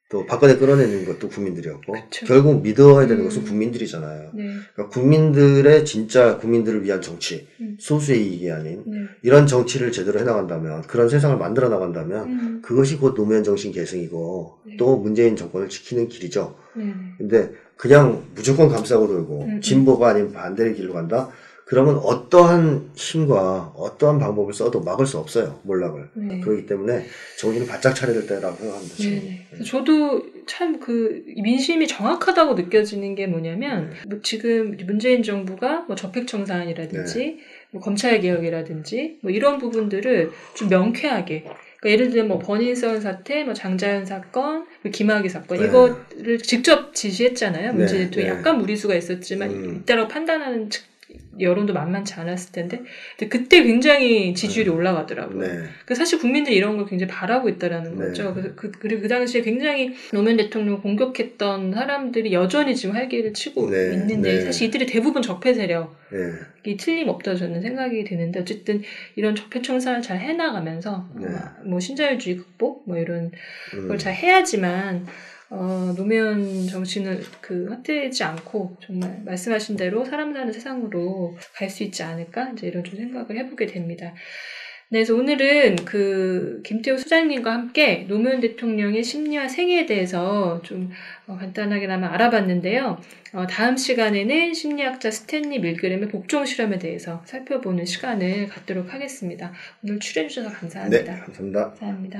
또 0.10 0.26
박근혜 0.26 0.57
끌어내는 0.57 1.05
것도 1.05 1.30
국민들이었고 1.30 1.93
그쵸. 1.93 2.26
결국 2.26 2.64
믿어야 2.64 3.05
되는 3.05 3.22
음. 3.22 3.26
것은 3.26 3.43
국민들이잖아요. 3.43 4.32
네. 4.34 4.43
그러니까 4.74 4.89
국민들의 4.89 5.86
진짜 5.86 6.39
국민들을 6.39 6.84
위한 6.84 6.99
정치, 6.99 7.47
음. 7.62 7.78
소수의 7.80 8.26
이익이 8.26 8.51
아닌 8.51 8.84
네. 8.88 8.97
이런 9.22 9.45
정치를 9.45 9.91
제대로 9.91 10.20
해나간다면 10.20 10.82
그런 10.84 11.10
세상을 11.10 11.38
만들어 11.38 11.70
나간다면 11.70 12.28
음. 12.28 12.62
그것이 12.64 12.97
곧 12.97 13.14
노무현 13.14 13.43
정신 13.43 13.72
계승이고 13.72 14.57
네. 14.66 14.78
또 14.78 14.97
문재인 14.97 15.36
정권을 15.36 15.70
지키는 15.70 16.10
길이죠. 16.10 16.55
네. 16.74 16.86
네. 16.86 16.93
근데 17.20 17.51
그냥 17.76 18.24
무조건 18.34 18.68
감싸고 18.68 19.07
돌고 19.07 19.43
음, 19.43 19.49
음. 19.57 19.62
진보가 19.62 20.10
아닌 20.10 20.34
반대의 20.34 20.74
길로 20.74 20.93
간다? 20.93 21.30
그러면 21.70 21.97
어떠한 21.97 22.89
힘과 22.95 23.74
어떠한 23.78 24.17
방법을 24.17 24.53
써도 24.55 24.82
막을 24.82 25.05
수 25.05 25.20
없어요. 25.20 25.59
몰락을. 25.61 26.09
네. 26.15 26.39
그렇기 26.39 26.65
때문에 26.65 27.05
정신을 27.38 27.67
바짝 27.67 27.93
차려야 27.93 28.15
될 28.17 28.26
때라고 28.28 28.55
생각합니다. 28.57 28.95
지금. 28.95 29.20
네. 29.20 29.45
그래서 29.51 29.63
저도 29.65 30.24
참 30.47 30.80
그 30.80 31.24
민심이 31.43 31.88
정확하다고 31.88 32.55
느껴지는 32.55 33.13
게 33.13 33.28
뭐냐면 33.28 33.91
네. 33.91 33.95
뭐 34.09 34.20
지금 34.24 34.76
문재인 34.88 35.22
정부가 35.22 35.82
뭐 35.88 35.95
적폐 35.95 36.26
청산이라든지 36.26 37.17
네. 37.20 37.38
뭐 37.70 37.82
검찰 37.82 38.20
개혁이라든지 38.20 39.20
뭐 39.22 39.32
이런 39.32 39.59
부분들을 39.59 40.32
좀 40.55 40.70
명쾌하게 40.70 41.43
그러니까 41.43 41.86
예를 41.86 42.09
들면 42.09 42.28
뭐 42.30 42.39
버닝썬 42.39 42.99
사태, 42.99 43.43
뭐 43.43 43.53
장자연 43.53 44.07
사건, 44.07 44.65
뭐 44.82 44.91
김학의 44.91 45.30
사건 45.30 45.59
네. 45.59 45.67
이거를 45.67 46.39
직접 46.41 46.95
지시했잖아요. 46.95 47.74
문재인 47.74 48.01
네, 48.01 48.05
대통령이 48.09 48.34
네. 48.34 48.39
약간 48.39 48.57
무리수가 48.57 48.95
있었지만 48.95 49.49
음. 49.51 49.76
이따라고 49.84 50.07
판단하는 50.07 50.72
측- 50.72 50.84
여론도 51.40 51.74
만만치 51.74 52.14
않았을 52.16 52.52
텐데 52.52 52.82
그때 53.30 53.64
굉장히 53.64 54.34
지지율이 54.34 54.70
올라가더라고요. 54.70 55.40
네. 55.40 55.64
그 55.86 55.96
사실 55.96 56.20
국민들이 56.20 56.56
이런 56.56 56.78
걸 56.78 56.86
굉장히 56.86 57.12
바라고 57.12 57.50
있다라는 57.50 57.98
네. 57.98 58.06
거죠. 58.06 58.34
그래서 58.34 58.56
그, 58.56 58.72
그리고 58.72 59.02
그 59.02 59.08
당시에 59.08 59.42
굉장히 59.42 59.94
노무현 60.12 60.38
대통령 60.38 60.82
공격했던 60.82 61.74
사람들이 61.74 62.34
여전히 62.34 62.76
지금 62.76 62.96
활기를 62.96 63.34
치고 63.34 63.70
네, 63.70 63.94
있는데 63.94 64.34
네. 64.36 64.42
사실 64.42 64.68
이들이 64.68 64.86
대부분 64.86 65.22
적폐 65.22 65.54
세력이 65.54 65.90
네. 66.64 66.78
틀림없다 66.78 67.36
저는 67.36 67.62
생각이 67.62 68.04
드는데 68.04 68.40
어쨌든 68.40 68.82
이런 69.16 69.36
적폐 69.36 69.62
청산을 69.62 70.02
잘 70.02 70.20
해나가면서 70.20 71.08
네. 71.16 71.28
어, 71.28 71.64
뭐 71.66 71.80
신자유주의 71.80 72.38
극복 72.38 72.84
뭐 72.88 72.98
이런 72.98 73.32
음. 73.74 73.88
걸잘 73.88 74.14
해야지만 74.14 75.06
어, 75.52 75.93
노무현 75.97 76.68
정신을 76.68 77.22
그 77.41 77.68
헛되지 77.70 78.24
않고 78.24 78.78
정말 78.86 79.22
말씀하신 79.26 79.78
대로 79.78 80.06
사람 80.06 80.34
사는 80.34 80.52
세상으로 80.52 81.38
갈 81.56 81.70
수 81.70 81.84
있지 81.84 82.04
않을까 82.04 82.52
이제 82.52 82.68
이런 82.68 82.84
좀 82.84 82.97
생각을 82.97 83.38
해보게 83.38 83.66
됩니다. 83.68 84.14
네, 84.91 85.00
그래서 85.00 85.14
오늘은 85.14 85.76
그 85.86 86.64
김태우 86.66 86.97
소장님과 86.97 87.54
함께 87.54 88.06
노무현 88.08 88.39
대통령의 88.39 89.04
심리와 89.04 89.47
생애에 89.47 89.86
대해서 89.86 90.62
좀 90.64 90.89
어, 91.28 91.38
간단하게나마 91.38 92.12
알아봤는데요. 92.14 93.00
어, 93.34 93.45
다음 93.47 93.78
시간에는 93.78 94.56
심리학자 94.56 95.12
스탠리 95.12 95.60
밀그램의 95.60 96.10
복종 96.10 96.43
실험에 96.43 96.80
대해서 96.80 97.22
살펴보는 97.26 97.86
시간을 97.86 98.47
갖도록 98.47 98.91
하겠습니다. 98.91 99.54
오늘 99.84 100.00
출연해 100.00 100.28
주셔서 100.28 100.50
네, 100.50 100.56
감사합니다. 100.56 101.20
감사합니다. 101.20 101.70
감사합니다. 101.70 102.20